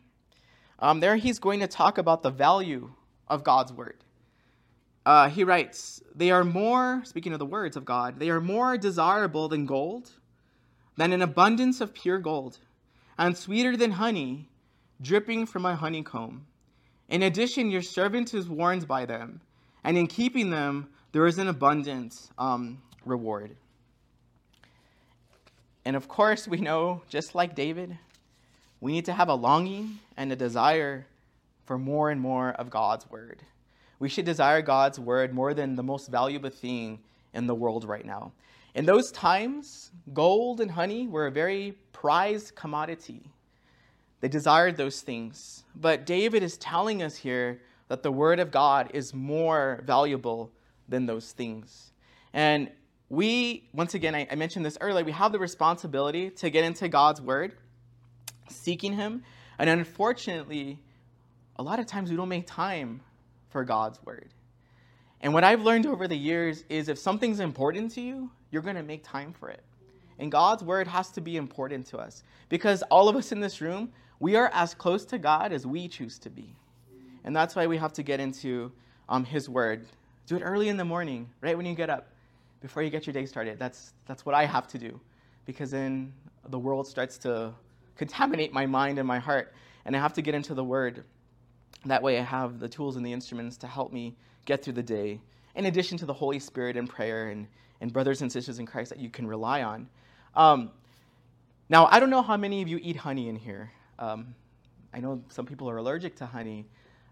um, 0.78 1.00
there 1.00 1.16
he's 1.16 1.38
going 1.38 1.60
to 1.60 1.66
talk 1.66 1.98
about 1.98 2.22
the 2.22 2.30
value 2.30 2.90
of 3.28 3.44
God's 3.44 3.72
word 3.72 3.96
uh, 5.06 5.28
he 5.28 5.44
writes, 5.44 6.02
They 6.14 6.30
are 6.30 6.44
more, 6.44 7.02
speaking 7.04 7.32
of 7.32 7.38
the 7.38 7.46
words 7.46 7.76
of 7.76 7.84
God, 7.84 8.18
they 8.18 8.30
are 8.30 8.40
more 8.40 8.76
desirable 8.76 9.48
than 9.48 9.66
gold, 9.66 10.10
than 10.96 11.12
an 11.12 11.22
abundance 11.22 11.80
of 11.80 11.94
pure 11.94 12.18
gold, 12.18 12.58
and 13.18 13.36
sweeter 13.36 13.76
than 13.76 13.92
honey 13.92 14.48
dripping 15.00 15.46
from 15.46 15.64
a 15.64 15.74
honeycomb. 15.74 16.46
In 17.08 17.22
addition, 17.22 17.70
your 17.70 17.82
servant 17.82 18.34
is 18.34 18.48
warned 18.48 18.86
by 18.86 19.06
them, 19.06 19.40
and 19.84 19.96
in 19.96 20.06
keeping 20.06 20.50
them, 20.50 20.88
there 21.12 21.26
is 21.26 21.38
an 21.38 21.48
abundant 21.48 22.30
um, 22.38 22.80
reward. 23.04 23.56
And 25.84 25.96
of 25.96 26.08
course, 26.08 26.46
we 26.46 26.58
know, 26.58 27.02
just 27.08 27.34
like 27.34 27.54
David, 27.54 27.96
we 28.80 28.92
need 28.92 29.06
to 29.06 29.12
have 29.12 29.28
a 29.28 29.34
longing 29.34 29.98
and 30.16 30.30
a 30.30 30.36
desire 30.36 31.06
for 31.64 31.78
more 31.78 32.10
and 32.10 32.20
more 32.20 32.50
of 32.50 32.70
God's 32.70 33.08
word. 33.10 33.42
We 33.98 34.08
should 34.08 34.24
desire 34.24 34.62
God's 34.62 34.98
word 34.98 35.34
more 35.34 35.54
than 35.54 35.76
the 35.76 35.82
most 35.82 36.08
valuable 36.08 36.50
thing 36.50 37.00
in 37.34 37.46
the 37.46 37.54
world 37.54 37.84
right 37.84 38.04
now. 38.04 38.32
In 38.74 38.86
those 38.86 39.10
times, 39.10 39.90
gold 40.12 40.60
and 40.60 40.70
honey 40.70 41.06
were 41.06 41.26
a 41.26 41.30
very 41.30 41.76
prized 41.92 42.54
commodity. 42.54 43.22
They 44.20 44.28
desired 44.28 44.76
those 44.76 45.00
things. 45.00 45.64
But 45.74 46.06
David 46.06 46.42
is 46.42 46.56
telling 46.56 47.02
us 47.02 47.16
here 47.16 47.60
that 47.90 48.04
the 48.04 48.12
word 48.12 48.38
of 48.38 48.52
God 48.52 48.92
is 48.94 49.12
more 49.12 49.82
valuable 49.84 50.52
than 50.88 51.06
those 51.06 51.32
things. 51.32 51.90
And 52.32 52.70
we, 53.08 53.68
once 53.72 53.94
again, 53.94 54.14
I, 54.14 54.28
I 54.30 54.36
mentioned 54.36 54.64
this 54.64 54.78
earlier, 54.80 55.04
we 55.04 55.10
have 55.10 55.32
the 55.32 55.40
responsibility 55.40 56.30
to 56.30 56.50
get 56.50 56.62
into 56.62 56.86
God's 56.86 57.20
word, 57.20 57.56
seeking 58.48 58.92
Him. 58.92 59.24
And 59.58 59.68
unfortunately, 59.68 60.78
a 61.56 61.64
lot 61.64 61.80
of 61.80 61.86
times 61.86 62.10
we 62.10 62.16
don't 62.16 62.28
make 62.28 62.46
time 62.46 63.00
for 63.48 63.64
God's 63.64 64.00
word. 64.04 64.28
And 65.20 65.34
what 65.34 65.42
I've 65.42 65.62
learned 65.62 65.86
over 65.86 66.06
the 66.06 66.16
years 66.16 66.62
is 66.68 66.88
if 66.88 66.96
something's 66.96 67.40
important 67.40 67.90
to 67.94 68.00
you, 68.00 68.30
you're 68.52 68.62
going 68.62 68.76
to 68.76 68.84
make 68.84 69.02
time 69.02 69.32
for 69.32 69.48
it. 69.48 69.64
And 70.20 70.30
God's 70.30 70.62
word 70.62 70.86
has 70.86 71.10
to 71.10 71.20
be 71.20 71.36
important 71.36 71.86
to 71.86 71.98
us 71.98 72.22
because 72.48 72.82
all 72.82 73.08
of 73.08 73.16
us 73.16 73.32
in 73.32 73.40
this 73.40 73.60
room, 73.60 73.90
we 74.20 74.36
are 74.36 74.48
as 74.54 74.74
close 74.74 75.04
to 75.06 75.18
God 75.18 75.52
as 75.52 75.66
we 75.66 75.88
choose 75.88 76.20
to 76.20 76.30
be. 76.30 76.54
And 77.24 77.34
that's 77.34 77.54
why 77.54 77.66
we 77.66 77.76
have 77.76 77.92
to 77.94 78.02
get 78.02 78.20
into 78.20 78.72
um, 79.08 79.24
His 79.24 79.48
word. 79.48 79.86
Do 80.26 80.36
it 80.36 80.42
early 80.42 80.68
in 80.68 80.76
the 80.76 80.84
morning, 80.84 81.28
right 81.40 81.56
when 81.56 81.66
you 81.66 81.74
get 81.74 81.90
up, 81.90 82.08
before 82.60 82.82
you 82.82 82.90
get 82.90 83.06
your 83.06 83.14
day 83.14 83.26
started. 83.26 83.58
That's, 83.58 83.92
that's 84.06 84.24
what 84.24 84.34
I 84.34 84.44
have 84.44 84.68
to 84.68 84.78
do 84.78 85.00
because 85.46 85.70
then 85.70 86.12
the 86.48 86.58
world 86.58 86.86
starts 86.86 87.18
to 87.18 87.52
contaminate 87.96 88.52
my 88.52 88.66
mind 88.66 88.98
and 88.98 89.08
my 89.08 89.18
heart. 89.18 89.52
And 89.84 89.96
I 89.96 89.98
have 89.98 90.12
to 90.14 90.22
get 90.22 90.34
into 90.34 90.54
the 90.54 90.64
word. 90.64 91.04
That 91.86 92.02
way, 92.02 92.18
I 92.18 92.22
have 92.22 92.60
the 92.60 92.68
tools 92.68 92.96
and 92.96 93.04
the 93.04 93.12
instruments 93.12 93.56
to 93.58 93.66
help 93.66 93.92
me 93.92 94.14
get 94.44 94.62
through 94.62 94.74
the 94.74 94.82
day, 94.82 95.20
in 95.54 95.66
addition 95.66 95.98
to 95.98 96.06
the 96.06 96.12
Holy 96.12 96.38
Spirit 96.38 96.76
and 96.76 96.88
prayer 96.88 97.28
and, 97.28 97.46
and 97.80 97.92
brothers 97.92 98.22
and 98.22 98.30
sisters 98.30 98.58
in 98.58 98.66
Christ 98.66 98.90
that 98.90 98.98
you 98.98 99.10
can 99.10 99.26
rely 99.26 99.62
on. 99.62 99.88
Um, 100.34 100.70
now, 101.68 101.86
I 101.86 102.00
don't 102.00 102.10
know 102.10 102.22
how 102.22 102.36
many 102.36 102.62
of 102.62 102.68
you 102.68 102.78
eat 102.82 102.96
honey 102.96 103.28
in 103.28 103.36
here. 103.36 103.70
Um, 103.98 104.34
I 104.92 105.00
know 105.00 105.22
some 105.28 105.46
people 105.46 105.70
are 105.70 105.76
allergic 105.78 106.16
to 106.16 106.26
honey. 106.26 106.66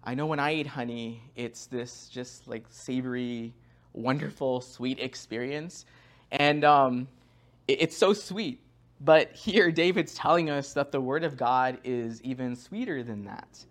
I 0.09 0.15
know 0.15 0.25
when 0.25 0.41
I 0.41 0.55
eat 0.55 0.67
honey, 0.67 1.21
it's 1.37 1.67
this 1.67 2.09
just 2.09 2.49
like 2.49 2.65
savory, 2.71 3.53
wonderful, 3.93 4.63
sweet 4.63 5.01
experience. 5.01 5.85
And 6.31 6.65
um, 6.65 7.09
it, 7.67 7.83
it's 7.83 7.97
so 7.99 8.15
sweet. 8.15 8.63
But 9.03 9.33
here, 9.33 9.71
David's 9.85 10.15
telling 10.15 10.49
us 10.49 10.73
that 10.73 10.93
the 10.93 11.01
Word 11.03 11.25
of 11.25 11.37
God 11.37 11.77
is 11.85 12.23
even 12.23 12.57
sweeter 12.57 13.03
than 13.03 13.27
that. 13.27 13.67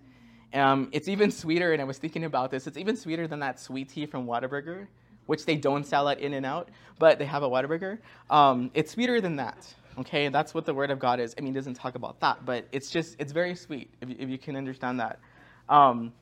Um, 0.53 0.89
it's 0.91 1.07
even 1.07 1.31
sweeter, 1.31 1.73
and 1.73 1.81
I 1.81 1.85
was 1.85 1.97
thinking 1.97 2.23
about 2.23 2.51
this, 2.51 2.67
it's 2.67 2.77
even 2.77 2.95
sweeter 2.95 3.27
than 3.27 3.39
that 3.39 3.59
sweet 3.59 3.89
tea 3.89 4.05
from 4.05 4.27
Whataburger, 4.27 4.85
which 5.25 5.43
they 5.43 5.55
don't 5.55 5.88
sell 5.88 6.07
at 6.07 6.19
In-N-Out, 6.19 6.69
but 6.99 7.17
they 7.17 7.25
have 7.25 7.41
a 7.41 7.49
Whataburger. 7.49 7.97
Um, 8.29 8.69
it's 8.75 8.91
sweeter 8.91 9.21
than 9.21 9.38
that. 9.38 9.73
Okay, 9.97 10.29
that's 10.29 10.53
what 10.53 10.67
the 10.67 10.73
Word 10.75 10.91
of 10.91 10.99
God 10.99 11.19
is. 11.19 11.33
I 11.35 11.41
mean, 11.41 11.53
it 11.53 11.55
doesn't 11.55 11.73
talk 11.73 11.95
about 11.95 12.19
that, 12.19 12.45
but 12.45 12.67
it's 12.71 12.91
just, 12.91 13.15
it's 13.17 13.31
very 13.31 13.55
sweet 13.55 13.89
if 14.01 14.09
if 14.11 14.29
you 14.29 14.38
can 14.38 14.55
understand 14.55 14.99
that. 14.99 15.17
Um, 15.67 16.13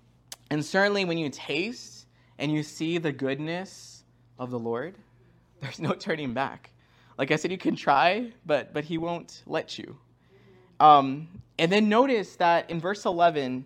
and 0.49 0.63
certainly 0.63 1.05
when 1.05 1.17
you 1.17 1.29
taste 1.29 2.05
and 2.37 2.51
you 2.51 2.63
see 2.63 2.97
the 2.97 3.11
goodness 3.11 4.03
of 4.37 4.51
the 4.51 4.59
Lord, 4.59 4.95
there's 5.61 5.79
no 5.79 5.93
turning 5.93 6.33
back. 6.33 6.71
Like 7.17 7.31
I 7.31 7.37
said, 7.37 7.51
you 7.51 7.57
can 7.57 7.75
try, 7.75 8.31
but, 8.45 8.73
but 8.73 8.83
He 8.83 8.97
won't 8.97 9.43
let 9.45 9.77
you. 9.77 9.97
Um, 10.79 11.27
and 11.57 11.71
then 11.71 11.87
notice 11.87 12.35
that 12.35 12.69
in 12.69 12.81
verse 12.81 13.05
11, 13.05 13.65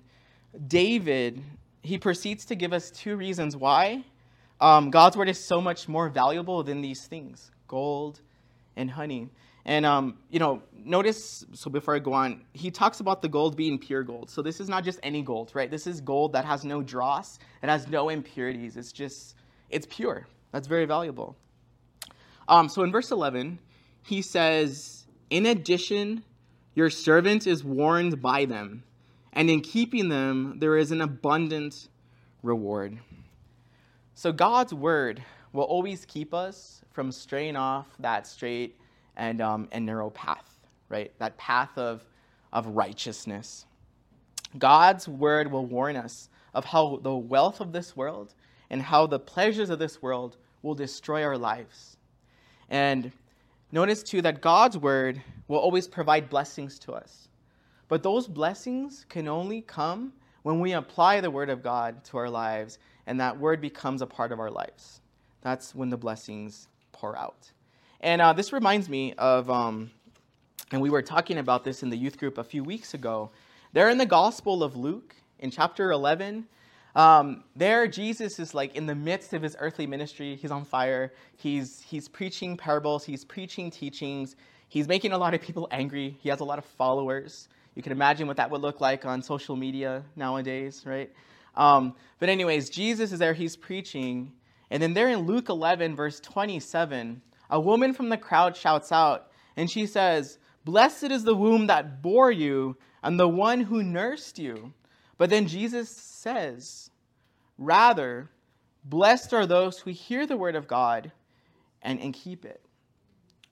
David, 0.68 1.42
he 1.82 1.98
proceeds 1.98 2.46
to 2.46 2.56
give 2.56 2.74
us 2.74 2.92
two 2.92 3.16
reasons 3.16 3.56
why 3.56 4.04
um, 4.62 4.92
God's 4.92 5.16
word 5.16 5.30
is 5.30 5.44
so 5.44 5.62
much 5.62 5.88
more 5.88 6.10
valuable 6.10 6.64
than 6.64 6.82
these 6.82 7.08
things 7.08 7.52
gold 7.68 8.20
and 8.76 8.90
honey. 8.90 9.30
And, 9.66 9.86
um, 9.86 10.18
you 10.30 10.40
know, 10.40 10.62
notice, 10.74 11.46
so 11.54 11.70
before 11.70 11.96
I 11.96 12.00
go 12.00 12.14
on, 12.14 12.42
he 12.54 12.72
talks 12.72 13.00
about 13.00 13.22
the 13.22 13.28
gold 13.28 13.56
being 13.56 13.78
pure 13.78 14.04
gold. 14.04 14.30
So 14.30 14.42
this 14.42 14.60
is 14.60 14.70
not 14.70 14.84
just 14.84 15.00
any 15.04 15.22
gold, 15.22 15.52
right? 15.54 15.70
This 15.70 15.86
is 15.86 16.02
gold 16.02 16.34
that 16.34 16.46
has 16.46 16.64
no 16.64 16.82
dross, 16.82 17.40
it 17.62 17.70
has 17.70 17.88
no 17.88 18.10
impurities. 18.10 18.78
It's 18.78 18.92
just, 18.92 19.36
it's 19.70 19.88
pure. 19.90 20.28
That's 20.52 20.68
very 20.68 20.86
valuable. 20.86 21.36
Um, 22.48 22.68
so 22.68 22.84
in 22.84 22.92
verse 22.92 23.12
11, 23.12 23.60
he 24.02 24.22
says, 24.22 25.06
In 25.30 25.46
addition, 25.46 26.24
your 26.74 26.90
servant 26.90 27.46
is 27.46 27.64
warned 27.64 28.22
by 28.22 28.46
them, 28.46 28.84
and 29.34 29.50
in 29.50 29.62
keeping 29.62 30.10
them, 30.10 30.56
there 30.60 30.78
is 30.78 30.92
an 30.92 31.02
abundant 31.02 31.90
reward. 32.42 32.98
So 34.16 34.32
God's 34.32 34.74
word 34.74 35.24
will 35.54 35.64
always 35.64 36.06
keep 36.06 36.34
us 36.34 36.82
from 36.92 37.12
straying 37.12 37.56
off 37.56 37.88
that 38.00 38.26
straight 38.26 38.78
and, 39.20 39.42
um, 39.42 39.68
and 39.72 39.86
narrow 39.86 40.10
path, 40.10 40.60
right? 40.88 41.12
That 41.20 41.38
path 41.38 41.78
of, 41.78 42.04
of 42.52 42.66
righteousness. 42.68 43.66
God's 44.58 45.08
word 45.08 45.52
will 45.52 45.66
warn 45.66 45.96
us 45.96 46.30
of 46.56 46.66
how 46.66 47.00
the 47.04 47.14
wealth 47.14 47.60
of 47.60 47.72
this 47.72 47.96
world 47.96 48.34
and 48.72 48.82
how 48.82 49.06
the 49.06 49.20
pleasures 49.20 49.70
of 49.70 49.78
this 49.78 50.02
world 50.02 50.38
will 50.64 50.74
destroy 50.74 51.24
our 51.24 51.38
lives. 51.38 51.98
And 52.70 53.12
notice 53.72 54.02
too 54.02 54.22
that 54.24 54.42
God's 54.42 54.78
word 54.78 55.22
will 55.48 55.60
always 55.60 55.88
provide 55.88 56.30
blessings 56.30 56.80
to 56.80 56.94
us. 56.94 57.28
But 57.90 58.04
those 58.04 58.28
blessings 58.28 59.06
can 59.10 59.28
only 59.28 59.62
come 59.62 60.14
when 60.44 60.60
we 60.60 60.74
apply 60.74 61.22
the 61.22 61.32
word 61.32 61.50
of 61.50 61.62
God 61.62 62.04
to 62.06 62.18
our 62.18 62.30
lives 62.30 62.80
and 63.06 63.20
that 63.20 63.38
word 63.38 63.60
becomes 63.60 64.02
a 64.02 64.08
part 64.08 64.32
of 64.32 64.40
our 64.40 64.52
lives. 64.52 65.02
That's 65.42 65.76
when 65.76 65.90
the 65.90 65.98
blessings 65.98 66.68
pour 66.92 67.18
out. 67.18 67.52
And 68.02 68.22
uh, 68.22 68.34
this 68.34 68.54
reminds 68.54 68.88
me 68.88 69.14
of, 69.18 69.50
um, 69.50 69.92
and 70.72 70.82
we 70.82 70.90
were 70.90 71.02
talking 71.02 71.38
about 71.38 71.64
this 71.64 71.84
in 71.84 71.90
the 71.90 71.98
youth 71.98 72.18
group 72.18 72.38
a 72.38 72.44
few 72.44 72.64
weeks 72.64 72.94
ago. 72.94 73.30
There 73.74 73.90
in 73.90 73.98
the 73.98 74.06
Gospel 74.06 74.64
of 74.64 74.78
Luke, 74.78 75.16
in 75.40 75.52
chapter 75.52 75.92
11, 75.92 76.48
um, 76.96 77.44
there 77.56 77.88
Jesus 77.88 78.40
is 78.40 78.54
like 78.54 78.76
in 78.76 78.86
the 78.86 78.96
midst 78.96 79.34
of 79.34 79.42
his 79.42 79.56
earthly 79.60 79.86
ministry. 79.86 80.36
He's 80.36 80.52
on 80.52 80.64
fire. 80.64 81.14
He's, 81.36 81.82
he's 81.82 82.08
preaching 82.08 82.56
parables, 82.56 83.04
he's 83.04 83.26
preaching 83.26 83.70
teachings. 83.70 84.36
He's 84.70 84.88
making 84.88 85.14
a 85.14 85.18
lot 85.18 85.34
of 85.34 85.42
people 85.42 85.68
angry. 85.72 86.16
He 86.22 86.30
has 86.30 86.42
a 86.42 86.44
lot 86.44 86.60
of 86.60 86.66
followers. 86.66 87.50
You 87.76 87.82
can 87.82 87.92
imagine 87.92 88.28
what 88.28 88.38
that 88.38 88.50
would 88.52 88.62
look 88.62 88.80
like 88.80 89.04
on 89.04 89.22
social 89.22 89.56
media 89.56 90.04
nowadays, 90.16 90.84
right? 90.86 91.12
Um, 91.56 91.96
but, 92.20 92.30
anyways, 92.30 92.70
Jesus 92.70 93.12
is 93.12 93.18
there, 93.18 93.34
he's 93.34 93.56
preaching. 93.56 94.32
And 94.70 94.82
then 94.82 94.94
there 94.94 95.10
in 95.10 95.22
Luke 95.22 95.50
11, 95.50 95.96
verse 95.96 96.20
27, 96.20 97.20
a 97.50 97.60
woman 97.60 97.94
from 97.94 98.10
the 98.10 98.18
crowd 98.18 98.56
shouts 98.56 98.92
out, 98.92 99.32
and 99.56 99.70
she 99.70 99.86
says, 99.86 100.38
Blessed 100.66 101.06
is 101.06 101.24
the 101.24 101.36
womb 101.36 101.68
that 101.68 102.02
bore 102.02 102.32
you 102.32 102.78
and 103.02 103.20
the 103.20 103.28
one 103.28 103.62
who 103.62 103.84
nursed 103.84 104.38
you. 104.38 104.74
But 105.18 105.30
then 105.30 105.48
Jesus 105.48 105.90
says, 105.90 106.92
Rather, 107.58 108.30
blessed 108.84 109.34
are 109.34 109.46
those 109.46 109.80
who 109.80 109.92
hear 109.92 110.26
the 110.26 110.38
word 110.38 110.56
of 110.56 110.68
God 110.68 111.12
and, 111.82 112.00
and 112.00 112.14
keep 112.14 112.46
it. 112.46 112.62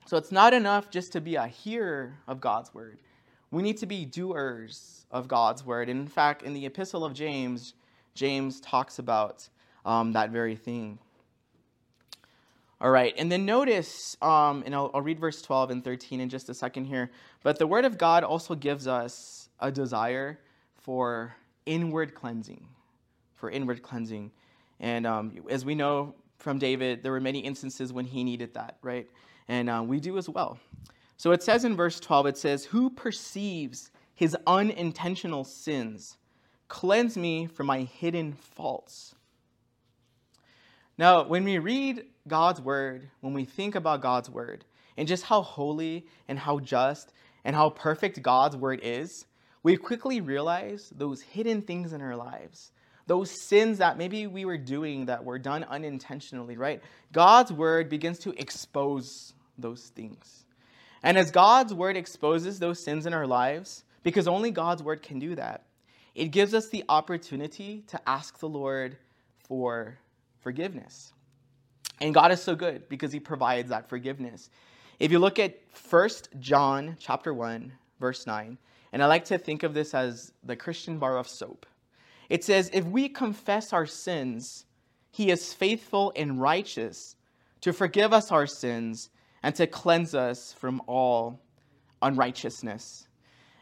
So 0.05 0.15
it's 0.15 0.31
not 0.31 0.53
enough 0.53 0.89
just 0.89 1.11
to 1.13 1.21
be 1.21 1.35
a 1.35 1.47
hearer 1.47 2.15
of 2.27 2.39
God's 2.39 2.73
word. 2.73 2.99
We 3.51 3.63
need 3.63 3.77
to 3.77 3.85
be 3.85 4.05
doers 4.05 5.05
of 5.11 5.27
God's 5.27 5.65
word. 5.65 5.89
And 5.89 5.99
in 5.99 6.07
fact, 6.07 6.43
in 6.43 6.53
the 6.53 6.65
epistle 6.65 7.03
of 7.03 7.13
James, 7.13 7.73
James 8.13 8.61
talks 8.61 8.99
about 8.99 9.47
um, 9.85 10.13
that 10.13 10.31
very 10.31 10.55
thing. 10.55 10.99
All 12.79 12.91
right, 12.91 13.13
and 13.17 13.31
then 13.31 13.43
notice, 13.43 14.15
um, 14.21 14.61
and 14.65 14.75
I'll, 14.75 14.91
I'll 14.93 15.01
read 15.01 15.19
verse 15.19 15.41
12 15.41 15.71
and 15.71 15.83
13 15.83 16.19
in 16.19 16.29
just 16.29 16.47
a 16.49 16.53
second 16.53 16.85
here, 16.85 17.09
but 17.41 17.57
the 17.57 17.65
Word 17.65 17.85
of 17.85 17.97
God 17.97 18.23
also 18.23 18.53
gives 18.53 18.87
us 18.87 19.49
a 19.59 19.71
desire 19.71 20.39
for 20.75 21.35
inward 21.65 22.13
cleansing, 22.13 22.67
for 23.33 23.49
inward 23.49 23.81
cleansing. 23.81 24.31
And 24.79 25.07
um, 25.07 25.33
as 25.49 25.65
we 25.65 25.73
know 25.73 26.13
from 26.37 26.59
David, 26.59 27.01
there 27.01 27.11
were 27.11 27.19
many 27.19 27.39
instances 27.39 27.91
when 27.91 28.05
he 28.05 28.23
needed 28.23 28.53
that, 28.53 28.77
right? 28.83 29.09
And 29.47 29.69
uh, 29.69 29.83
we 29.85 29.99
do 29.99 30.19
as 30.19 30.29
well. 30.29 30.59
So 31.17 31.31
it 31.31 31.41
says 31.41 31.65
in 31.65 31.75
verse 31.75 31.99
12, 31.99 32.27
it 32.27 32.37
says, 32.37 32.65
Who 32.65 32.91
perceives 32.91 33.89
his 34.13 34.37
unintentional 34.45 35.43
sins? 35.43 36.17
Cleanse 36.67 37.17
me 37.17 37.47
from 37.47 37.65
my 37.65 37.81
hidden 37.81 38.33
faults. 38.33 39.15
Now, 40.97 41.23
when 41.23 41.43
we 41.43 41.59
read 41.59 42.05
God's 42.27 42.61
word, 42.61 43.09
when 43.21 43.33
we 43.33 43.45
think 43.45 43.75
about 43.75 44.01
God's 44.01 44.29
word, 44.29 44.65
and 44.97 45.07
just 45.07 45.23
how 45.23 45.41
holy 45.41 46.05
and 46.27 46.39
how 46.39 46.59
just 46.59 47.13
and 47.45 47.55
how 47.55 47.69
perfect 47.69 48.21
God's 48.21 48.55
word 48.57 48.79
is, 48.83 49.25
we 49.63 49.77
quickly 49.77 50.21
realize 50.21 50.91
those 50.95 51.21
hidden 51.21 51.61
things 51.61 51.93
in 51.93 52.01
our 52.01 52.15
lives, 52.15 52.71
those 53.05 53.31
sins 53.47 53.77
that 53.77 53.97
maybe 53.97 54.27
we 54.27 54.45
were 54.45 54.57
doing 54.57 55.05
that 55.05 55.23
were 55.23 55.39
done 55.39 55.63
unintentionally, 55.63 56.57
right? 56.57 56.81
God's 57.11 57.51
word 57.51 57.89
begins 57.89 58.19
to 58.19 58.31
expose 58.31 59.33
those 59.57 59.91
things. 59.95 60.45
And 61.03 61.17
as 61.17 61.31
God's 61.31 61.73
word 61.73 61.95
exposes 61.95 62.59
those 62.59 62.83
sins 62.83 63.05
in 63.05 63.13
our 63.13 63.27
lives, 63.27 63.83
because 64.03 64.27
only 64.27 64.51
God's 64.51 64.83
word 64.83 65.01
can 65.01 65.19
do 65.19 65.35
that, 65.35 65.65
it 66.15 66.29
gives 66.29 66.53
us 66.53 66.69
the 66.69 66.83
opportunity 66.89 67.83
to 67.87 68.09
ask 68.09 68.39
the 68.39 68.49
Lord 68.49 68.97
for 69.47 69.99
forgiveness. 70.41 71.13
And 71.99 72.13
God 72.13 72.31
is 72.31 72.41
so 72.41 72.55
good 72.55 72.87
because 72.89 73.11
he 73.11 73.19
provides 73.19 73.69
that 73.69 73.89
forgiveness. 73.89 74.49
If 74.99 75.11
you 75.11 75.19
look 75.19 75.39
at 75.39 75.59
1 75.89 76.09
John 76.39 76.95
chapter 76.99 77.33
1 77.33 77.71
verse 77.99 78.27
9, 78.27 78.57
and 78.93 79.03
I 79.03 79.05
like 79.07 79.25
to 79.25 79.37
think 79.37 79.63
of 79.63 79.73
this 79.73 79.93
as 79.93 80.33
the 80.43 80.55
Christian 80.55 80.97
bar 80.97 81.17
of 81.17 81.27
soap. 81.27 81.65
It 82.29 82.43
says, 82.43 82.69
"If 82.73 82.85
we 82.85 83.09
confess 83.09 83.73
our 83.73 83.85
sins, 83.85 84.65
he 85.11 85.29
is 85.29 85.53
faithful 85.53 86.13
and 86.15 86.39
righteous 86.39 87.15
to 87.61 87.73
forgive 87.73 88.13
us 88.13 88.31
our 88.31 88.47
sins 88.47 89.09
and 89.43 89.55
to 89.55 89.67
cleanse 89.67 90.13
us 90.13 90.53
from 90.53 90.81
all 90.87 91.41
unrighteousness." 92.01 93.07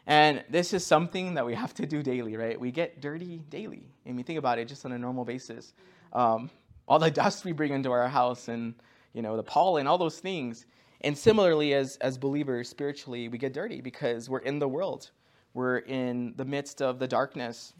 And 0.08 0.44
this 0.50 0.74
is 0.74 0.86
something 0.86 1.34
that 1.34 1.46
we 1.46 1.56
have 1.56 1.74
to 1.76 1.86
do 1.86 2.04
daily, 2.04 2.38
right? 2.38 2.60
We 2.60 2.72
get 2.72 3.02
dirty 3.02 3.40
daily. 3.50 3.92
And 4.06 4.16
we 4.16 4.24
think 4.24 4.38
about 4.38 4.60
it 4.60 4.68
just 4.68 4.86
on 4.86 4.92
a 4.92 5.00
normal 5.00 5.26
basis. 5.26 5.74
Um, 6.14 6.52
all 6.88 7.00
the 7.00 7.12
dust 7.24 7.46
we 7.46 7.52
bring 7.52 7.72
into 7.72 7.92
our 7.92 8.08
house 8.08 8.48
and, 8.48 8.76
you 9.14 9.22
know, 9.22 9.36
the 9.36 9.44
pollen, 9.44 9.88
all 9.88 9.98
those 9.98 10.20
things. 10.20 10.66
And 11.02 11.18
similarly, 11.18 11.74
as, 11.74 11.98
as 11.98 12.18
believers, 12.18 12.70
spiritually, 12.70 13.28
we 13.28 13.38
get 13.38 13.54
dirty 13.54 13.82
because 13.82 14.30
we're 14.30 14.40
in 14.40 14.60
the 14.60 14.68
world. 14.68 15.12
We're 15.54 15.78
in 15.80 16.34
the 16.36 16.46
midst 16.46 16.82
of 16.82 17.00
the 17.00 17.08
darkness. 17.08 17.74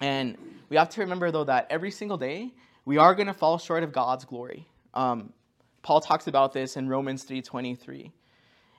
And 0.00 0.36
we 0.68 0.76
have 0.76 0.88
to 0.90 1.00
remember, 1.00 1.30
though, 1.30 1.44
that 1.44 1.66
every 1.70 1.90
single 1.90 2.16
day, 2.16 2.52
we 2.84 2.96
are 2.96 3.14
going 3.14 3.26
to 3.26 3.34
fall 3.34 3.58
short 3.58 3.82
of 3.82 3.92
God's 3.92 4.24
glory. 4.24 4.66
Um, 4.94 5.32
Paul 5.82 6.00
talks 6.00 6.26
about 6.26 6.52
this 6.52 6.76
in 6.76 6.88
Romans 6.88 7.24
3.23. 7.24 8.10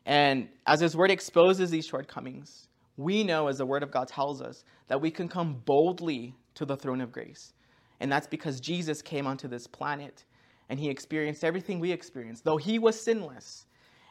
And 0.06 0.50
as 0.66 0.80
his 0.80 0.96
word 0.96 1.12
exposes 1.12 1.70
these 1.70 1.86
shortcomings, 1.86 2.68
we 2.98 3.24
know, 3.24 3.48
as 3.48 3.60
the 3.60 3.66
word 3.66 3.84
of 3.84 3.92
God 3.92 4.08
tells 4.08 4.42
us, 4.42 4.64
that 4.88 5.00
we 5.00 5.12
can 5.12 5.30
come 5.30 5.62
boldly 5.66 6.36
to 6.56 6.66
the 6.66 6.76
throne 6.76 7.02
of 7.02 7.12
grace. 7.12 7.54
And 8.00 8.12
that's 8.12 8.28
because 8.28 8.60
Jesus 8.60 9.02
came 9.02 9.28
onto 9.28 9.48
this 9.48 9.68
planet 9.68 10.24
and 10.70 10.80
he 10.80 10.90
experienced 10.90 11.44
everything 11.44 11.80
we 11.80 11.92
experienced, 11.92 12.44
though 12.44 12.58
he 12.58 12.80
was 12.80 13.00
sinless. 13.00 13.66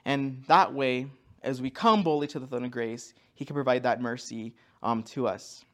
And 0.04 0.42
that 0.48 0.74
way, 0.74 1.06
as 1.42 1.62
we 1.62 1.70
come 1.70 2.02
boldly 2.02 2.26
to 2.28 2.38
the 2.38 2.46
throne 2.46 2.64
of 2.64 2.70
grace, 2.70 3.14
he 3.34 3.44
can 3.44 3.54
provide 3.54 3.84
that 3.84 4.00
mercy 4.00 4.54
um, 4.82 5.02
to 5.04 5.28
us. 5.28 5.64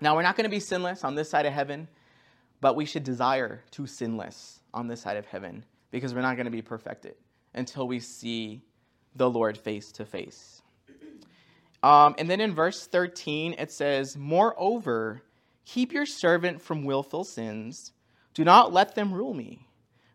Now, 0.00 0.16
we're 0.16 0.22
not 0.22 0.36
going 0.36 0.44
to 0.44 0.50
be 0.50 0.60
sinless 0.60 1.04
on 1.04 1.14
this 1.14 1.30
side 1.30 1.46
of 1.46 1.52
heaven, 1.52 1.88
but 2.60 2.74
we 2.74 2.84
should 2.84 3.04
desire 3.04 3.62
to 3.72 3.86
sinless 3.86 4.60
on 4.74 4.88
this 4.88 5.00
side 5.00 5.16
of 5.16 5.26
heaven 5.26 5.64
because 5.90 6.14
we're 6.14 6.22
not 6.22 6.36
going 6.36 6.46
to 6.46 6.50
be 6.50 6.62
perfected 6.62 7.14
until 7.54 7.86
we 7.86 8.00
see 8.00 8.62
the 9.16 9.28
Lord 9.28 9.58
face 9.58 9.92
to 9.92 10.04
face. 10.04 10.62
Um, 11.82 12.14
and 12.18 12.28
then 12.28 12.40
in 12.40 12.54
verse 12.54 12.86
13, 12.86 13.54
it 13.58 13.72
says, 13.72 14.16
Moreover, 14.16 15.22
keep 15.64 15.92
your 15.92 16.06
servant 16.06 16.60
from 16.60 16.84
willful 16.84 17.24
sins. 17.24 17.92
Do 18.34 18.44
not 18.44 18.72
let 18.72 18.94
them 18.94 19.12
rule 19.12 19.34
me. 19.34 19.66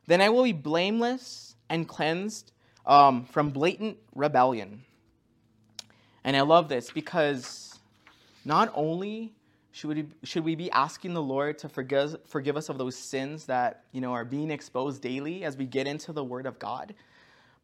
Then 0.08 0.22
I 0.22 0.30
will 0.30 0.44
be 0.44 0.52
blameless 0.52 1.56
and 1.70 1.88
cleansed 1.88 2.52
um, 2.86 3.26
from 3.26 3.50
blatant 3.50 3.98
rebellion. 4.14 4.84
And 6.24 6.36
I 6.36 6.42
love 6.42 6.70
this 6.70 6.92
because 6.92 7.80
not 8.44 8.72
only 8.76 9.34
should 9.72 9.90
we, 9.90 10.06
should 10.24 10.46
we 10.46 10.56
be 10.56 10.72
asking 10.72 11.14
the 11.14 11.22
Lord 11.22 11.58
to 11.60 11.70
forgive, 11.70 12.16
forgive 12.26 12.56
us 12.56 12.70
of 12.70 12.78
those 12.78 12.96
sins 12.96 13.46
that 13.48 13.84
you 13.92 14.00
know 14.00 14.14
are 14.14 14.24
being 14.24 14.50
exposed 14.50 15.02
daily 15.02 15.44
as 15.44 15.58
we 15.58 15.66
get 15.66 15.86
into 15.86 16.14
the 16.14 16.24
Word 16.24 16.46
of 16.46 16.58
God, 16.60 16.96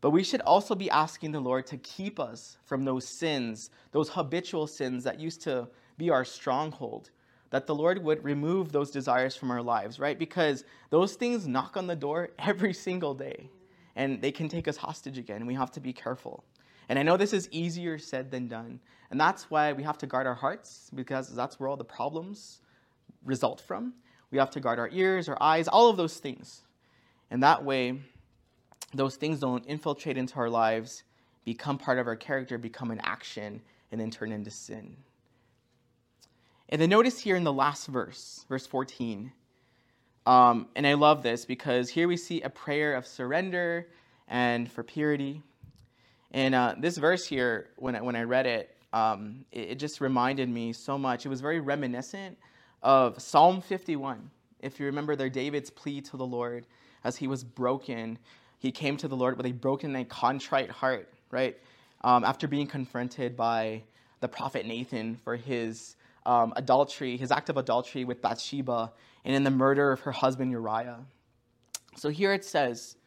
but 0.02 0.10
we 0.10 0.24
should 0.24 0.42
also 0.42 0.76
be 0.76 0.90
asking 0.90 1.32
the 1.32 1.40
Lord 1.40 1.66
to 1.68 1.78
keep 1.78 2.20
us 2.20 2.58
from 2.66 2.84
those 2.84 3.08
sins, 3.08 3.70
those 3.92 4.10
habitual 4.10 4.68
sins 4.68 5.06
that 5.06 5.20
used 5.20 5.42
to 5.44 5.70
be 5.98 6.10
our 6.10 6.26
stronghold, 6.26 7.12
that 7.52 7.68
the 7.68 7.76
Lord 7.76 8.04
would 8.04 8.24
remove 8.24 8.72
those 8.72 8.92
desires 8.92 9.36
from 9.36 9.52
our 9.52 9.62
lives, 9.62 10.00
right? 10.00 10.18
Because 10.18 10.64
those 10.90 11.14
things 11.14 11.48
knock 11.48 11.78
on 11.78 11.86
the 11.86 11.96
door 11.96 12.30
every 12.40 12.74
single 12.74 13.14
day 13.14 13.50
and 13.96 14.22
they 14.22 14.32
can 14.32 14.50
take 14.50 14.68
us 14.68 14.78
hostage 14.78 15.18
again, 15.18 15.46
we 15.46 15.54
have 15.54 15.72
to 15.72 15.80
be 15.80 15.94
careful. 15.94 16.44
And 16.90 16.98
I 16.98 17.04
know 17.04 17.18
this 17.18 17.34
is 17.34 17.48
easier 17.52 17.98
said 17.98 18.32
than 18.32 18.48
done. 18.48 18.80
And 19.12 19.20
that's 19.20 19.52
why 19.52 19.74
we 19.74 19.84
have 19.84 19.98
to 20.00 20.08
guard 20.08 20.26
our 20.26 20.34
hearts, 20.34 20.90
because 20.96 21.34
that's 21.36 21.60
where 21.60 21.70
all 21.70 21.76
the 21.76 21.84
problems 21.84 22.62
result 23.26 23.60
from. 23.60 23.94
We 24.32 24.38
have 24.38 24.50
to 24.52 24.62
guard 24.62 24.80
our 24.80 24.90
ears, 24.92 25.28
our 25.28 25.38
eyes, 25.42 25.68
all 25.68 25.90
of 25.90 25.98
those 25.98 26.18
things. 26.18 26.62
And 27.30 27.44
that 27.44 27.64
way, 27.64 28.00
those 28.94 29.18
things 29.18 29.40
don't 29.40 29.66
infiltrate 29.66 30.18
into 30.18 30.36
our 30.38 30.50
lives, 30.50 31.04
become 31.44 31.78
part 31.78 32.00
of 32.00 32.08
our 32.08 32.16
character, 32.16 32.58
become 32.58 32.92
an 32.92 33.02
action, 33.04 33.62
and 33.92 34.00
then 34.00 34.10
turn 34.10 34.32
into 34.32 34.52
sin. 34.52 34.96
And 36.72 36.82
then 36.82 36.90
notice 36.90 37.20
here 37.20 37.36
in 37.36 37.44
the 37.44 37.52
last 37.52 37.88
verse, 37.88 38.46
verse 38.48 38.66
14, 38.66 39.34
um, 40.26 40.68
and 40.74 40.88
I 40.88 40.94
love 40.94 41.22
this 41.22 41.44
because 41.44 41.90
here 41.90 42.08
we 42.08 42.16
see 42.16 42.40
a 42.42 42.50
prayer 42.50 42.96
of 42.96 43.06
surrender 43.06 43.90
and 44.30 44.72
for 44.72 44.82
purity. 44.82 45.42
And 46.32 46.56
uh, 46.56 46.76
this 46.78 46.96
verse 46.98 47.26
here, 47.26 47.72
when 47.76 47.98
I, 47.98 48.02
when 48.02 48.16
I 48.16 48.24
read 48.24 48.46
it, 48.46 48.74
um, 48.94 49.44
it, 49.52 49.72
it, 49.72 49.80
just 49.80 50.00
reminded 50.00 50.48
me 50.48 50.72
so 50.72 50.98
much. 50.98 51.26
It 51.26 51.30
was 51.30 51.42
very 51.42 51.60
reminiscent 51.60 52.38
of 52.82 53.22
Psalm 53.22 53.60
51. 53.60 54.32
If 54.62 54.80
you 54.80 54.86
remember 54.86 55.18
there, 55.18 55.30
David's 55.30 55.70
plea 55.70 56.00
to 56.02 56.16
the 56.16 56.26
Lord 56.26 56.68
as 57.04 57.18
he 57.18 57.28
was 57.28 57.44
broken, 57.44 58.18
he 58.60 58.72
came 58.72 58.96
to 58.98 59.10
the 59.10 59.16
Lord 59.16 59.36
with 59.36 59.46
a 59.46 59.52
broken 59.52 59.94
and 59.98 60.08
contrite 60.08 60.70
heart, 60.70 61.10
right? 61.32 61.58
Um, 62.02 62.24
after 62.24 62.48
being 62.48 62.68
confronted 62.68 63.36
by 63.36 63.84
the 64.22 64.30
prophet 64.30 64.66
Nathan 64.66 65.18
for 65.18 65.36
his 65.36 65.98
um, 66.26 66.54
adultery, 66.56 67.18
his 67.18 67.32
act 67.32 67.50
of 67.50 67.58
adultery 67.58 68.06
with 68.06 68.22
Bathsheba, 68.22 68.92
and 69.26 69.36
in 69.36 69.44
the 69.44 69.52
murder 69.52 69.92
of 69.92 70.02
her 70.02 70.12
husband 70.12 70.52
Uriah. 70.52 71.00
So 71.96 72.10
here 72.10 72.34
it 72.34 72.46
says, 72.46 72.98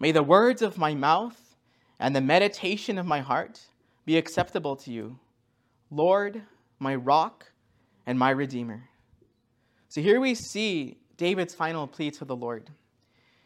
May 0.00 0.12
the 0.12 0.22
words 0.22 0.62
of 0.62 0.78
my 0.78 0.94
mouth 0.94 1.56
and 1.98 2.14
the 2.14 2.20
meditation 2.20 2.98
of 2.98 3.06
my 3.06 3.20
heart 3.20 3.60
be 4.06 4.16
acceptable 4.16 4.76
to 4.76 4.92
you, 4.92 5.18
Lord, 5.90 6.42
my 6.78 6.94
rock 6.94 7.50
and 8.06 8.18
my 8.18 8.30
redeemer. 8.30 8.88
So 9.88 10.00
here 10.00 10.20
we 10.20 10.34
see 10.34 10.98
David's 11.16 11.54
final 11.54 11.86
plea 11.86 12.10
to 12.12 12.24
the 12.24 12.36
Lord. 12.36 12.70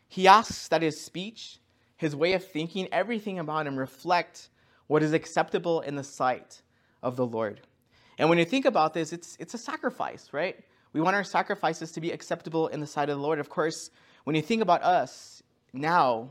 He 0.09 0.29
asks 0.29 0.69
that 0.69 0.83
his 0.83 1.01
speech, 1.01 1.59
his 1.97 2.15
way 2.15 2.35
of 2.35 2.47
thinking, 2.47 2.89
everything 2.93 3.39
about 3.39 3.67
him 3.67 3.77
reflect 3.77 4.51
what 4.87 5.03
is 5.03 5.15
acceptable 5.15 5.81
in 5.81 5.97
the 5.97 6.05
sight 6.05 6.61
of 7.03 7.17
the 7.17 7.27
Lord. 7.27 7.63
And 8.19 8.29
when 8.29 8.39
you 8.39 8.45
think 8.45 8.65
about 8.65 8.95
this, 8.95 9.13
it's, 9.13 9.37
it's 9.41 9.55
a 9.55 9.59
sacrifice, 9.59 10.29
right? 10.33 10.57
We 10.93 11.01
want 11.01 11.17
our 11.17 11.25
sacrifices 11.25 11.93
to 11.93 12.01
be 12.01 12.11
acceptable 12.11 12.69
in 12.69 12.81
the 12.81 12.87
sight 12.87 13.09
of 13.09 13.17
the 13.17 13.23
Lord. 13.23 13.39
Of 13.39 13.49
course, 13.49 13.91
when 14.25 14.37
you 14.37 14.43
think 14.43 14.63
about 14.63 14.83
us 14.83 15.43
now 15.73 16.31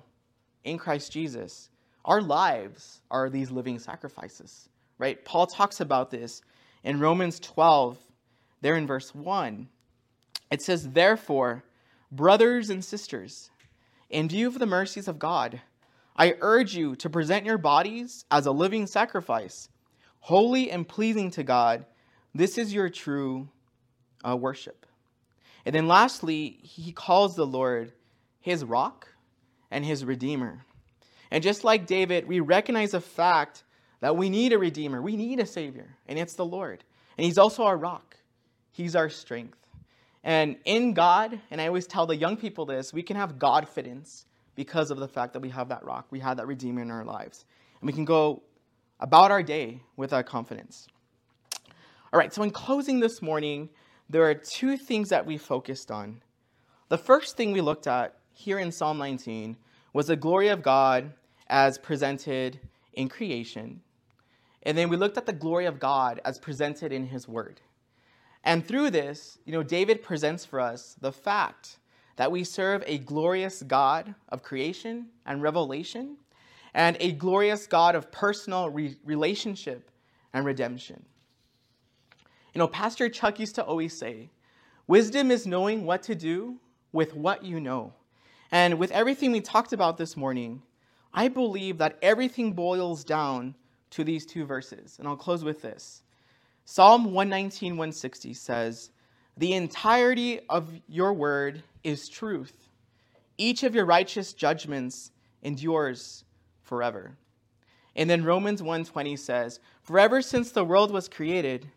in 0.63 0.77
Christ 0.77 1.11
Jesus, 1.11 1.69
our 2.05 2.21
lives 2.21 3.01
are 3.09 3.29
these 3.29 3.51
living 3.51 3.79
sacrifices, 3.79 4.69
right? 4.97 5.23
Paul 5.25 5.47
talks 5.47 5.79
about 5.79 6.11
this 6.11 6.41
in 6.83 6.99
Romans 6.99 7.39
12, 7.39 7.97
there 8.61 8.75
in 8.75 8.87
verse 8.87 9.13
1. 9.13 9.67
It 10.51 10.61
says, 10.61 10.89
Therefore, 10.89 11.63
brothers 12.11 12.69
and 12.69 12.83
sisters, 12.83 13.49
in 14.09 14.27
view 14.27 14.47
of 14.47 14.59
the 14.59 14.65
mercies 14.65 15.07
of 15.07 15.19
God, 15.19 15.61
I 16.15 16.35
urge 16.41 16.75
you 16.75 16.95
to 16.97 17.09
present 17.09 17.45
your 17.45 17.57
bodies 17.57 18.25
as 18.29 18.45
a 18.45 18.51
living 18.51 18.85
sacrifice, 18.85 19.69
holy 20.21 20.71
and 20.71 20.87
pleasing 20.87 21.31
to 21.31 21.43
God. 21.43 21.85
This 22.33 22.57
is 22.57 22.73
your 22.73 22.89
true 22.89 23.49
uh, 24.27 24.37
worship. 24.37 24.85
And 25.65 25.75
then 25.75 25.87
lastly, 25.87 26.59
he 26.63 26.91
calls 26.91 27.35
the 27.35 27.45
Lord 27.45 27.91
his 28.39 28.63
rock 28.63 29.09
and 29.69 29.85
his 29.85 30.05
redeemer. 30.05 30.63
And 31.29 31.43
just 31.43 31.63
like 31.63 31.85
David, 31.85 32.27
we 32.27 32.39
recognize 32.39 32.91
the 32.91 33.01
fact 33.01 33.63
that 33.99 34.15
we 34.17 34.29
need 34.29 34.53
a 34.53 34.57
redeemer, 34.57 35.01
we 35.01 35.15
need 35.15 35.39
a 35.39 35.45
savior, 35.45 35.95
and 36.07 36.17
it's 36.17 36.33
the 36.33 36.45
Lord. 36.45 36.83
And 37.17 37.25
he's 37.25 37.37
also 37.37 37.63
our 37.63 37.77
rock, 37.77 38.17
he's 38.71 38.95
our 38.95 39.09
strength. 39.09 39.57
And 40.23 40.57
in 40.65 40.93
God, 40.93 41.39
and 41.49 41.59
I 41.59 41.67
always 41.67 41.87
tell 41.87 42.05
the 42.05 42.15
young 42.15 42.37
people 42.37 42.65
this, 42.65 42.93
we 42.93 43.01
can 43.01 43.17
have 43.17 43.35
Godfidence 43.39 44.25
because 44.55 44.91
of 44.91 44.99
the 44.99 45.07
fact 45.07 45.33
that 45.33 45.39
we 45.39 45.49
have 45.49 45.69
that 45.69 45.83
rock, 45.83 46.07
we 46.11 46.19
have 46.19 46.37
that 46.37 46.47
redeemer 46.47 46.81
in 46.81 46.91
our 46.91 47.05
lives. 47.05 47.45
And 47.79 47.87
we 47.87 47.93
can 47.93 48.05
go 48.05 48.43
about 49.01 49.31
our 49.31 49.43
day 49.43 49.81
with 49.97 50.13
our 50.13 50.23
confidence. 50.23 50.87
All 52.13 52.19
right, 52.19 52.33
so 52.33 52.43
in 52.43 52.51
closing 52.51 52.99
this 52.99 53.21
morning, 53.21 53.69
there 54.09 54.29
are 54.29 54.35
two 54.35 54.77
things 54.77 55.09
that 55.09 55.25
we 55.25 55.37
focused 55.37 55.89
on. 55.91 56.21
The 56.89 56.97
first 56.97 57.35
thing 57.35 57.51
we 57.51 57.61
looked 57.61 57.87
at 57.87 58.15
here 58.33 58.59
in 58.59 58.71
Psalm 58.71 58.97
19 58.97 59.57
was 59.93 60.07
the 60.07 60.15
glory 60.15 60.49
of 60.49 60.61
God 60.61 61.11
as 61.47 61.77
presented 61.77 62.59
in 62.93 63.09
creation. 63.09 63.81
And 64.63 64.77
then 64.77 64.89
we 64.89 64.97
looked 64.97 65.17
at 65.17 65.25
the 65.25 65.33
glory 65.33 65.65
of 65.65 65.79
God 65.79 66.21
as 66.23 66.37
presented 66.37 66.91
in 66.91 67.07
his 67.07 67.27
word. 67.27 67.61
And 68.43 68.65
through 68.65 68.91
this, 68.91 69.37
you 69.45 69.53
know, 69.53 69.63
David 69.63 70.03
presents 70.03 70.45
for 70.45 70.59
us 70.59 70.95
the 70.99 71.11
fact 71.11 71.77
that 72.17 72.31
we 72.31 72.43
serve 72.43 72.83
a 72.85 72.97
glorious 72.99 73.63
God 73.63 74.13
of 74.29 74.43
creation 74.43 75.07
and 75.25 75.41
revelation 75.41 76.17
and 76.73 76.97
a 76.99 77.11
glorious 77.11 77.67
God 77.67 77.95
of 77.95 78.11
personal 78.11 78.69
re- 78.69 78.97
relationship 79.03 79.91
and 80.33 80.45
redemption. 80.45 81.05
You 82.53 82.59
know, 82.59 82.67
Pastor 82.67 83.09
Chuck 83.09 83.39
used 83.39 83.55
to 83.55 83.63
always 83.63 83.97
say, 83.97 84.29
wisdom 84.87 85.31
is 85.31 85.47
knowing 85.47 85.85
what 85.85 86.03
to 86.03 86.15
do 86.15 86.57
with 86.91 87.15
what 87.15 87.43
you 87.43 87.59
know. 87.59 87.93
And 88.51 88.77
with 88.77 88.91
everything 88.91 89.31
we 89.31 89.41
talked 89.41 89.71
about 89.71 89.97
this 89.97 90.17
morning, 90.17 90.61
I 91.13 91.27
believe 91.29 91.77
that 91.77 91.97
everything 92.01 92.53
boils 92.53 93.03
down 93.03 93.55
to 93.91 94.03
these 94.03 94.25
two 94.25 94.45
verses. 94.45 94.97
And 94.99 95.07
I'll 95.07 95.15
close 95.15 95.43
with 95.43 95.61
this. 95.61 96.03
Psalm 96.65 97.05
119, 97.05 97.73
160 97.73 98.33
says, 98.33 98.91
The 99.37 99.53
entirety 99.53 100.41
of 100.49 100.69
your 100.87 101.13
word 101.13 101.63
is 101.83 102.09
truth. 102.09 102.69
Each 103.37 103.63
of 103.63 103.73
your 103.73 103.85
righteous 103.85 104.33
judgments 104.33 105.11
endures 105.41 106.23
forever. 106.71 107.17
And 107.97 108.09
then 108.09 108.23
Romans 108.23 108.61
1:20 108.63 109.17
says, 109.17 109.59
"Forever 109.83 110.21
since 110.21 110.51
the 110.51 110.63
world 110.63 110.91
was 110.91 111.09
created, 111.09 111.69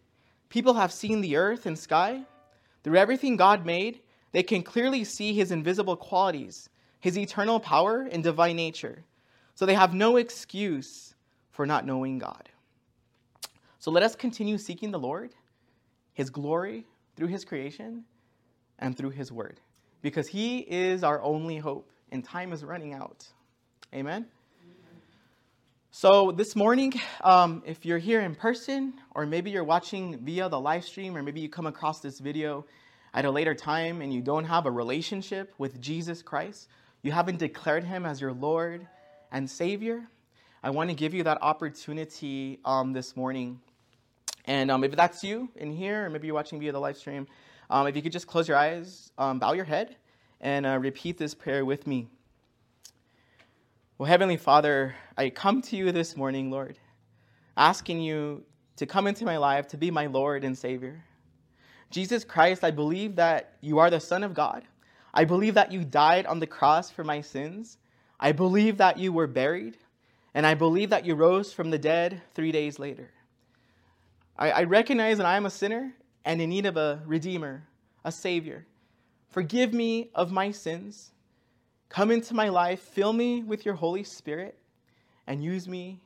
People 0.55 0.75
have 0.75 0.93
seen 0.93 1.21
the 1.21 1.35
earth 1.35 1.67
and 1.67 1.77
sky. 1.77 2.23
Through 2.85 2.97
everything 2.97 3.37
God 3.37 3.67
made, 3.67 3.99
they 4.31 4.45
can 4.45 4.63
clearly 4.63 5.03
see 5.03 5.35
his 5.35 5.51
invisible 5.51 5.97
qualities, 5.97 6.69
his 7.01 7.19
eternal 7.19 7.59
power 7.59 8.03
and 8.03 8.23
divine 8.23 8.55
nature. 8.55 9.03
So 9.57 9.67
they 9.67 9.75
have 9.75 9.95
no 9.95 10.17
excuse 10.17 11.17
for 11.51 11.67
not 11.67 11.85
knowing 11.85 12.19
God. 12.19 12.49
So 13.81 13.91
let 13.91 14.05
us 14.05 14.15
continue 14.15 14.57
seeking 14.57 14.93
the 14.93 14.99
Lord, 15.01 15.35
his 16.13 16.31
glory 16.31 16.87
through 17.17 17.29
his 17.29 17.45
creation 17.45 18.05
and 18.79 18.97
through 18.97 19.11
his 19.11 19.33
word, 19.33 19.59
because 20.03 20.29
he 20.29 20.61
is 20.61 21.03
our 21.03 21.21
only 21.21 21.59
hope 21.59 21.91
and 22.13 22.25
time 22.25 22.53
is 22.53 22.63
running 22.63 22.95
out. 22.95 23.27
Amen. 23.93 24.27
So, 25.97 26.33
this 26.33 26.57
morning, 26.57 26.93
um, 27.21 27.63
if 27.65 27.87
you're 27.87 27.99
here 27.99 28.21
in 28.21 28.35
person, 28.35 28.95
or 29.15 29.27
maybe 29.27 29.53
you're 29.53 29.63
watching 29.63 30.19
via 30.25 30.49
the 30.49 30.59
live 30.59 30.83
stream, 30.85 31.17
or 31.17 31.23
maybe 31.23 31.41
you 31.41 31.49
come 31.49 31.67
across 31.67 32.01
this 32.01 32.19
video 32.19 32.67
at 33.15 33.25
a 33.25 33.31
later 33.31 33.55
time 33.55 34.03
and 34.03 34.13
you 34.13 34.21
don't 34.21 34.43
have 34.43 34.67
a 34.67 34.73
relationship 34.73 35.55
with 35.57 35.81
Jesus 35.81 36.21
Christ, 36.21 36.67
you 37.03 37.13
haven't 37.13 37.39
declared 37.39 37.85
him 37.85 38.07
as 38.07 38.21
your 38.21 38.33
Lord 38.33 38.89
and 39.31 39.49
Savior, 39.49 40.09
I 40.65 40.71
want 40.71 40.91
to 40.91 40.97
give 40.97 41.15
you 41.15 41.23
that 41.23 41.39
opportunity 41.41 42.59
um, 42.65 42.93
this 42.93 43.17
morning. 43.17 43.61
And 44.47 44.73
um, 44.73 44.83
if 44.83 44.97
that's 44.97 45.23
you 45.23 45.49
in 45.55 45.71
here, 45.71 46.07
or 46.07 46.11
maybe 46.11 46.27
you're 46.27 46.35
watching 46.35 46.59
via 46.59 46.73
the 46.73 46.81
live 46.81 46.97
stream, 46.97 47.29
um, 47.71 47.87
if 47.87 47.95
you 47.95 48.03
could 48.03 48.11
just 48.11 48.27
close 48.27 48.49
your 48.49 48.57
eyes, 48.57 49.13
um, 49.17 49.39
bow 49.39 49.53
your 49.53 49.65
head, 49.65 49.95
and 50.41 50.67
uh, 50.67 50.77
repeat 50.77 51.19
this 51.19 51.35
prayer 51.35 51.65
with 51.65 51.87
me. 51.87 52.09
Well, 53.97 54.09
Heavenly 54.09 54.39
Father, 54.39 54.97
I 55.17 55.31
come 55.31 55.63
to 55.63 55.77
you 55.77 55.93
this 55.93 56.17
morning, 56.17 56.51
Lord, 56.51 56.79
asking 57.57 58.01
you 58.01 58.45
to 58.77 58.87
come 58.87 59.07
into 59.07 59.25
my 59.25 59.37
life 59.37 59.69
to 59.69 59.77
be 59.77 59.91
my 59.91 60.07
Lord 60.07 60.45
and 60.45 60.59
Savior. 60.59 61.05
Jesus 61.91 62.25
Christ, 62.25 62.65
I 62.65 62.73
believe 62.73 63.15
that 63.17 63.57
you 63.61 63.79
are 63.79 63.91
the 63.91 64.01
Son 64.01 64.25
of 64.25 64.35
God. 64.35 64.65
I 65.13 65.25
believe 65.25 65.55
that 65.55 65.71
you 65.71 65.85
died 65.85 66.27
on 66.27 66.41
the 66.41 66.47
cross 66.47 66.91
for 66.91 67.05
my 67.05 67.21
sins. 67.21 67.79
I 68.19 68.33
believe 68.33 68.79
that 68.79 68.99
you 68.99 69.13
were 69.13 69.29
buried 69.29 69.77
and 70.35 70.45
I 70.45 70.55
believe 70.55 70.91
that 70.91 71.07
you 71.07 71.15
rose 71.15 71.53
from 71.53 71.71
the 71.71 71.79
dead 71.79 72.21
three 72.35 72.51
days 72.51 72.81
later. 72.81 73.11
I, 74.37 74.51
I 74.51 74.63
recognize 74.65 75.19
that 75.19 75.27
I 75.27 75.37
am 75.37 75.47
a 75.47 75.51
sinner 75.51 75.93
and 76.25 76.43
in 76.43 76.51
need 76.51 76.67
of 76.67 76.77
a 76.77 77.01
Redeemer, 77.07 77.63
a 78.05 78.11
Savior. 78.11 78.67
Forgive 79.29 79.73
me 79.73 80.11
of 80.13 80.33
my 80.33 80.51
sins. 80.51 81.13
Come 81.89 82.11
into 82.11 82.35
my 82.35 82.49
life, 82.49 82.81
fill 82.81 83.13
me 83.13 83.45
with 83.45 83.65
your 83.65 83.75
Holy 83.75 84.03
Spirit, 84.03 84.59
and 85.27 85.43
use 85.43 85.69
me 85.69 86.01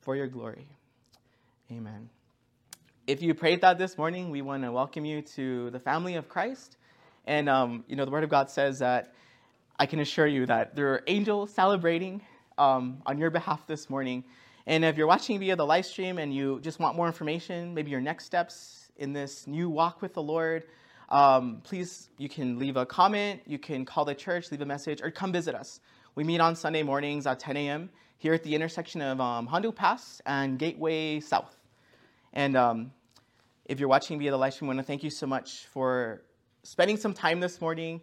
for 0.00 0.16
your 0.16 0.26
glory. 0.26 0.68
Amen. 1.70 2.08
If 3.06 3.22
you 3.22 3.34
prayed 3.34 3.60
that 3.60 3.78
this 3.78 3.96
morning, 3.96 4.30
we 4.30 4.42
want 4.42 4.64
to 4.64 4.72
welcome 4.72 5.04
you 5.04 5.22
to 5.22 5.70
the 5.70 5.80
family 5.80 6.16
of 6.16 6.28
Christ. 6.28 6.76
And, 7.26 7.48
um, 7.48 7.84
you 7.88 7.96
know, 7.96 8.04
the 8.04 8.10
Word 8.10 8.24
of 8.24 8.30
God 8.30 8.50
says 8.50 8.80
that 8.80 9.14
I 9.78 9.86
can 9.86 10.00
assure 10.00 10.26
you 10.26 10.46
that 10.46 10.74
there 10.74 10.88
are 10.94 11.02
angels 11.06 11.52
celebrating 11.52 12.22
um, 12.58 13.02
on 13.04 13.18
your 13.18 13.30
behalf 13.30 13.66
this 13.66 13.90
morning. 13.90 14.24
And 14.66 14.84
if 14.84 14.96
you're 14.96 15.06
watching 15.06 15.38
via 15.38 15.54
the 15.54 15.66
live 15.66 15.86
stream 15.86 16.18
and 16.18 16.34
you 16.34 16.60
just 16.60 16.78
want 16.78 16.96
more 16.96 17.06
information, 17.06 17.74
maybe 17.74 17.90
your 17.90 18.00
next 18.00 18.24
steps 18.24 18.90
in 18.96 19.12
this 19.12 19.46
new 19.46 19.68
walk 19.68 20.02
with 20.02 20.14
the 20.14 20.22
Lord, 20.22 20.64
um, 21.08 21.60
please, 21.62 22.08
you 22.18 22.28
can 22.28 22.58
leave 22.58 22.76
a 22.76 22.84
comment, 22.84 23.42
you 23.46 23.58
can 23.58 23.84
call 23.84 24.04
the 24.04 24.14
church, 24.14 24.50
leave 24.50 24.60
a 24.60 24.66
message, 24.66 25.00
or 25.02 25.10
come 25.10 25.32
visit 25.32 25.54
us. 25.54 25.80
We 26.16 26.24
meet 26.24 26.40
on 26.40 26.56
Sunday 26.56 26.82
mornings 26.82 27.26
at 27.26 27.38
10 27.38 27.56
a.m. 27.56 27.90
here 28.18 28.34
at 28.34 28.42
the 28.42 28.54
intersection 28.54 29.02
of 29.02 29.20
um, 29.20 29.46
Hondo 29.46 29.72
Pass 29.72 30.20
and 30.24 30.58
Gateway 30.58 31.20
South. 31.20 31.54
And 32.32 32.56
um, 32.56 32.92
if 33.66 33.78
you're 33.78 33.88
watching 33.88 34.18
via 34.18 34.30
the 34.30 34.36
live 34.36 34.54
stream, 34.54 34.70
I 34.70 34.74
want 34.74 34.78
to 34.80 34.86
thank 34.86 35.02
you 35.02 35.10
so 35.10 35.26
much 35.26 35.66
for 35.66 36.22
spending 36.62 36.96
some 36.96 37.12
time 37.12 37.40
this 37.40 37.60
morning, 37.60 38.00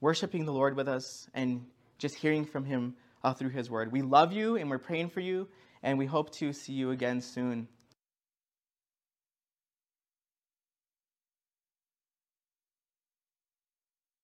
worshiping 0.00 0.44
the 0.44 0.52
Lord 0.52 0.76
with 0.76 0.88
us, 0.88 1.28
and 1.34 1.64
just 1.98 2.16
hearing 2.16 2.44
from 2.44 2.64
Him 2.64 2.94
uh, 3.22 3.32
through 3.34 3.50
His 3.50 3.70
Word. 3.70 3.92
We 3.92 4.02
love 4.02 4.32
you 4.32 4.56
and 4.56 4.68
we're 4.68 4.78
praying 4.78 5.10
for 5.10 5.20
you, 5.20 5.48
and 5.82 5.98
we 5.98 6.06
hope 6.06 6.30
to 6.36 6.52
see 6.52 6.72
you 6.72 6.90
again 6.90 7.20
soon. 7.20 7.68